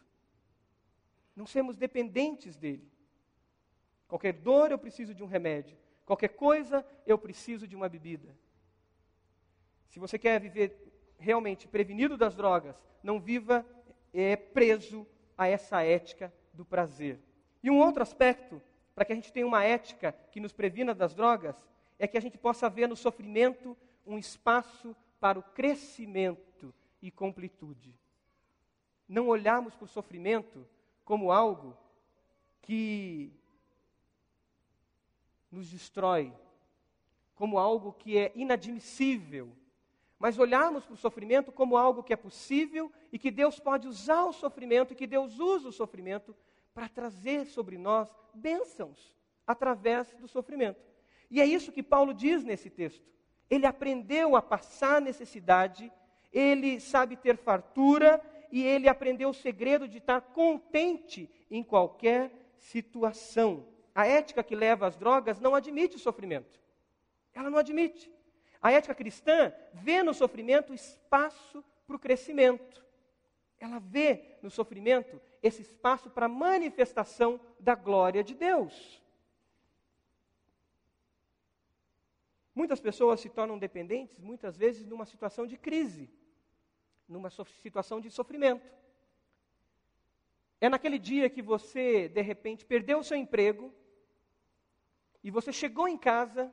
Não 1.35 1.47
sermos 1.47 1.77
dependentes 1.77 2.57
dele. 2.57 2.89
Qualquer 4.07 4.33
dor 4.33 4.71
eu 4.71 4.79
preciso 4.79 5.13
de 5.13 5.23
um 5.23 5.27
remédio, 5.27 5.77
qualquer 6.07 6.29
coisa 6.29 6.87
eu 7.05 7.19
preciso 7.19 7.67
de 7.67 7.75
uma 7.75 7.89
bebida. 7.89 8.35
Se 9.89 9.99
você 9.99 10.19
quer 10.19 10.41
viver 10.41 10.94
realmente 11.25 11.67
prevenido 11.67 12.17
das 12.17 12.37
drogas, 12.37 12.77
não 13.03 13.19
viva 13.19 13.67
é, 14.13 14.37
preso 14.37 15.07
a 15.37 15.49
essa 15.49 15.83
ética 15.83 16.33
do 16.53 16.65
prazer. 16.65 17.19
E 17.63 17.71
um 17.71 17.81
outro 17.81 18.03
aspecto, 18.03 18.61
para 18.95 19.05
que 19.05 19.13
a 19.13 19.17
gente 19.17 19.33
tenha 19.33 19.47
uma 19.47 19.65
ética 19.65 20.13
que 20.31 20.39
nos 20.39 20.53
previna 20.53 20.95
das 20.95 21.15
drogas, 21.15 21.57
é 21.99 22.07
que 22.07 22.19
a 22.19 22.21
gente 22.21 22.37
possa 22.37 22.69
ver 22.69 22.87
no 22.87 22.95
sofrimento 22.95 23.77
um 24.07 24.19
espaço 24.19 24.95
para 25.19 25.39
o 25.39 25.43
crescimento 25.43 26.73
e 27.01 27.11
completude. 27.11 27.95
Não 29.09 29.29
olharmos 29.29 29.75
para 29.75 29.85
o 29.85 29.89
sofrimento 29.89 30.67
como 31.05 31.33
algo 31.33 31.77
que 32.61 33.33
nos 35.51 35.71
destrói, 35.71 36.33
como 37.35 37.59
algo 37.59 37.93
que 37.93 38.19
é 38.19 38.33
inadmissível, 38.35 39.51
mas 40.19 40.39
olharmos 40.39 40.85
para 40.85 40.95
o 40.95 40.99
sofrimento 40.99 41.53
como 41.53 41.77
algo 41.77 42.03
que 42.03 42.13
é 42.13 42.17
possível 42.17 42.91
e 43.13 43.19
que 43.19 43.31
Deus 43.31 43.59
pode 43.59 43.89
usar 43.89 44.25
o 44.25 44.33
sofrimento 44.33 44.93
e 44.93 44.97
que 44.97 45.07
Deus 45.07 45.39
usa 45.39 45.69
o 45.69 45.73
sofrimento 45.73 46.35
para 46.73 46.89
trazer 46.89 47.47
sobre 47.47 47.79
nós 47.79 48.09
bênçãos 48.33 49.15
através 49.47 50.13
do 50.15 50.27
sofrimento. 50.27 50.81
E 51.31 51.41
é 51.41 51.47
isso 51.47 51.73
que 51.73 51.83
Paulo 51.83 52.15
diz 52.15 52.45
nesse 52.45 52.71
texto. 52.71 53.05
Ele 53.51 53.67
aprendeu 53.67 54.37
a 54.37 54.43
passar 54.43 55.01
necessidade, 55.01 55.93
ele 56.33 56.81
sabe 56.81 57.17
ter 57.17 57.37
fartura 57.37 58.21
e 58.51 58.63
ele 58.63 58.89
aprendeu 58.89 59.31
o 59.31 59.35
segredo 59.35 59.87
de 59.87 59.99
estar 59.99 60.21
contente 60.21 61.31
em 61.51 61.63
qualquer 61.63 62.31
situação. 62.57 63.67
A 63.95 64.07
ética 64.07 64.43
que 64.43 64.55
leva 64.55 64.87
às 64.87 64.97
drogas 64.97 65.39
não 65.39 65.55
admite 65.55 65.97
o 65.97 66.01
sofrimento. 66.01 66.61
Ela 67.33 67.51
não 67.51 67.59
admite. 67.59 68.14
A 68.65 68.73
ética 68.73 68.95
cristã 68.95 69.53
vê 69.75 70.03
no 70.03 70.15
sofrimento 70.15 70.73
espaço 70.73 71.63
para 71.87 71.97
o 71.97 71.99
crescimento. 71.99 72.83
Ela 73.61 73.79
vê 73.79 74.39
no 74.41 74.51
sofrimento 74.51 75.21
esse 75.43 75.61
espaço 75.61 76.09
para 76.09 76.25
a 76.25 76.31
manifestação 76.31 77.39
da 77.61 77.75
glória 77.75 78.25
de 78.25 78.35
Deus. 78.35 79.03
Muitas 82.55 82.81
pessoas 82.81 83.21
se 83.21 83.29
tornam 83.29 83.59
dependentes, 83.59 84.19
muitas 84.19 84.57
vezes, 84.57 84.87
numa 84.87 85.05
situação 85.05 85.47
de 85.47 85.59
crise, 85.59 86.09
numa 87.07 87.29
situação 87.29 88.01
de 88.01 88.11
sofrimento. 88.11 88.73
É 90.59 90.71
naquele 90.71 90.99
dia 90.99 91.29
que 91.29 91.43
você, 91.43 92.09
de 92.09 92.23
repente, 92.23 92.65
perdeu 92.65 93.01
o 93.01 93.05
seu 93.05 93.19
emprego 93.19 93.71
e 95.23 95.31
você 95.31 95.53
chegou 95.53 95.87
em 95.87 95.99
casa 95.99 96.51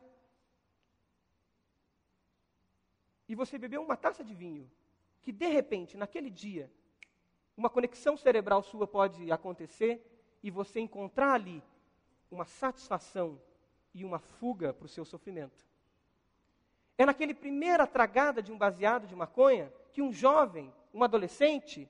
e 3.32 3.36
você 3.36 3.58
bebeu 3.58 3.82
uma 3.82 3.96
taça 3.96 4.26
de 4.26 4.36
vinho, 4.36 4.70
que 5.22 5.32
de 5.32 5.48
repente, 5.48 5.96
naquele 5.96 6.30
dia, 6.30 6.70
uma 7.56 7.70
conexão 7.70 8.18
cerebral 8.18 8.62
sua 8.62 8.86
pode 8.86 9.32
acontecer 9.32 10.06
e 10.44 10.52
você 10.52 10.82
encontrar 10.82 11.36
ali 11.36 11.64
uma 12.30 12.44
satisfação 12.44 13.42
e 13.94 14.04
uma 14.04 14.20
fuga 14.20 14.74
para 14.74 14.86
o 14.86 14.90
seu 14.90 15.06
sofrimento. 15.06 15.66
É 16.98 17.06
naquele 17.06 17.34
primeira 17.34 17.88
tragada 17.88 18.44
de 18.44 18.52
um 18.52 18.58
baseado 18.58 19.08
de 19.08 19.16
maconha 19.16 19.72
que 19.94 20.02
um 20.02 20.12
jovem, 20.12 20.70
um 20.94 21.02
adolescente, 21.02 21.90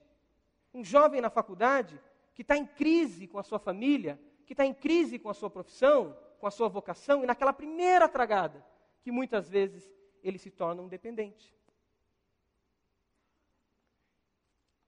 um 0.72 0.84
jovem 0.84 1.20
na 1.20 1.28
faculdade, 1.28 2.00
que 2.36 2.42
está 2.42 2.56
em 2.56 2.66
crise 2.66 3.26
com 3.26 3.40
a 3.40 3.42
sua 3.42 3.58
família, 3.58 4.16
que 4.46 4.52
está 4.52 4.64
em 4.64 4.72
crise 4.72 5.18
com 5.18 5.28
a 5.28 5.34
sua 5.34 5.50
profissão, 5.50 6.16
com 6.38 6.46
a 6.46 6.52
sua 6.52 6.68
vocação, 6.68 7.24
e 7.24 7.26
naquela 7.26 7.52
primeira 7.52 8.08
tragada, 8.08 8.64
que 9.02 9.10
muitas 9.10 9.50
vezes 9.50 9.92
ele 10.22 10.38
se 10.38 10.50
torna 10.50 10.82
um 10.82 10.88
dependente. 10.88 11.54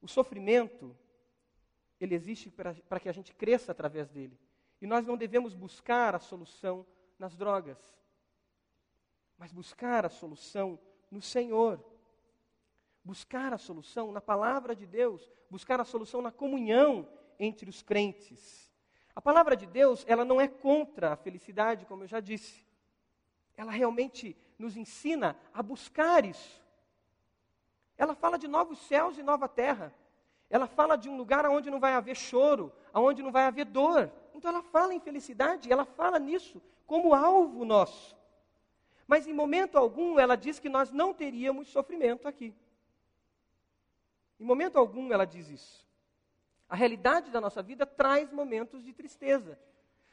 O 0.00 0.08
sofrimento 0.08 0.96
ele 2.00 2.14
existe 2.14 2.50
para 2.50 3.00
que 3.00 3.08
a 3.08 3.12
gente 3.12 3.34
cresça 3.34 3.72
através 3.72 4.08
dele. 4.10 4.38
E 4.80 4.86
nós 4.86 5.06
não 5.06 5.16
devemos 5.16 5.54
buscar 5.54 6.14
a 6.14 6.18
solução 6.18 6.86
nas 7.18 7.34
drogas, 7.34 7.78
mas 9.38 9.52
buscar 9.52 10.04
a 10.04 10.10
solução 10.10 10.78
no 11.10 11.22
Senhor. 11.22 11.82
Buscar 13.02 13.52
a 13.52 13.58
solução 13.58 14.10
na 14.12 14.20
palavra 14.20 14.74
de 14.74 14.86
Deus, 14.86 15.30
buscar 15.50 15.80
a 15.80 15.84
solução 15.84 16.22
na 16.22 16.32
comunhão 16.32 17.08
entre 17.38 17.68
os 17.68 17.82
crentes. 17.82 18.72
A 19.14 19.20
palavra 19.20 19.56
de 19.56 19.66
Deus, 19.66 20.04
ela 20.08 20.24
não 20.24 20.40
é 20.40 20.48
contra 20.48 21.12
a 21.12 21.16
felicidade, 21.16 21.86
como 21.86 22.02
eu 22.02 22.08
já 22.08 22.20
disse. 22.20 22.64
Ela 23.56 23.70
realmente 23.70 24.36
nos 24.58 24.76
ensina 24.76 25.36
a 25.52 25.62
buscar 25.62 26.24
isso. 26.24 26.62
Ela 27.96 28.14
fala 28.14 28.38
de 28.38 28.48
novos 28.48 28.78
céus 28.80 29.18
e 29.18 29.22
nova 29.22 29.48
terra. 29.48 29.94
Ela 30.50 30.66
fala 30.66 30.96
de 30.96 31.08
um 31.08 31.16
lugar 31.16 31.46
onde 31.46 31.70
não 31.70 31.80
vai 31.80 31.94
haver 31.94 32.16
choro, 32.16 32.72
onde 32.92 33.22
não 33.22 33.32
vai 33.32 33.44
haver 33.44 33.64
dor. 33.64 34.10
Então 34.34 34.50
ela 34.50 34.62
fala 34.62 34.94
em 34.94 35.00
felicidade, 35.00 35.72
ela 35.72 35.84
fala 35.84 36.18
nisso 36.18 36.60
como 36.86 37.14
alvo 37.14 37.64
nosso. 37.64 38.16
Mas 39.06 39.26
em 39.26 39.32
momento 39.32 39.76
algum 39.76 40.18
ela 40.18 40.36
diz 40.36 40.58
que 40.58 40.68
nós 40.68 40.90
não 40.90 41.12
teríamos 41.12 41.68
sofrimento 41.68 42.26
aqui. 42.26 42.54
Em 44.38 44.44
momento 44.44 44.78
algum 44.78 45.12
ela 45.12 45.24
diz 45.24 45.48
isso. 45.48 45.86
A 46.68 46.76
realidade 46.76 47.30
da 47.30 47.40
nossa 47.40 47.62
vida 47.62 47.86
traz 47.86 48.32
momentos 48.32 48.82
de 48.82 48.92
tristeza. 48.92 49.58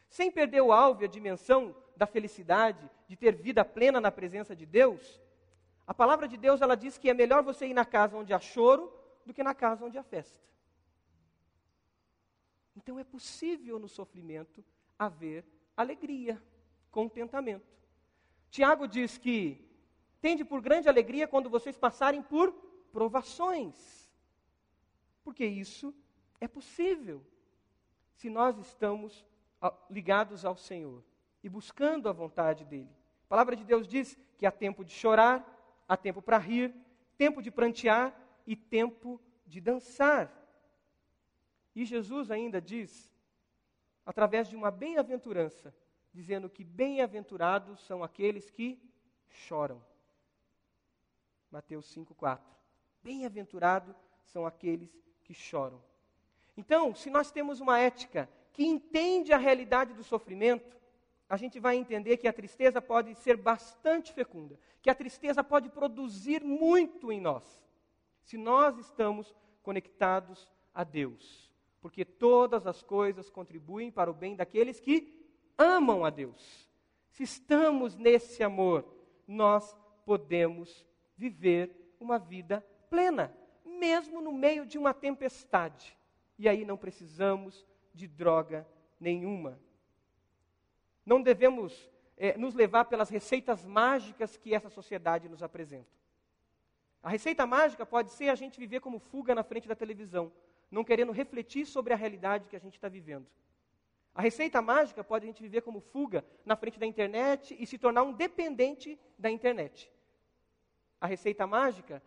Sem 0.10 0.30
perder 0.30 0.62
o 0.62 0.72
alvo 0.72 1.02
e 1.02 1.06
a 1.06 1.08
dimensão 1.10 1.76
da 2.02 2.08
felicidade, 2.08 2.90
de 3.08 3.16
ter 3.16 3.36
vida 3.36 3.64
plena 3.64 4.02
na 4.02 4.12
presença 4.12 4.56
de 4.56 4.66
Deus, 4.66 5.22
a 5.86 5.94
palavra 5.94 6.28
de 6.28 6.36
Deus 6.36 6.60
ela 6.60 6.76
diz 6.76 6.98
que 6.98 7.12
é 7.12 7.14
melhor 7.14 7.44
você 7.44 7.68
ir 7.68 7.76
na 7.76 7.86
casa 7.86 8.18
onde 8.18 8.34
há 8.34 8.40
choro 8.40 8.92
do 9.24 9.32
que 9.32 9.44
na 9.44 9.54
casa 9.54 9.86
onde 9.86 10.00
há 10.00 10.04
festa. 10.04 10.44
Então 12.76 12.98
é 12.98 13.04
possível 13.04 13.78
no 13.78 13.88
sofrimento 13.88 14.66
haver 14.98 15.46
alegria, 15.78 16.42
contentamento. 16.90 17.72
Tiago 18.50 18.88
diz 18.88 19.20
que 19.20 19.64
tende 20.20 20.44
por 20.44 20.60
grande 20.60 20.90
alegria 20.90 21.28
quando 21.28 21.52
vocês 21.52 21.78
passarem 21.78 22.24
por 22.24 22.52
provações. 22.92 24.12
Porque 25.24 25.46
isso 25.46 25.94
é 26.40 26.48
possível 26.48 27.24
se 28.16 28.28
nós 28.28 28.58
estamos 28.58 29.24
ligados 29.88 30.44
ao 30.44 30.58
Senhor 30.58 31.04
e 31.44 31.50
buscando 31.50 32.08
a 32.08 32.12
vontade 32.12 32.66
dele. 32.66 32.90
A 33.26 33.28
palavra 33.28 33.56
de 33.56 33.64
Deus 33.64 33.88
diz 33.88 34.18
que 34.38 34.46
há 34.46 34.52
tempo 34.52 34.84
de 34.84 34.92
chorar, 34.92 35.46
há 35.88 35.98
tempo 35.98 36.22
para 36.22 36.38
rir, 36.38 36.74
tempo 37.18 37.42
de 37.42 37.52
prantear 37.52 38.14
e 38.46 38.56
tempo 38.56 39.22
de 39.46 39.62
dançar. 39.62 40.32
E 41.76 41.86
Jesus 41.86 42.30
ainda 42.30 42.60
diz, 42.60 43.12
através 44.06 44.50
de 44.50 44.56
uma 44.56 44.72
bem-aventurança, 44.72 45.74
dizendo 46.14 46.50
que 46.50 46.64
bem-aventurados 46.64 47.80
são 47.82 48.04
aqueles 48.04 48.50
que 48.50 48.82
choram. 49.30 49.82
Mateus 51.50 51.94
5,4. 51.96 52.40
Bem-aventurado 53.04 53.96
são 54.24 54.46
aqueles 54.46 54.90
que 55.24 55.34
choram. 55.34 55.82
Então, 56.56 56.94
se 56.94 57.10
nós 57.10 57.32
temos 57.32 57.60
uma 57.60 57.80
ética 57.80 58.30
que 58.52 58.64
entende 58.64 59.34
a 59.34 59.38
realidade 59.38 59.94
do 59.94 60.04
sofrimento, 60.04 60.81
a 61.32 61.38
gente 61.38 61.62
vai 61.62 61.78
entender 61.78 62.18
que 62.18 62.28
a 62.28 62.34
tristeza 62.34 62.82
pode 62.82 63.16
ser 63.16 63.38
bastante 63.38 64.12
fecunda, 64.12 64.60
que 64.82 64.90
a 64.90 64.94
tristeza 64.94 65.42
pode 65.42 65.70
produzir 65.70 66.44
muito 66.44 67.10
em 67.10 67.22
nós, 67.22 67.64
se 68.22 68.38
nós 68.38 68.78
estamos 68.78 69.34
conectados 69.64 70.46
a 70.74 70.84
Deus. 70.84 71.50
Porque 71.80 72.04
todas 72.04 72.68
as 72.68 72.84
coisas 72.84 73.30
contribuem 73.30 73.90
para 73.90 74.12
o 74.12 74.14
bem 74.14 74.36
daqueles 74.36 74.82
que 74.82 75.26
amam 75.58 76.04
a 76.04 76.10
Deus. 76.10 76.70
Se 77.12 77.24
estamos 77.24 77.96
nesse 77.96 78.44
amor, 78.44 78.86
nós 79.26 79.74
podemos 80.06 80.86
viver 81.16 81.96
uma 81.98 82.20
vida 82.20 82.60
plena, 82.90 83.34
mesmo 83.64 84.20
no 84.20 84.34
meio 84.34 84.66
de 84.66 84.78
uma 84.78 84.94
tempestade 84.94 85.98
e 86.38 86.50
aí 86.50 86.66
não 86.66 86.76
precisamos 86.76 87.66
de 87.94 88.06
droga 88.06 88.68
nenhuma. 89.00 89.58
Não 91.12 91.22
devemos 91.22 91.92
é, 92.16 92.38
nos 92.38 92.54
levar 92.54 92.86
pelas 92.86 93.10
receitas 93.10 93.66
mágicas 93.66 94.38
que 94.38 94.56
essa 94.56 94.70
sociedade 94.70 95.28
nos 95.28 95.44
apresenta. 95.44 95.90
A 97.04 97.10
receita 97.10 97.46
mágica 97.46 97.86
pode 97.86 98.12
ser 98.12 98.30
a 98.30 98.36
gente 98.36 98.58
viver 98.58 98.80
como 98.80 98.98
fuga 98.98 99.36
na 99.36 99.44
frente 99.44 99.68
da 99.68 99.76
televisão, 99.76 100.32
não 100.72 100.86
querendo 100.86 101.12
refletir 101.12 101.66
sobre 101.66 101.92
a 101.92 101.98
realidade 101.98 102.48
que 102.48 102.56
a 102.56 102.60
gente 102.60 102.76
está 102.76 102.88
vivendo. 102.88 103.28
A 104.16 104.22
receita 104.22 104.62
mágica 104.62 105.04
pode 105.04 105.26
a 105.26 105.28
gente 105.28 105.44
viver 105.44 105.64
como 105.64 105.82
fuga 105.82 106.24
na 106.46 106.56
frente 106.56 106.80
da 106.80 106.86
internet 106.86 107.58
e 107.60 107.68
se 107.68 107.78
tornar 107.78 108.04
um 108.04 108.14
dependente 108.14 108.98
da 109.20 109.30
internet. 109.30 109.92
A 111.02 111.08
receita 111.08 111.46
mágica 111.46 112.02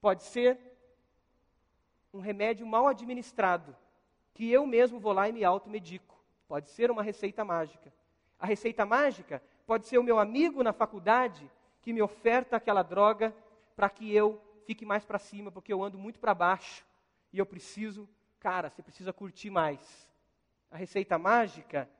pode 0.00 0.24
ser 0.24 0.58
um 2.12 2.18
remédio 2.18 2.66
mal 2.66 2.88
administrado, 2.88 3.76
que 4.34 4.50
eu 4.50 4.66
mesmo 4.66 4.98
vou 4.98 5.12
lá 5.12 5.28
e 5.28 5.32
me 5.32 5.44
automedico. 5.44 6.20
Pode 6.48 6.70
ser 6.70 6.90
uma 6.90 7.04
receita 7.04 7.44
mágica. 7.44 7.96
A 8.38 8.46
receita 8.46 8.86
mágica 8.86 9.42
pode 9.66 9.86
ser 9.86 9.98
o 9.98 10.02
meu 10.02 10.18
amigo 10.18 10.62
na 10.62 10.72
faculdade 10.72 11.50
que 11.82 11.92
me 11.92 12.00
oferta 12.00 12.56
aquela 12.56 12.82
droga 12.82 13.34
para 13.74 13.90
que 13.90 14.14
eu 14.14 14.40
fique 14.64 14.84
mais 14.84 15.04
para 15.04 15.18
cima, 15.18 15.50
porque 15.50 15.72
eu 15.72 15.82
ando 15.82 15.98
muito 15.98 16.20
para 16.20 16.34
baixo 16.34 16.84
e 17.32 17.38
eu 17.38 17.46
preciso, 17.46 18.08
cara, 18.38 18.70
você 18.70 18.82
precisa 18.82 19.12
curtir 19.12 19.50
mais. 19.50 20.08
A 20.70 20.76
receita 20.76 21.18
mágica 21.18 21.90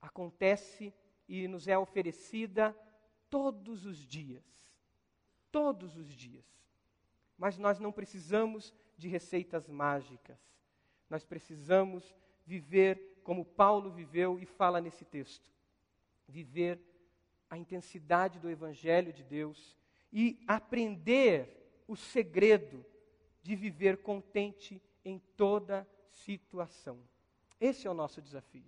acontece 0.00 0.92
e 1.28 1.46
nos 1.48 1.68
é 1.68 1.76
oferecida 1.76 2.76
todos 3.28 3.84
os 3.84 3.98
dias. 4.06 4.44
Todos 5.50 5.96
os 5.96 6.08
dias. 6.08 6.44
Mas 7.36 7.58
nós 7.58 7.78
não 7.78 7.92
precisamos 7.92 8.72
de 8.96 9.08
receitas 9.08 9.68
mágicas. 9.68 10.38
Nós 11.10 11.24
precisamos 11.24 12.14
viver 12.44 13.11
como 13.22 13.44
Paulo 13.44 13.90
viveu 13.90 14.38
e 14.38 14.46
fala 14.46 14.80
nesse 14.80 15.04
texto. 15.04 15.44
Viver 16.28 16.80
a 17.48 17.56
intensidade 17.56 18.38
do 18.38 18.50
Evangelho 18.50 19.12
de 19.12 19.22
Deus 19.22 19.76
e 20.12 20.42
aprender 20.46 21.82
o 21.86 21.96
segredo 21.96 22.84
de 23.42 23.56
viver 23.56 23.98
contente 23.98 24.80
em 25.04 25.18
toda 25.36 25.86
situação. 26.10 26.98
Esse 27.60 27.86
é 27.86 27.90
o 27.90 27.94
nosso 27.94 28.20
desafio. 28.20 28.64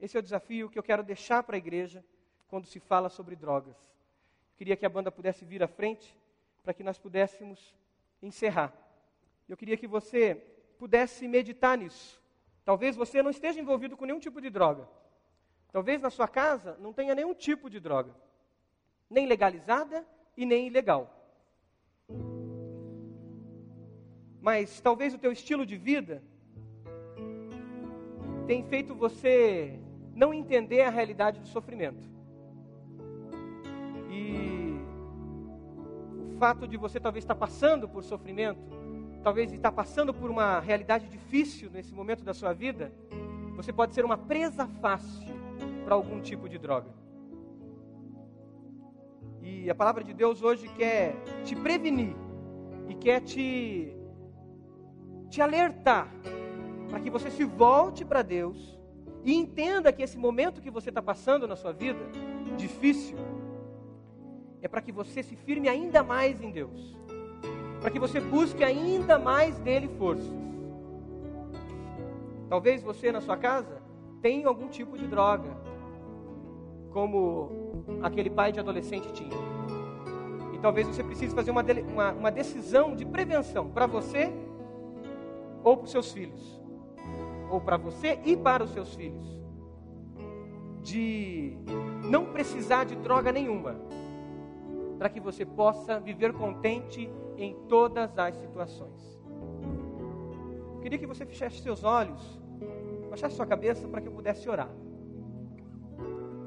Esse 0.00 0.16
é 0.16 0.20
o 0.20 0.22
desafio 0.22 0.70
que 0.70 0.78
eu 0.78 0.82
quero 0.82 1.02
deixar 1.02 1.42
para 1.42 1.56
a 1.56 1.58
igreja 1.58 2.04
quando 2.46 2.66
se 2.66 2.78
fala 2.78 3.08
sobre 3.08 3.34
drogas. 3.34 3.76
Queria 4.56 4.76
que 4.76 4.86
a 4.86 4.88
banda 4.88 5.10
pudesse 5.10 5.44
vir 5.44 5.62
à 5.62 5.68
frente 5.68 6.16
para 6.62 6.74
que 6.74 6.82
nós 6.82 6.98
pudéssemos 6.98 7.74
encerrar. 8.22 8.72
Eu 9.48 9.56
queria 9.56 9.76
que 9.76 9.86
você 9.86 10.34
pudesse 10.78 11.26
meditar 11.26 11.76
nisso. 11.76 12.22
Talvez 12.68 12.94
você 12.94 13.22
não 13.22 13.30
esteja 13.30 13.58
envolvido 13.58 13.96
com 13.96 14.04
nenhum 14.04 14.20
tipo 14.20 14.42
de 14.42 14.50
droga. 14.50 14.86
Talvez 15.72 16.02
na 16.02 16.10
sua 16.10 16.28
casa 16.28 16.76
não 16.78 16.92
tenha 16.92 17.14
nenhum 17.14 17.32
tipo 17.32 17.70
de 17.70 17.80
droga, 17.80 18.14
nem 19.08 19.24
legalizada 19.26 20.06
e 20.36 20.44
nem 20.44 20.66
ilegal. 20.66 21.02
Mas 24.38 24.82
talvez 24.82 25.14
o 25.14 25.18
teu 25.18 25.32
estilo 25.32 25.64
de 25.64 25.78
vida 25.78 26.22
tenha 28.46 28.62
feito 28.66 28.94
você 28.94 29.80
não 30.14 30.34
entender 30.34 30.82
a 30.82 30.90
realidade 30.90 31.40
do 31.40 31.46
sofrimento. 31.46 32.06
fato 36.38 36.68
de 36.68 36.76
você 36.76 37.00
talvez 37.00 37.24
estar 37.24 37.34
passando 37.34 37.88
por 37.88 38.04
sofrimento, 38.04 38.60
talvez 39.22 39.52
estar 39.52 39.72
passando 39.72 40.12
por 40.12 40.30
uma 40.30 40.60
realidade 40.60 41.08
difícil 41.08 41.70
nesse 41.70 41.92
momento 41.92 42.24
da 42.24 42.32
sua 42.32 42.52
vida, 42.52 42.92
você 43.56 43.72
pode 43.72 43.94
ser 43.94 44.04
uma 44.04 44.16
presa 44.16 44.66
fácil 44.80 45.34
para 45.84 45.94
algum 45.94 46.20
tipo 46.20 46.48
de 46.48 46.58
droga. 46.58 46.90
E 49.42 49.68
a 49.70 49.74
palavra 49.74 50.04
de 50.04 50.12
Deus 50.12 50.42
hoje 50.42 50.68
quer 50.68 51.16
te 51.44 51.56
prevenir 51.56 52.14
e 52.88 52.94
quer 52.94 53.20
te, 53.20 53.96
te 55.28 55.40
alertar 55.40 56.08
para 56.88 57.00
que 57.00 57.10
você 57.10 57.30
se 57.30 57.44
volte 57.44 58.04
para 58.04 58.22
Deus 58.22 58.78
e 59.24 59.34
entenda 59.34 59.92
que 59.92 60.02
esse 60.02 60.16
momento 60.16 60.60
que 60.60 60.70
você 60.70 60.90
está 60.90 61.02
passando 61.02 61.46
na 61.46 61.56
sua 61.56 61.72
vida, 61.72 62.00
difícil, 62.56 63.16
é 64.62 64.68
para 64.68 64.80
que 64.80 64.92
você 64.92 65.22
se 65.22 65.36
firme 65.36 65.68
ainda 65.68 66.02
mais 66.02 66.40
em 66.40 66.50
Deus, 66.50 66.96
para 67.80 67.90
que 67.90 67.98
você 67.98 68.20
busque 68.20 68.64
ainda 68.64 69.18
mais 69.18 69.58
dele 69.58 69.88
forças. 69.98 70.32
Talvez 72.48 72.82
você 72.82 73.12
na 73.12 73.20
sua 73.20 73.36
casa 73.36 73.80
tenha 74.20 74.48
algum 74.48 74.68
tipo 74.68 74.96
de 74.96 75.06
droga, 75.06 75.50
como 76.90 77.84
aquele 78.02 78.30
pai 78.30 78.52
de 78.52 78.58
adolescente 78.58 79.12
tinha. 79.12 79.36
E 80.54 80.58
talvez 80.58 80.88
você 80.88 81.04
precise 81.04 81.34
fazer 81.34 81.50
uma, 81.50 81.62
uma, 81.62 82.12
uma 82.12 82.30
decisão 82.30 82.96
de 82.96 83.04
prevenção 83.04 83.68
para 83.70 83.86
você 83.86 84.32
ou 85.62 85.76
para 85.76 85.84
os 85.84 85.90
seus 85.90 86.10
filhos, 86.12 86.60
ou 87.50 87.60
para 87.60 87.76
você 87.76 88.18
e 88.24 88.36
para 88.36 88.64
os 88.64 88.70
seus 88.70 88.94
filhos, 88.94 89.40
de 90.82 91.58
não 92.04 92.26
precisar 92.26 92.84
de 92.84 92.96
droga 92.96 93.30
nenhuma, 93.30 93.76
para 94.98 95.08
que 95.08 95.20
você 95.20 95.44
possa 95.44 96.00
viver 96.00 96.32
contente 96.32 97.10
em 97.38 97.54
todas 97.68 98.18
as 98.18 98.34
situações. 98.36 99.18
Eu 100.74 100.80
queria 100.80 100.98
que 100.98 101.06
você 101.06 101.24
fechasse 101.24 101.60
seus 101.60 101.84
olhos, 101.84 102.20
baixasse 103.08 103.36
sua 103.36 103.46
cabeça 103.46 103.86
para 103.86 104.00
que 104.00 104.08
eu 104.08 104.12
pudesse 104.12 104.48
orar. 104.48 104.70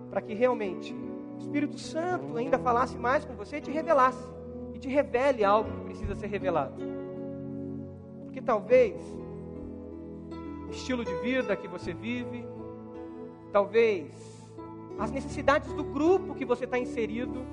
Para 0.09 0.21
que 0.21 0.33
realmente 0.33 0.93
o 0.93 1.37
Espírito 1.39 1.79
Santo 1.79 2.35
ainda 2.37 2.59
falasse 2.59 2.97
mais 2.97 3.23
com 3.23 3.33
você 3.33 3.57
e 3.57 3.61
te 3.61 3.71
revelasse. 3.71 4.29
E 4.73 4.79
te 4.79 4.89
revele 4.89 5.43
algo 5.43 5.71
que 5.71 5.85
precisa 5.85 6.15
ser 6.15 6.27
revelado. 6.27 6.75
Porque 8.25 8.41
talvez 8.41 8.97
o 10.67 10.71
estilo 10.71 11.05
de 11.05 11.13
vida 11.21 11.55
que 11.55 11.67
você 11.67 11.93
vive, 11.93 12.45
talvez 13.51 14.11
as 14.99 15.11
necessidades 15.11 15.71
do 15.73 15.83
grupo 15.83 16.35
que 16.35 16.45
você 16.45 16.65
está 16.65 16.77
inserido, 16.77 17.45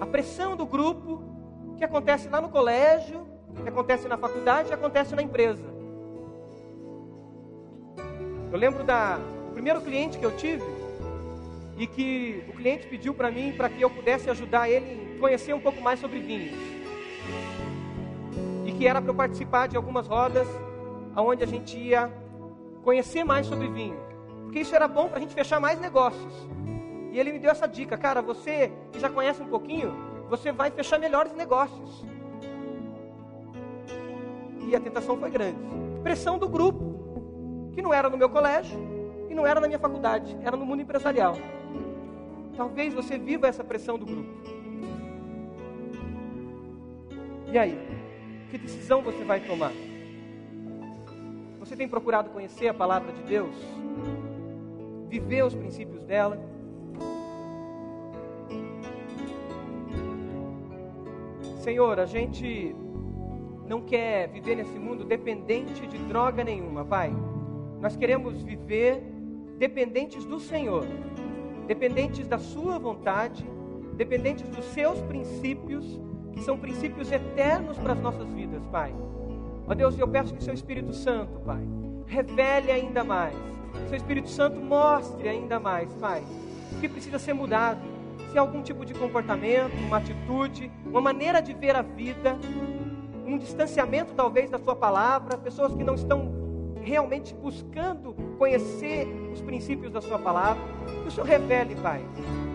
a 0.00 0.06
pressão 0.06 0.56
do 0.56 0.66
grupo 0.66 1.35
que 1.76 1.84
acontece 1.84 2.28
lá 2.28 2.40
no 2.40 2.48
colégio, 2.48 3.26
que 3.62 3.68
acontece 3.68 4.08
na 4.08 4.16
faculdade, 4.16 4.68
que 4.68 4.74
acontece 4.74 5.14
na 5.14 5.22
empresa. 5.22 5.64
Eu 8.52 8.58
lembro 8.58 8.84
da 8.84 9.16
do 9.16 9.52
primeiro 9.52 9.80
cliente 9.80 10.18
que 10.18 10.24
eu 10.24 10.36
tive 10.36 10.64
e 11.78 11.86
que 11.86 12.44
o 12.48 12.52
cliente 12.52 12.86
pediu 12.86 13.12
para 13.12 13.30
mim 13.30 13.52
para 13.52 13.68
que 13.68 13.80
eu 13.80 13.90
pudesse 13.90 14.30
ajudar 14.30 14.68
ele 14.68 15.16
a 15.16 15.20
conhecer 15.20 15.54
um 15.54 15.60
pouco 15.60 15.80
mais 15.80 16.00
sobre 16.00 16.20
vinhos. 16.20 16.58
E 18.64 18.72
que 18.72 18.86
era 18.86 19.00
para 19.00 19.10
eu 19.10 19.14
participar 19.14 19.68
de 19.68 19.76
algumas 19.76 20.06
rodas 20.06 20.46
onde 21.16 21.42
a 21.42 21.46
gente 21.46 21.78
ia 21.78 22.10
conhecer 22.82 23.24
mais 23.24 23.46
sobre 23.46 23.68
vinho. 23.68 23.98
Porque 24.44 24.60
isso 24.60 24.74
era 24.74 24.86
bom 24.86 25.08
para 25.08 25.18
a 25.18 25.20
gente 25.20 25.34
fechar 25.34 25.60
mais 25.60 25.80
negócios. 25.80 26.32
E 27.12 27.18
ele 27.18 27.32
me 27.32 27.38
deu 27.38 27.50
essa 27.50 27.66
dica, 27.66 27.96
cara, 27.96 28.20
você 28.20 28.70
que 28.92 29.00
já 29.00 29.08
conhece 29.08 29.42
um 29.42 29.48
pouquinho, 29.48 29.94
você 30.28 30.52
vai 30.52 30.70
fechar 30.70 30.98
melhores 30.98 31.32
negócios. 31.34 32.04
E 34.66 34.74
a 34.74 34.80
tentação 34.80 35.16
foi 35.16 35.30
grande. 35.30 35.58
Pressão 36.02 36.38
do 36.38 36.48
grupo, 36.48 37.70
que 37.72 37.80
não 37.80 37.94
era 37.94 38.10
no 38.10 38.16
meu 38.16 38.28
colégio 38.28 38.78
e 39.30 39.34
não 39.34 39.46
era 39.46 39.60
na 39.60 39.66
minha 39.66 39.78
faculdade, 39.78 40.36
era 40.42 40.56
no 40.56 40.66
mundo 40.66 40.82
empresarial. 40.82 41.36
Talvez 42.56 42.94
você 42.94 43.18
viva 43.18 43.46
essa 43.46 43.62
pressão 43.62 43.98
do 43.98 44.06
grupo. 44.06 44.30
E 47.52 47.58
aí? 47.58 47.78
Que 48.50 48.58
decisão 48.58 49.02
você 49.02 49.22
vai 49.24 49.40
tomar? 49.40 49.72
Você 51.60 51.76
tem 51.76 51.88
procurado 51.88 52.30
conhecer 52.30 52.68
a 52.68 52.74
palavra 52.74 53.12
de 53.12 53.22
Deus? 53.22 53.54
Viver 55.08 55.44
os 55.44 55.54
princípios 55.54 56.02
dela? 56.04 56.38
Senhor, 61.66 61.98
a 61.98 62.06
gente 62.06 62.76
não 63.66 63.80
quer 63.80 64.28
viver 64.28 64.54
nesse 64.54 64.78
mundo 64.78 65.02
dependente 65.02 65.84
de 65.84 65.98
droga 65.98 66.44
nenhuma, 66.44 66.84
Pai. 66.84 67.12
Nós 67.80 67.96
queremos 67.96 68.40
viver 68.40 69.02
dependentes 69.58 70.24
do 70.24 70.38
Senhor, 70.38 70.86
dependentes 71.66 72.28
da 72.28 72.38
Sua 72.38 72.78
vontade, 72.78 73.44
dependentes 73.94 74.48
dos 74.48 74.64
Seus 74.66 75.00
princípios, 75.00 76.00
que 76.32 76.40
são 76.40 76.56
princípios 76.56 77.10
eternos 77.10 77.76
para 77.78 77.94
as 77.94 78.00
nossas 78.00 78.28
vidas, 78.28 78.64
Pai. 78.66 78.94
Ó 79.66 79.74
Deus, 79.74 79.98
eu 79.98 80.06
peço 80.06 80.36
que 80.36 80.44
Seu 80.44 80.54
Espírito 80.54 80.92
Santo, 80.92 81.40
Pai, 81.40 81.66
revele 82.06 82.70
ainda 82.70 83.02
mais. 83.02 83.34
Seu 83.88 83.96
Espírito 83.96 84.28
Santo 84.28 84.60
mostre 84.60 85.28
ainda 85.28 85.58
mais, 85.58 85.92
Pai, 85.94 86.22
o 86.76 86.80
que 86.80 86.88
precisa 86.88 87.18
ser 87.18 87.32
mudado 87.32 87.95
se 88.30 88.38
algum 88.38 88.62
tipo 88.62 88.84
de 88.84 88.94
comportamento, 88.94 89.74
uma 89.86 89.98
atitude, 89.98 90.70
uma 90.84 91.00
maneira 91.00 91.40
de 91.40 91.54
ver 91.54 91.74
a 91.76 91.82
vida, 91.82 92.36
um 93.26 93.38
distanciamento 93.38 94.14
talvez 94.14 94.50
da 94.50 94.58
sua 94.58 94.76
palavra, 94.76 95.36
pessoas 95.36 95.74
que 95.74 95.82
não 95.82 95.94
estão 95.94 96.34
realmente 96.80 97.34
buscando 97.34 98.14
conhecer 98.38 99.08
os 99.32 99.40
princípios 99.40 99.92
da 99.92 100.00
sua 100.00 100.18
palavra, 100.18 100.62
que 101.02 101.08
o 101.08 101.10
Senhor 101.10 101.26
revele, 101.26 101.74
Pai, 101.76 102.00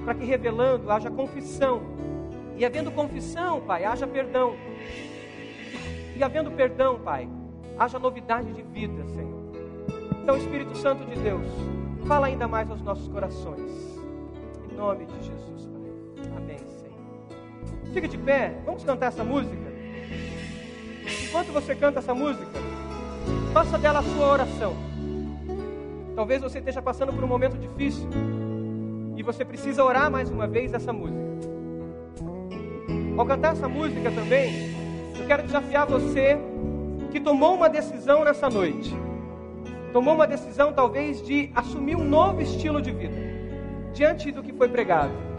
para 0.06 0.14
que 0.16 0.24
revelando 0.24 0.90
haja 0.90 1.12
confissão, 1.12 1.82
e 2.56 2.66
havendo 2.66 2.92
confissão, 2.92 3.60
Pai, 3.62 3.84
haja 3.84 4.08
perdão, 4.08 4.56
e 6.16 6.24
havendo 6.24 6.52
perdão, 6.52 7.00
Pai, 7.00 7.28
haja 7.78 8.00
novidade 8.00 8.54
de 8.54 8.62
vida, 8.62 9.06
Senhor. 9.08 9.42
Então, 10.24 10.38
Espírito 10.38 10.78
Santo 10.78 11.04
de 11.04 11.20
Deus, 11.20 11.46
fala 12.08 12.28
ainda 12.28 12.48
mais 12.48 12.70
aos 12.70 12.82
nossos 12.82 13.08
corações, 13.10 14.00
em 14.72 14.76
nome 14.76 15.06
de 15.06 15.24
Jesus. 15.26 15.51
Fica 17.94 18.08
de 18.08 18.18
pé, 18.18 18.54
vamos 18.66 18.86
cantar 18.86 19.08
essa 19.08 19.24
música. 19.24 19.58
Enquanto 21.24 21.52
você 21.52 21.76
canta 21.76 22.00
essa 22.00 22.14
música, 22.14 22.48
faça 23.54 23.78
dela 23.78 24.00
a 24.00 24.04
sua 24.04 24.28
oração. 24.28 24.74
Talvez 26.16 26.42
você 26.42 26.60
esteja 26.60 26.82
passando 26.82 27.12
por 27.12 27.24
um 27.24 27.28
momento 27.28 27.58
difícil 27.58 28.10
e 29.18 29.24
você 29.24 29.44
precisa 29.44 29.84
orar 29.84 30.10
mais 30.10 30.30
uma 30.30 30.48
vez 30.48 30.74
essa 30.74 30.94
música. 30.94 31.20
Ao 33.18 33.26
cantar 33.26 33.54
essa 33.54 33.68
música 33.68 34.10
também, 34.10 34.74
eu 35.20 35.28
quero 35.28 35.44
desafiar 35.44 35.86
você 35.86 36.38
que 37.12 37.20
tomou 37.20 37.56
uma 37.56 37.68
decisão 37.68 38.24
nessa 38.24 38.50
noite. 38.50 38.96
Tomou 39.92 40.14
uma 40.14 40.26
decisão 40.26 40.72
talvez 40.72 41.22
de 41.22 41.52
assumir 41.54 41.98
um 41.98 42.06
novo 42.06 42.42
estilo 42.42 42.82
de 42.82 42.92
vida 42.92 43.18
diante 43.94 44.32
do 44.32 44.42
que 44.42 44.54
foi 44.54 44.70
pregado 44.70 45.31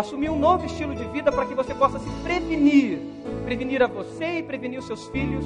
assumir 0.00 0.30
um 0.30 0.38
novo 0.38 0.66
estilo 0.66 0.94
de 0.94 1.04
vida 1.04 1.30
para 1.30 1.46
que 1.46 1.54
você 1.54 1.74
possa 1.74 1.98
se 1.98 2.10
prevenir, 2.22 2.98
prevenir 3.44 3.82
a 3.82 3.86
você 3.86 4.38
e 4.38 4.42
prevenir 4.42 4.78
os 4.78 4.86
seus 4.86 5.06
filhos 5.08 5.44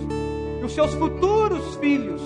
e 0.61 0.65
os 0.65 0.73
seus 0.73 0.95
futuros 0.95 1.77
filhos 1.77 2.23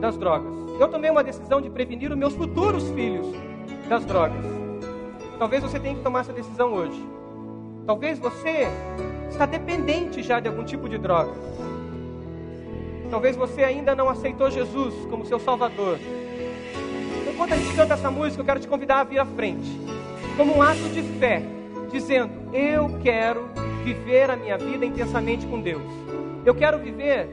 das 0.00 0.16
drogas. 0.18 0.52
Eu 0.78 0.88
tomei 0.88 1.10
uma 1.10 1.24
decisão 1.24 1.60
de 1.60 1.70
prevenir 1.70 2.10
os 2.10 2.18
meus 2.18 2.34
futuros 2.34 2.88
filhos 2.90 3.26
das 3.88 4.04
drogas. 4.04 4.44
Talvez 5.38 5.62
você 5.62 5.78
tenha 5.78 5.94
que 5.94 6.02
tomar 6.02 6.20
essa 6.20 6.32
decisão 6.32 6.72
hoje. 6.74 7.02
Talvez 7.86 8.18
você 8.18 8.66
está 9.30 9.46
dependente 9.46 10.22
já 10.22 10.40
de 10.40 10.48
algum 10.48 10.64
tipo 10.64 10.88
de 10.88 10.98
droga. 10.98 11.32
Talvez 13.08 13.36
você 13.36 13.62
ainda 13.62 13.94
não 13.94 14.08
aceitou 14.08 14.50
Jesus 14.50 14.94
como 15.08 15.24
seu 15.24 15.38
Salvador. 15.38 15.98
Enquanto 17.32 17.52
a 17.52 17.56
gente 17.56 17.76
canta 17.76 17.94
essa 17.94 18.10
música, 18.10 18.40
eu 18.40 18.44
quero 18.44 18.60
te 18.60 18.66
convidar 18.66 19.00
a 19.00 19.04
vir 19.04 19.20
à 19.20 19.24
frente 19.24 19.86
como 20.36 20.56
um 20.56 20.62
ato 20.62 20.88
de 20.92 21.02
fé, 21.18 21.42
dizendo: 21.90 22.30
Eu 22.52 22.98
quero 23.02 23.48
viver 23.82 24.30
a 24.30 24.36
minha 24.36 24.58
vida 24.58 24.84
intensamente 24.84 25.46
com 25.46 25.60
Deus. 25.60 25.82
Eu 26.44 26.54
quero 26.54 26.78
viver 26.78 27.28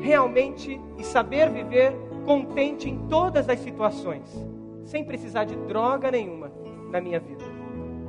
realmente 0.00 0.80
e 0.98 1.04
saber 1.04 1.50
viver 1.50 1.92
contente 2.24 2.88
em 2.88 2.98
todas 3.08 3.48
as 3.48 3.60
situações, 3.60 4.24
sem 4.84 5.04
precisar 5.04 5.44
de 5.44 5.56
droga 5.56 6.10
nenhuma 6.10 6.50
na 6.90 7.00
minha 7.00 7.20
vida. 7.20 7.44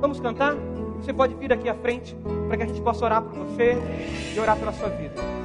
Vamos 0.00 0.20
cantar? 0.20 0.54
Você 0.96 1.12
pode 1.12 1.34
vir 1.34 1.52
aqui 1.52 1.68
à 1.68 1.74
frente 1.74 2.16
para 2.46 2.56
que 2.56 2.62
a 2.62 2.66
gente 2.66 2.80
possa 2.80 3.04
orar 3.04 3.22
por 3.22 3.32
você 3.32 3.76
e 4.34 4.38
orar 4.38 4.56
pela 4.56 4.72
sua 4.72 4.88
vida. 4.88 5.41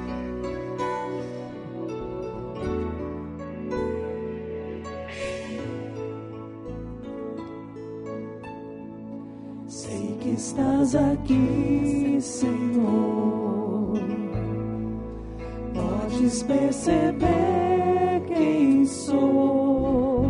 Estás 10.48 10.96
aqui, 10.96 12.18
Senhor. 12.22 14.00
Podes 15.74 16.44
perceber 16.44 18.22
quem 18.28 18.86
sou, 18.86 20.26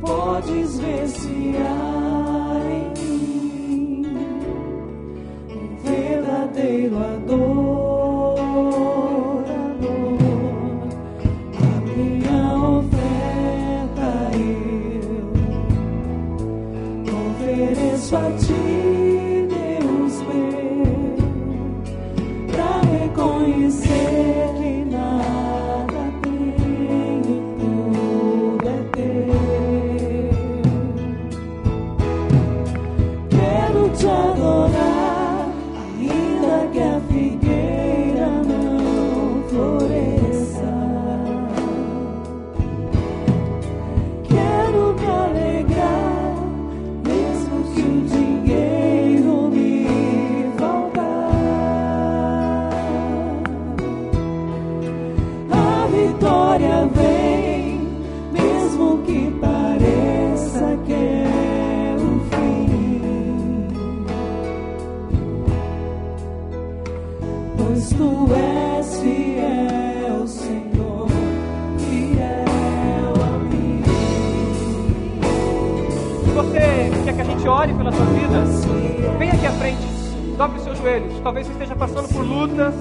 podes 0.00 0.78
ver 0.80 1.08
se 1.08 1.54
há 1.56 1.79
Talvez 81.22 81.46
você 81.46 81.52
esteja 81.52 81.76
passando 81.76 82.08
por 82.08 82.24
lutas, 82.24 82.74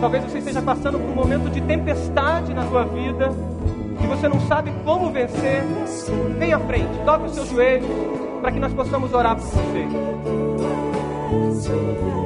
talvez 0.00 0.24
você 0.24 0.38
esteja 0.38 0.60
passando 0.60 0.98
por 0.98 1.10
um 1.10 1.14
momento 1.14 1.48
de 1.48 1.60
tempestade 1.60 2.52
na 2.52 2.66
sua 2.68 2.84
vida 2.84 3.30
e 4.02 4.06
você 4.06 4.28
não 4.28 4.40
sabe 4.40 4.72
como 4.84 5.10
vencer. 5.10 5.62
Vem 6.36 6.52
à 6.52 6.58
frente, 6.58 6.90
dobre 7.06 7.28
os 7.28 7.34
seus 7.34 7.48
joelhos 7.48 7.88
para 8.40 8.50
que 8.50 8.58
nós 8.58 8.72
possamos 8.72 9.14
orar 9.14 9.36
por 9.36 9.44
você. 9.44 9.86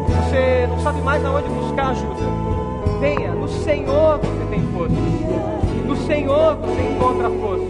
Você 0.06 0.66
não 0.68 0.80
sabe 0.80 1.00
mais 1.02 1.24
aonde 1.24 1.48
buscar 1.48 1.90
ajuda. 1.90 2.22
Venha, 2.98 3.32
no 3.32 3.48
Senhor 3.48 4.18
você 4.18 4.46
tem 4.50 4.62
força. 4.72 4.94
No 5.86 5.96
Senhor 5.96 6.56
você 6.56 6.82
encontra 6.82 7.30
força. 7.30 7.64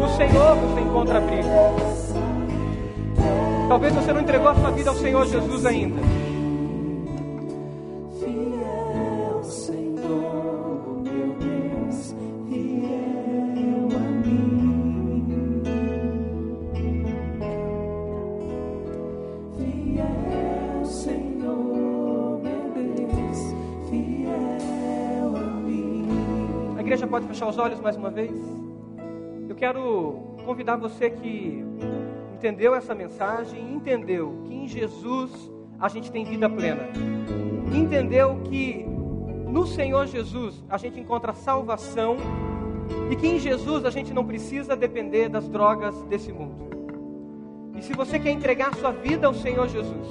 No 0.00 0.08
Senhor 0.16 0.56
você 0.56 0.80
encontra 0.80 1.18
abrigo. 1.18 1.48
Talvez 3.68 3.94
você 3.94 4.12
não 4.12 4.20
entregou 4.22 4.48
a 4.48 4.54
sua 4.54 4.70
vida 4.70 4.90
ao 4.90 4.96
Senhor 4.96 5.26
Jesus 5.26 5.64
ainda. 5.66 6.00
Fechar 27.42 27.48
os 27.48 27.58
olhos 27.58 27.80
mais 27.80 27.96
uma 27.96 28.10
vez? 28.10 28.30
Eu 29.48 29.56
quero 29.56 30.36
convidar 30.44 30.76
você 30.76 31.10
que 31.10 31.64
entendeu 32.34 32.72
essa 32.72 32.94
mensagem, 32.94 33.74
entendeu 33.74 34.42
que 34.44 34.54
em 34.54 34.68
Jesus 34.68 35.50
a 35.80 35.88
gente 35.88 36.12
tem 36.12 36.24
vida 36.24 36.48
plena. 36.48 36.88
Entendeu 37.74 38.40
que 38.44 38.84
no 39.48 39.66
Senhor 39.66 40.06
Jesus 40.06 40.62
a 40.68 40.76
gente 40.76 41.00
encontra 41.00 41.32
salvação 41.32 42.16
e 43.10 43.16
que 43.16 43.26
em 43.26 43.40
Jesus 43.40 43.84
a 43.84 43.90
gente 43.90 44.12
não 44.12 44.24
precisa 44.24 44.76
depender 44.76 45.28
das 45.28 45.48
drogas 45.48 46.00
desse 46.04 46.32
mundo. 46.32 46.70
E 47.76 47.82
se 47.82 47.92
você 47.92 48.20
quer 48.20 48.30
entregar 48.30 48.72
sua 48.76 48.92
vida 48.92 49.26
ao 49.26 49.34
Senhor 49.34 49.66
Jesus 49.68 50.08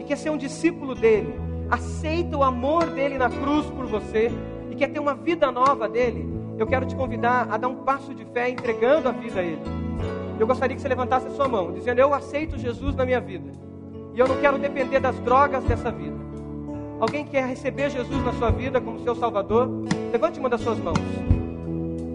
e 0.00 0.04
quer 0.04 0.16
ser 0.16 0.30
um 0.30 0.38
discípulo 0.38 0.94
dele, 0.94 1.34
aceita 1.70 2.38
o 2.38 2.42
amor 2.42 2.86
dele 2.86 3.18
na 3.18 3.28
cruz 3.28 3.66
por 3.66 3.84
você 3.84 4.30
e 4.70 4.74
quer 4.74 4.88
ter 4.88 4.98
uma 4.98 5.14
vida 5.14 5.52
nova 5.52 5.86
dele, 5.86 6.37
eu 6.58 6.66
quero 6.66 6.84
te 6.86 6.94
convidar 6.96 7.46
a 7.50 7.56
dar 7.56 7.68
um 7.68 7.76
passo 7.76 8.14
de 8.14 8.24
fé 8.26 8.50
entregando 8.50 9.08
a 9.08 9.12
vida 9.12 9.40
a 9.40 9.42
ele. 9.42 9.62
Eu 10.38 10.46
gostaria 10.46 10.76
que 10.76 10.82
você 10.82 10.88
levantasse 10.88 11.26
a 11.26 11.30
sua 11.30 11.48
mão, 11.48 11.72
dizendo: 11.72 12.00
Eu 12.00 12.12
aceito 12.12 12.58
Jesus 12.58 12.94
na 12.94 13.04
minha 13.04 13.20
vida 13.20 13.50
e 14.14 14.20
eu 14.20 14.26
não 14.26 14.36
quero 14.40 14.58
depender 14.58 14.98
das 14.98 15.18
drogas 15.20 15.62
dessa 15.64 15.90
vida. 15.90 16.16
Alguém 17.00 17.24
quer 17.24 17.46
receber 17.46 17.90
Jesus 17.90 18.24
na 18.24 18.32
sua 18.32 18.50
vida 18.50 18.80
como 18.80 19.00
seu 19.00 19.14
Salvador? 19.14 19.68
Levante 20.12 20.40
uma 20.40 20.48
das 20.48 20.60
suas 20.60 20.78
mãos, 20.78 20.98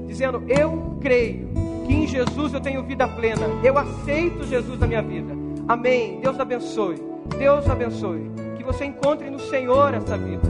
dizendo: 0.06 0.44
Eu 0.48 0.98
creio 1.00 1.48
que 1.88 1.94
em 1.94 2.08
Jesus 2.08 2.54
eu 2.54 2.60
tenho 2.60 2.84
vida 2.84 3.08
plena. 3.08 3.48
Eu 3.64 3.78
aceito 3.78 4.44
Jesus 4.46 4.78
na 4.80 4.88
minha 4.88 5.02
vida. 5.02 5.34
Amém. 5.68 6.20
Deus 6.20 6.38
abençoe. 6.40 6.98
Deus 7.38 7.70
abençoe. 7.70 8.30
Que 8.58 8.64
você 8.64 8.86
encontre 8.86 9.30
no 9.30 9.40
Senhor 9.40 9.94
essa 9.94 10.18
vida. 10.18 10.48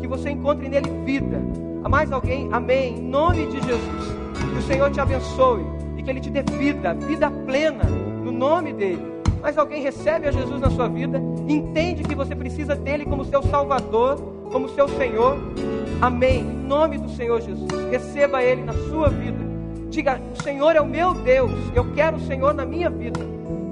Que 0.00 0.08
você 0.08 0.30
encontre 0.30 0.68
nele 0.68 0.90
vida. 1.04 1.40
Há 1.86 1.88
mais 1.88 2.10
alguém? 2.10 2.48
Amém. 2.50 2.96
Em 2.98 3.00
nome 3.00 3.46
de 3.46 3.60
Jesus. 3.60 4.12
Que 4.34 4.58
o 4.58 4.62
Senhor 4.62 4.90
te 4.90 5.00
abençoe 5.00 5.64
e 5.96 6.02
que 6.02 6.10
ele 6.10 6.18
te 6.18 6.28
dê 6.28 6.42
vida, 6.42 6.92
vida 6.92 7.30
plena, 7.30 7.84
no 7.84 8.32
nome 8.32 8.72
dele. 8.72 9.00
Mas 9.40 9.56
alguém 9.56 9.80
recebe 9.80 10.26
a 10.26 10.32
Jesus 10.32 10.60
na 10.60 10.68
sua 10.68 10.88
vida, 10.88 11.22
entende 11.46 12.02
que 12.02 12.16
você 12.16 12.34
precisa 12.34 12.74
dele 12.74 13.04
como 13.04 13.24
seu 13.24 13.40
Salvador, 13.40 14.16
como 14.50 14.68
seu 14.70 14.88
Senhor. 14.88 15.38
Amém. 16.00 16.40
Em 16.40 16.66
nome 16.66 16.98
do 16.98 17.08
Senhor 17.08 17.40
Jesus. 17.40 17.70
Receba 17.88 18.42
ele 18.42 18.64
na 18.64 18.72
sua 18.72 19.08
vida. 19.08 19.38
Diga: 19.88 20.20
O 20.36 20.42
Senhor 20.42 20.74
é 20.74 20.80
o 20.80 20.86
meu 20.86 21.14
Deus. 21.14 21.52
Eu 21.72 21.92
quero 21.94 22.16
o 22.16 22.26
Senhor 22.26 22.52
na 22.52 22.66
minha 22.66 22.90
vida. 22.90 23.20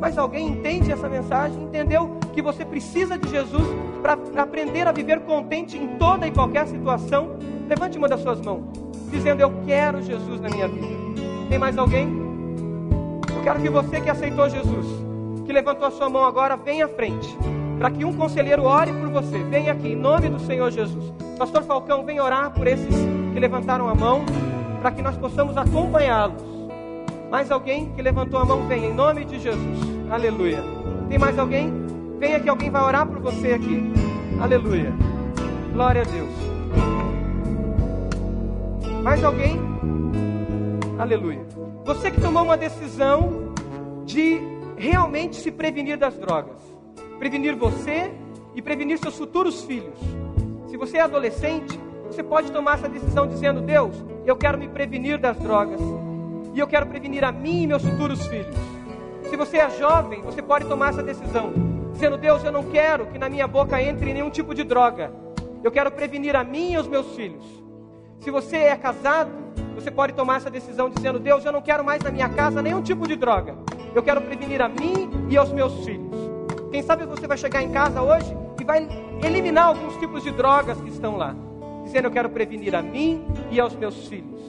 Mas 0.00 0.16
alguém 0.16 0.46
entende 0.46 0.92
essa 0.92 1.08
mensagem? 1.08 1.60
Entendeu 1.64 2.16
que 2.32 2.40
você 2.40 2.64
precisa 2.64 3.18
de 3.18 3.28
Jesus 3.28 3.66
para 4.00 4.16
aprender 4.40 4.86
a 4.86 4.92
viver 4.92 5.18
contente 5.22 5.76
em 5.76 5.98
toda 5.98 6.28
e 6.28 6.30
qualquer 6.30 6.68
situação? 6.68 7.53
Levante 7.68 7.96
uma 7.96 8.08
das 8.08 8.20
suas 8.20 8.40
mãos, 8.40 8.62
dizendo: 9.10 9.40
Eu 9.40 9.52
quero 9.64 10.02
Jesus 10.02 10.40
na 10.40 10.48
minha 10.48 10.68
vida. 10.68 10.94
Tem 11.48 11.58
mais 11.58 11.78
alguém? 11.78 12.08
Eu 13.34 13.42
quero 13.42 13.60
que 13.60 13.68
você 13.68 14.00
que 14.00 14.10
aceitou 14.10 14.48
Jesus, 14.48 14.86
que 15.46 15.52
levantou 15.52 15.86
a 15.86 15.90
sua 15.90 16.08
mão 16.08 16.24
agora, 16.24 16.56
venha 16.56 16.86
à 16.86 16.88
frente, 16.88 17.36
para 17.78 17.90
que 17.90 18.04
um 18.04 18.14
conselheiro 18.14 18.64
ore 18.64 18.92
por 18.92 19.08
você. 19.08 19.38
Venha 19.38 19.72
aqui, 19.72 19.88
em 19.88 19.96
nome 19.96 20.28
do 20.28 20.38
Senhor 20.40 20.70
Jesus. 20.70 21.12
Pastor 21.38 21.62
Falcão, 21.62 22.04
vem 22.04 22.20
orar 22.20 22.50
por 22.50 22.66
esses 22.66 22.94
que 23.32 23.40
levantaram 23.40 23.88
a 23.88 23.94
mão, 23.94 24.24
para 24.80 24.90
que 24.90 25.02
nós 25.02 25.16
possamos 25.16 25.56
acompanhá-los. 25.56 26.42
Mais 27.30 27.50
alguém 27.50 27.90
que 27.92 28.02
levantou 28.02 28.38
a 28.40 28.44
mão, 28.44 28.66
venha, 28.68 28.88
em 28.88 28.94
nome 28.94 29.24
de 29.24 29.38
Jesus. 29.38 29.78
Aleluia. 30.10 30.62
Tem 31.08 31.18
mais 31.18 31.38
alguém? 31.38 31.72
Venha 32.18 32.38
que 32.38 32.48
alguém 32.48 32.70
vai 32.70 32.82
orar 32.82 33.06
por 33.06 33.18
você 33.18 33.52
aqui. 33.52 33.92
Aleluia. 34.40 34.92
Glória 35.72 36.02
a 36.02 36.04
Deus. 36.04 37.13
Mais 39.04 39.22
alguém? 39.22 39.60
Aleluia. 40.98 41.46
Você 41.84 42.10
que 42.10 42.18
tomou 42.18 42.42
uma 42.42 42.56
decisão 42.56 43.52
de 44.06 44.40
realmente 44.78 45.36
se 45.36 45.52
prevenir 45.52 45.98
das 45.98 46.16
drogas. 46.16 46.56
Prevenir 47.18 47.54
você 47.54 48.10
e 48.54 48.62
prevenir 48.62 48.98
seus 48.98 49.18
futuros 49.18 49.62
filhos. 49.62 49.98
Se 50.68 50.78
você 50.78 50.96
é 50.96 51.00
adolescente, 51.02 51.78
você 52.06 52.22
pode 52.22 52.50
tomar 52.50 52.78
essa 52.78 52.88
decisão 52.88 53.26
dizendo: 53.26 53.60
Deus, 53.60 53.94
eu 54.24 54.36
quero 54.36 54.56
me 54.56 54.68
prevenir 54.68 55.18
das 55.18 55.36
drogas. 55.36 55.82
E 56.54 56.58
eu 56.58 56.66
quero 56.66 56.86
prevenir 56.86 57.24
a 57.24 57.30
mim 57.30 57.64
e 57.64 57.66
meus 57.66 57.84
futuros 57.84 58.26
filhos. 58.26 58.56
Se 59.28 59.36
você 59.36 59.58
é 59.58 59.68
jovem, 59.68 60.22
você 60.22 60.40
pode 60.40 60.64
tomar 60.64 60.94
essa 60.94 61.02
decisão, 61.02 61.52
dizendo: 61.92 62.16
Deus, 62.16 62.42
eu 62.42 62.50
não 62.50 62.64
quero 62.70 63.04
que 63.08 63.18
na 63.18 63.28
minha 63.28 63.46
boca 63.46 63.82
entre 63.82 64.14
nenhum 64.14 64.30
tipo 64.30 64.54
de 64.54 64.64
droga. 64.64 65.12
Eu 65.62 65.70
quero 65.70 65.90
prevenir 65.92 66.34
a 66.34 66.42
mim 66.42 66.72
e 66.72 66.76
aos 66.76 66.88
meus 66.88 67.14
filhos. 67.14 67.63
Se 68.24 68.30
você 68.30 68.56
é 68.56 68.74
casado, 68.74 69.30
você 69.74 69.90
pode 69.90 70.14
tomar 70.14 70.38
essa 70.38 70.50
decisão 70.50 70.88
dizendo: 70.88 71.18
Deus, 71.18 71.44
eu 71.44 71.52
não 71.52 71.60
quero 71.60 71.84
mais 71.84 72.02
na 72.02 72.10
minha 72.10 72.26
casa 72.26 72.62
nenhum 72.62 72.80
tipo 72.80 73.06
de 73.06 73.16
droga. 73.16 73.54
Eu 73.94 74.02
quero 74.02 74.22
prevenir 74.22 74.62
a 74.62 74.68
mim 74.68 75.10
e 75.28 75.36
aos 75.36 75.52
meus 75.52 75.84
filhos. 75.84 76.16
Quem 76.70 76.82
sabe 76.82 77.04
você 77.04 77.26
vai 77.26 77.36
chegar 77.36 77.62
em 77.62 77.70
casa 77.70 78.00
hoje 78.00 78.34
e 78.58 78.64
vai 78.64 78.88
eliminar 79.22 79.66
alguns 79.66 79.94
tipos 79.98 80.22
de 80.22 80.30
drogas 80.30 80.80
que 80.80 80.88
estão 80.88 81.18
lá, 81.18 81.36
dizendo: 81.84 82.06
Eu 82.06 82.10
quero 82.10 82.30
prevenir 82.30 82.74
a 82.74 82.80
mim 82.80 83.26
e 83.50 83.60
aos 83.60 83.76
meus 83.76 84.08
filhos. 84.08 84.40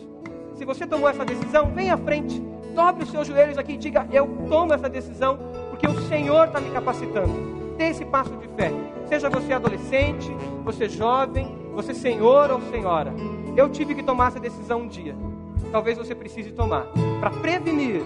Se 0.55 0.63
você 0.63 0.87
tomou 0.87 1.09
essa 1.09 1.25
decisão, 1.25 1.73
vem 1.73 1.91
à 1.91 1.97
frente, 1.97 2.39
dobre 2.73 3.03
os 3.03 3.11
seus 3.11 3.27
joelhos 3.27 3.57
aqui 3.57 3.73
e 3.73 3.77
diga: 3.77 4.07
Eu 4.09 4.25
tomo 4.47 4.73
essa 4.73 4.87
decisão 4.87 5.37
porque 5.69 5.85
o 5.85 6.01
Senhor 6.07 6.47
está 6.47 6.61
me 6.61 6.71
capacitando. 6.71 7.75
Dê 7.77 7.89
esse 7.89 8.05
passo 8.05 8.37
de 8.37 8.47
fé. 8.55 8.71
Seja 9.09 9.29
você 9.29 9.51
adolescente, 9.51 10.31
você 10.63 10.87
jovem, 10.87 11.53
você 11.73 11.93
senhor 11.93 12.49
ou 12.51 12.61
senhora. 12.71 13.13
Eu 13.55 13.69
tive 13.69 13.95
que 13.95 14.03
tomar 14.03 14.27
essa 14.27 14.39
decisão 14.39 14.81
um 14.81 14.87
dia. 14.87 15.15
Talvez 15.71 15.97
você 15.97 16.13
precise 16.13 16.51
tomar 16.51 16.87
para 17.19 17.29
prevenir 17.29 18.01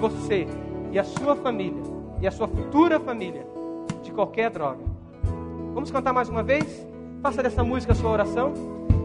você 0.00 0.46
e 0.92 0.98
a 0.98 1.04
sua 1.04 1.34
família 1.36 1.82
e 2.20 2.26
a 2.26 2.30
sua 2.30 2.46
futura 2.46 3.00
família 3.00 3.46
de 4.02 4.12
qualquer 4.12 4.50
droga. 4.50 4.84
Vamos 5.72 5.90
cantar 5.90 6.12
mais 6.12 6.28
uma 6.28 6.42
vez? 6.42 6.86
Faça 7.22 7.42
dessa 7.42 7.64
música 7.64 7.92
a 7.92 7.96
sua 7.96 8.10
oração. 8.10 8.52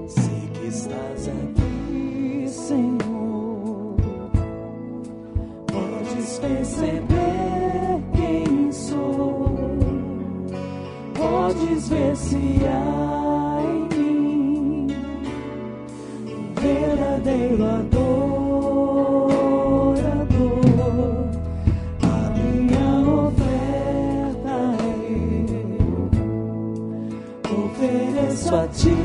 Sei 0.08 0.50
que 0.54 0.68
estás 0.68 1.30
aqui, 1.30 2.46
Senhor. 2.48 3.96
Podes 5.68 6.40
perceber 6.40 8.02
quem 8.14 8.72
sou. 8.72 9.56
Podes 11.14 11.90
ver 11.90 12.16
se 12.16 12.60
há 12.68 13.25
verdadeiro 16.66 17.64
adorador. 17.64 19.30
A 22.02 22.30
minha 22.38 22.90
oferta 23.28 24.58
eu 27.50 27.66
ofereço 27.66 28.56
a 28.56 28.68
ti, 28.68 28.96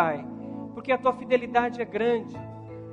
Pai, 0.00 0.24
porque 0.72 0.92
a 0.92 0.96
tua 0.96 1.12
fidelidade 1.12 1.82
é 1.82 1.84
grande. 1.84 2.34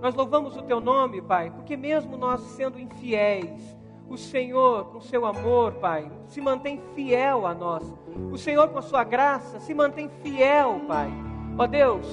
Nós 0.02 0.14
louvamos 0.14 0.58
o 0.58 0.62
teu 0.62 0.82
nome, 0.82 1.22
Pai, 1.22 1.50
porque 1.50 1.78
mesmo 1.78 2.18
nós 2.18 2.42
sendo 2.42 2.78
infiéis, 2.78 3.78
o 4.10 4.18
Senhor, 4.18 4.88
com 4.88 5.00
seu 5.00 5.26
amor, 5.26 5.76
Pai, 5.76 6.12
se 6.26 6.42
mantém 6.42 6.82
fiel 6.94 7.48
a 7.48 7.54
nós. 7.54 7.82
O 8.30 8.38
Senhor, 8.38 8.68
com 8.68 8.80
a 8.80 8.82
sua 8.82 9.06
graça, 9.06 9.58
se 9.62 9.74
mantém 9.74 10.10
fiel, 10.22 10.82
Pai. 10.86 11.10
Ó 11.58 11.66
Deus, 11.66 12.06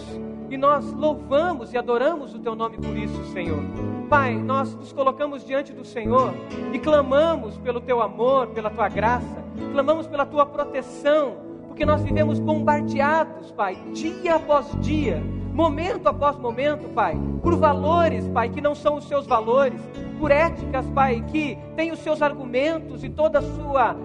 e 0.49 0.57
nós 0.57 0.92
louvamos 0.92 1.72
e 1.72 1.76
adoramos 1.76 2.32
o 2.32 2.38
teu 2.38 2.55
nome 2.55 2.76
por 2.76 2.97
isso, 2.97 3.24
Senhor. 3.32 3.64
Pai, 4.09 4.36
nós 4.36 4.76
nos 4.76 4.92
colocamos 4.92 5.45
diante 5.45 5.72
do 5.72 5.84
Senhor 5.84 6.32
e 6.72 6.78
clamamos 6.78 7.59
pelo 7.59 7.80
teu 7.80 8.01
amor, 8.01 8.47
pela 8.47 8.70
tua 8.70 8.88
graça, 8.88 9.45
clamamos 9.72 10.07
pela 10.07 10.24
tua 10.24 10.47
proteção, 10.47 11.43
porque 11.75 11.85
nós 11.85 12.03
vivemos 12.03 12.39
bombardeados, 12.39 13.51
Pai, 13.51 13.75
dia 13.93 14.37
após 14.37 14.64
dia, 14.81 15.20
momento 15.53 16.07
após 16.07 16.39
momento, 16.39 16.89
Pai, 16.91 17.18
por 17.43 17.57
valores, 17.57 18.29
Pai, 18.29 18.49
que 18.49 18.61
não 18.61 18.77
são 18.77 18.99
os 18.99 19.09
seus 19.09 19.27
valores, 19.27 19.81
por 20.20 20.31
éticas, 20.31 20.89
Pai, 20.91 21.25
que 21.27 21.59
têm 21.75 21.91
os 21.91 21.99
seus 21.99 22.22
argumentos 22.22 23.03
e 23.03 23.09
toda 23.09 23.43
sua, 23.43 23.97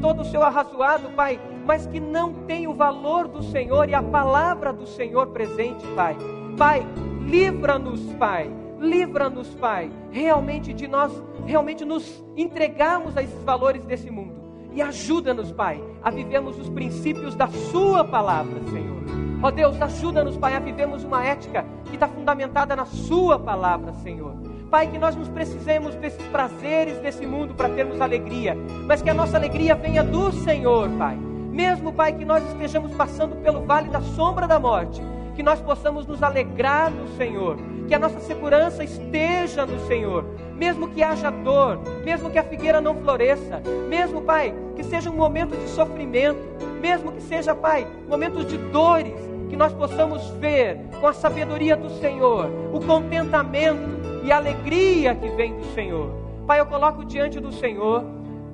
todo 0.00 0.22
o 0.22 0.24
seu 0.24 0.42
arrazoado, 0.42 1.10
Pai, 1.10 1.40
mas 1.64 1.86
que 1.86 2.00
não 2.00 2.34
tem 2.34 2.66
o 2.66 2.74
valor 2.74 3.28
do 3.28 3.40
Senhor 3.40 3.88
e 3.88 3.94
a 3.94 4.02
palavra 4.02 4.72
do 4.72 4.84
Senhor 4.84 5.28
presente, 5.28 5.86
Pai. 5.94 6.16
Pai, 6.58 6.84
livra-nos, 7.24 8.02
Pai, 8.14 8.50
livra-nos, 8.80 9.54
Pai, 9.54 9.92
realmente 10.10 10.72
de 10.72 10.88
nós, 10.88 11.12
realmente 11.46 11.84
nos 11.84 12.20
entregarmos 12.36 13.16
a 13.16 13.22
esses 13.22 13.44
valores 13.44 13.84
desse 13.84 14.10
mundo. 14.10 14.41
E 14.74 14.80
ajuda-nos, 14.80 15.52
Pai, 15.52 15.82
a 16.02 16.10
vivermos 16.10 16.58
os 16.58 16.68
princípios 16.68 17.34
da 17.34 17.46
Sua 17.48 18.04
palavra, 18.04 18.60
Senhor. 18.70 19.02
Ó 19.42 19.50
Deus, 19.50 19.80
ajuda-nos, 19.80 20.36
Pai, 20.36 20.54
a 20.54 20.60
vivermos 20.60 21.04
uma 21.04 21.24
ética 21.24 21.64
que 21.86 21.94
está 21.94 22.08
fundamentada 22.08 22.74
na 22.74 22.86
Sua 22.86 23.38
palavra, 23.38 23.92
Senhor. 23.94 24.34
Pai, 24.70 24.86
que 24.86 24.96
nós 24.98 25.14
nos 25.14 25.28
precisemos 25.28 25.94
desses 25.96 26.26
prazeres 26.28 26.98
desse 27.00 27.26
mundo 27.26 27.52
para 27.52 27.68
termos 27.68 28.00
alegria, 28.00 28.56
mas 28.86 29.02
que 29.02 29.10
a 29.10 29.14
nossa 29.14 29.36
alegria 29.36 29.74
venha 29.74 30.02
do 30.02 30.32
Senhor, 30.32 30.88
Pai. 30.96 31.16
Mesmo, 31.16 31.92
Pai, 31.92 32.14
que 32.14 32.24
nós 32.24 32.42
estejamos 32.48 32.94
passando 32.94 33.36
pelo 33.42 33.66
vale 33.66 33.90
da 33.90 34.00
sombra 34.00 34.48
da 34.48 34.58
morte, 34.58 35.02
que 35.34 35.42
nós 35.42 35.60
possamos 35.60 36.06
nos 36.06 36.22
alegrar 36.22 36.90
no 36.90 37.06
Senhor, 37.16 37.58
que 37.86 37.94
a 37.94 37.98
nossa 37.98 38.20
segurança 38.20 38.82
esteja 38.82 39.66
no 39.66 39.78
Senhor, 39.86 40.24
mesmo 40.56 40.88
que 40.88 41.02
haja 41.02 41.30
dor, 41.30 41.78
mesmo 42.04 42.30
que 42.30 42.38
a 42.38 42.44
figueira 42.44 42.80
não 42.80 42.94
floresça, 42.96 43.62
mesmo, 43.88 44.22
Pai, 44.22 44.54
que 44.76 44.82
seja 44.82 45.10
um 45.10 45.16
momento 45.16 45.56
de 45.56 45.68
sofrimento, 45.68 46.40
mesmo 46.80 47.12
que 47.12 47.20
seja, 47.20 47.54
Pai, 47.54 47.86
momentos 48.08 48.46
de 48.46 48.56
dores, 48.56 49.14
que 49.48 49.56
nós 49.56 49.72
possamos 49.72 50.28
ver 50.40 50.78
com 51.00 51.06
a 51.06 51.12
sabedoria 51.12 51.76
do 51.76 51.90
Senhor, 52.00 52.50
o 52.72 52.80
contentamento 52.80 54.02
e 54.24 54.32
a 54.32 54.36
alegria 54.36 55.14
que 55.14 55.28
vem 55.30 55.54
do 55.56 55.64
Senhor. 55.74 56.10
Pai, 56.46 56.60
eu 56.60 56.66
coloco 56.66 57.04
diante 57.04 57.38
do 57.38 57.52
Senhor 57.52 58.04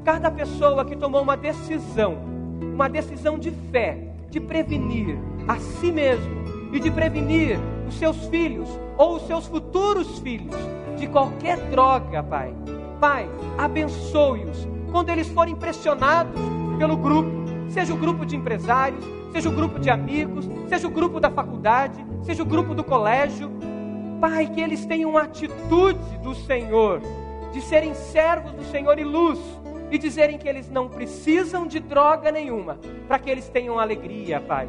cada 0.04 0.30
pessoa 0.30 0.84
que 0.84 0.96
tomou 0.96 1.22
uma 1.22 1.36
decisão, 1.36 2.18
uma 2.60 2.88
decisão 2.88 3.38
de 3.38 3.50
fé, 3.70 3.98
de 4.30 4.40
prevenir 4.40 5.16
a 5.46 5.56
si 5.56 5.92
mesmo 5.92 6.38
e 6.72 6.80
de 6.80 6.90
prevenir 6.90 7.58
os 7.86 7.94
seus 7.94 8.26
filhos 8.26 8.68
ou 8.96 9.16
os 9.16 9.26
seus 9.26 9.46
futuros 9.46 10.18
filhos 10.18 10.54
de 10.98 11.06
qualquer 11.06 11.56
droga, 11.70 12.22
Pai. 12.22 12.54
Pai, 13.00 13.30
abençoe-os 13.56 14.68
quando 14.90 15.10
eles 15.10 15.28
forem 15.28 15.54
pressionados 15.54 16.40
pelo 16.78 16.96
grupo, 16.96 17.30
seja 17.68 17.94
o 17.94 17.96
grupo 17.96 18.26
de 18.26 18.36
empresários, 18.36 19.04
seja 19.32 19.48
o 19.48 19.52
grupo 19.52 19.78
de 19.78 19.90
amigos, 19.90 20.48
seja 20.68 20.86
o 20.86 20.90
grupo 20.90 21.20
da 21.20 21.30
faculdade, 21.30 22.04
seja 22.22 22.42
o 22.42 22.46
grupo 22.46 22.74
do 22.74 22.82
colégio. 22.82 23.50
Pai, 24.20 24.46
que 24.46 24.60
eles 24.60 24.84
tenham 24.84 25.10
uma 25.10 25.22
atitude 25.22 26.18
do 26.22 26.34
Senhor, 26.34 27.00
de 27.52 27.60
serem 27.60 27.94
servos 27.94 28.52
do 28.52 28.64
Senhor 28.64 28.98
e 28.98 29.04
luz, 29.04 29.38
e 29.90 29.98
dizerem 29.98 30.36
que 30.36 30.48
eles 30.48 30.68
não 30.68 30.88
precisam 30.88 31.66
de 31.66 31.78
droga 31.78 32.30
nenhuma, 32.30 32.78
para 33.06 33.18
que 33.18 33.30
eles 33.30 33.48
tenham 33.48 33.78
alegria, 33.78 34.40
Pai. 34.40 34.68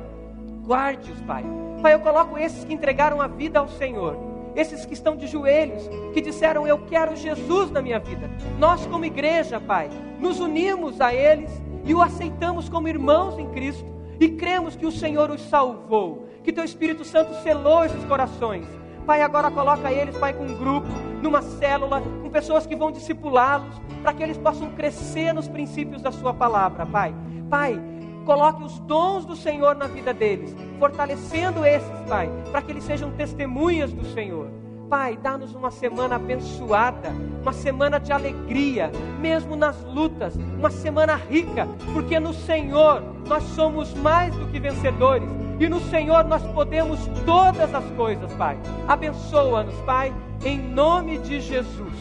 Guarde-os, 0.64 1.20
Pai. 1.22 1.44
Pai, 1.82 1.94
eu 1.94 2.00
coloco 2.00 2.38
esses 2.38 2.64
que 2.64 2.74
entregaram 2.74 3.22
a 3.22 3.28
vida 3.28 3.60
ao 3.60 3.68
Senhor, 3.68 4.29
esses 4.60 4.86
que 4.86 4.94
estão 4.94 5.16
de 5.16 5.28
joelhos, 5.28 5.90
que 6.14 6.22
disseram: 6.22 6.68
Eu 6.68 6.80
quero 6.86 7.16
Jesus 7.16 7.72
na 7.72 7.82
minha 7.82 8.00
vida. 8.00 8.30
Nós, 8.58 8.86
como 8.86 9.06
igreja, 9.06 9.60
Pai, 9.60 9.90
nos 10.20 10.40
unimos 10.40 11.00
a 11.00 11.14
eles 11.14 11.52
e 11.86 11.94
o 11.94 12.02
aceitamos 12.02 12.68
como 12.68 12.88
irmãos 12.88 13.38
em 13.38 13.50
Cristo 13.50 13.86
e 14.20 14.30
cremos 14.30 14.76
que 14.76 14.86
o 14.86 14.92
Senhor 14.92 15.32
os 15.32 15.42
salvou, 15.42 16.28
que 16.44 16.52
Teu 16.52 16.64
Espírito 16.64 17.06
Santo 17.06 17.34
selou 17.42 17.86
esses 17.86 18.04
corações. 18.04 18.68
Pai, 19.06 19.22
agora 19.22 19.50
coloca 19.50 19.92
eles, 19.92 20.16
Pai, 20.18 20.34
com 20.34 20.44
um 20.44 20.58
grupo, 20.58 20.88
numa 21.24 21.42
célula, 21.42 22.02
com 22.22 22.30
pessoas 22.30 22.68
que 22.68 22.76
vão 22.76 22.92
discipulá-los, 22.92 23.82
para 24.04 24.14
que 24.14 24.22
eles 24.22 24.38
possam 24.38 24.70
crescer 24.72 25.34
nos 25.34 25.48
princípios 25.48 26.02
da 26.02 26.12
Sua 26.12 26.34
palavra, 26.34 26.86
Pai. 26.86 27.16
Pai, 27.50 27.82
coloque 28.26 28.64
os 28.64 28.80
dons 28.80 29.26
do 29.26 29.36
Senhor 29.36 29.76
na 29.76 29.88
vida 29.88 30.14
deles, 30.14 30.56
fortalecendo 30.80 31.66
esses, 31.66 32.00
Pai, 32.08 32.30
para 32.52 32.62
que 32.62 32.72
eles 32.72 32.84
sejam 32.84 33.12
testemunhas 33.12 33.92
do 33.92 34.06
Senhor. 34.14 34.50
Pai, 34.90 35.18
dá-nos 35.22 35.54
uma 35.54 35.70
semana 35.70 36.16
abençoada, 36.16 37.10
uma 37.42 37.54
semana 37.54 38.00
de 38.00 38.12
alegria, 38.12 38.92
mesmo 39.20 39.56
nas 39.56 39.84
lutas, 39.84 40.36
uma 40.36 40.72
semana 40.72 41.16
rica, 41.16 41.68
porque 41.94 42.20
no 42.20 42.34
Senhor 42.34 43.04
nós 43.28 43.44
somos 43.56 43.94
mais 43.94 44.36
do 44.36 44.48
que 44.48 44.60
vencedores 44.60 45.30
e 45.60 45.70
no 45.70 45.80
Senhor 45.80 46.24
nós 46.24 46.42
podemos 46.54 47.00
todas 47.24 47.74
as 47.76 47.86
coisas, 47.92 48.34
Pai. 48.34 48.58
Abençoa-nos, 48.88 49.76
Pai, 49.82 50.12
em 50.44 50.58
nome 50.58 51.20
de 51.20 51.40
Jesus. 51.40 51.94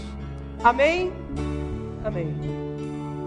Amém? 0.65 1.13
Amém. 2.05 2.58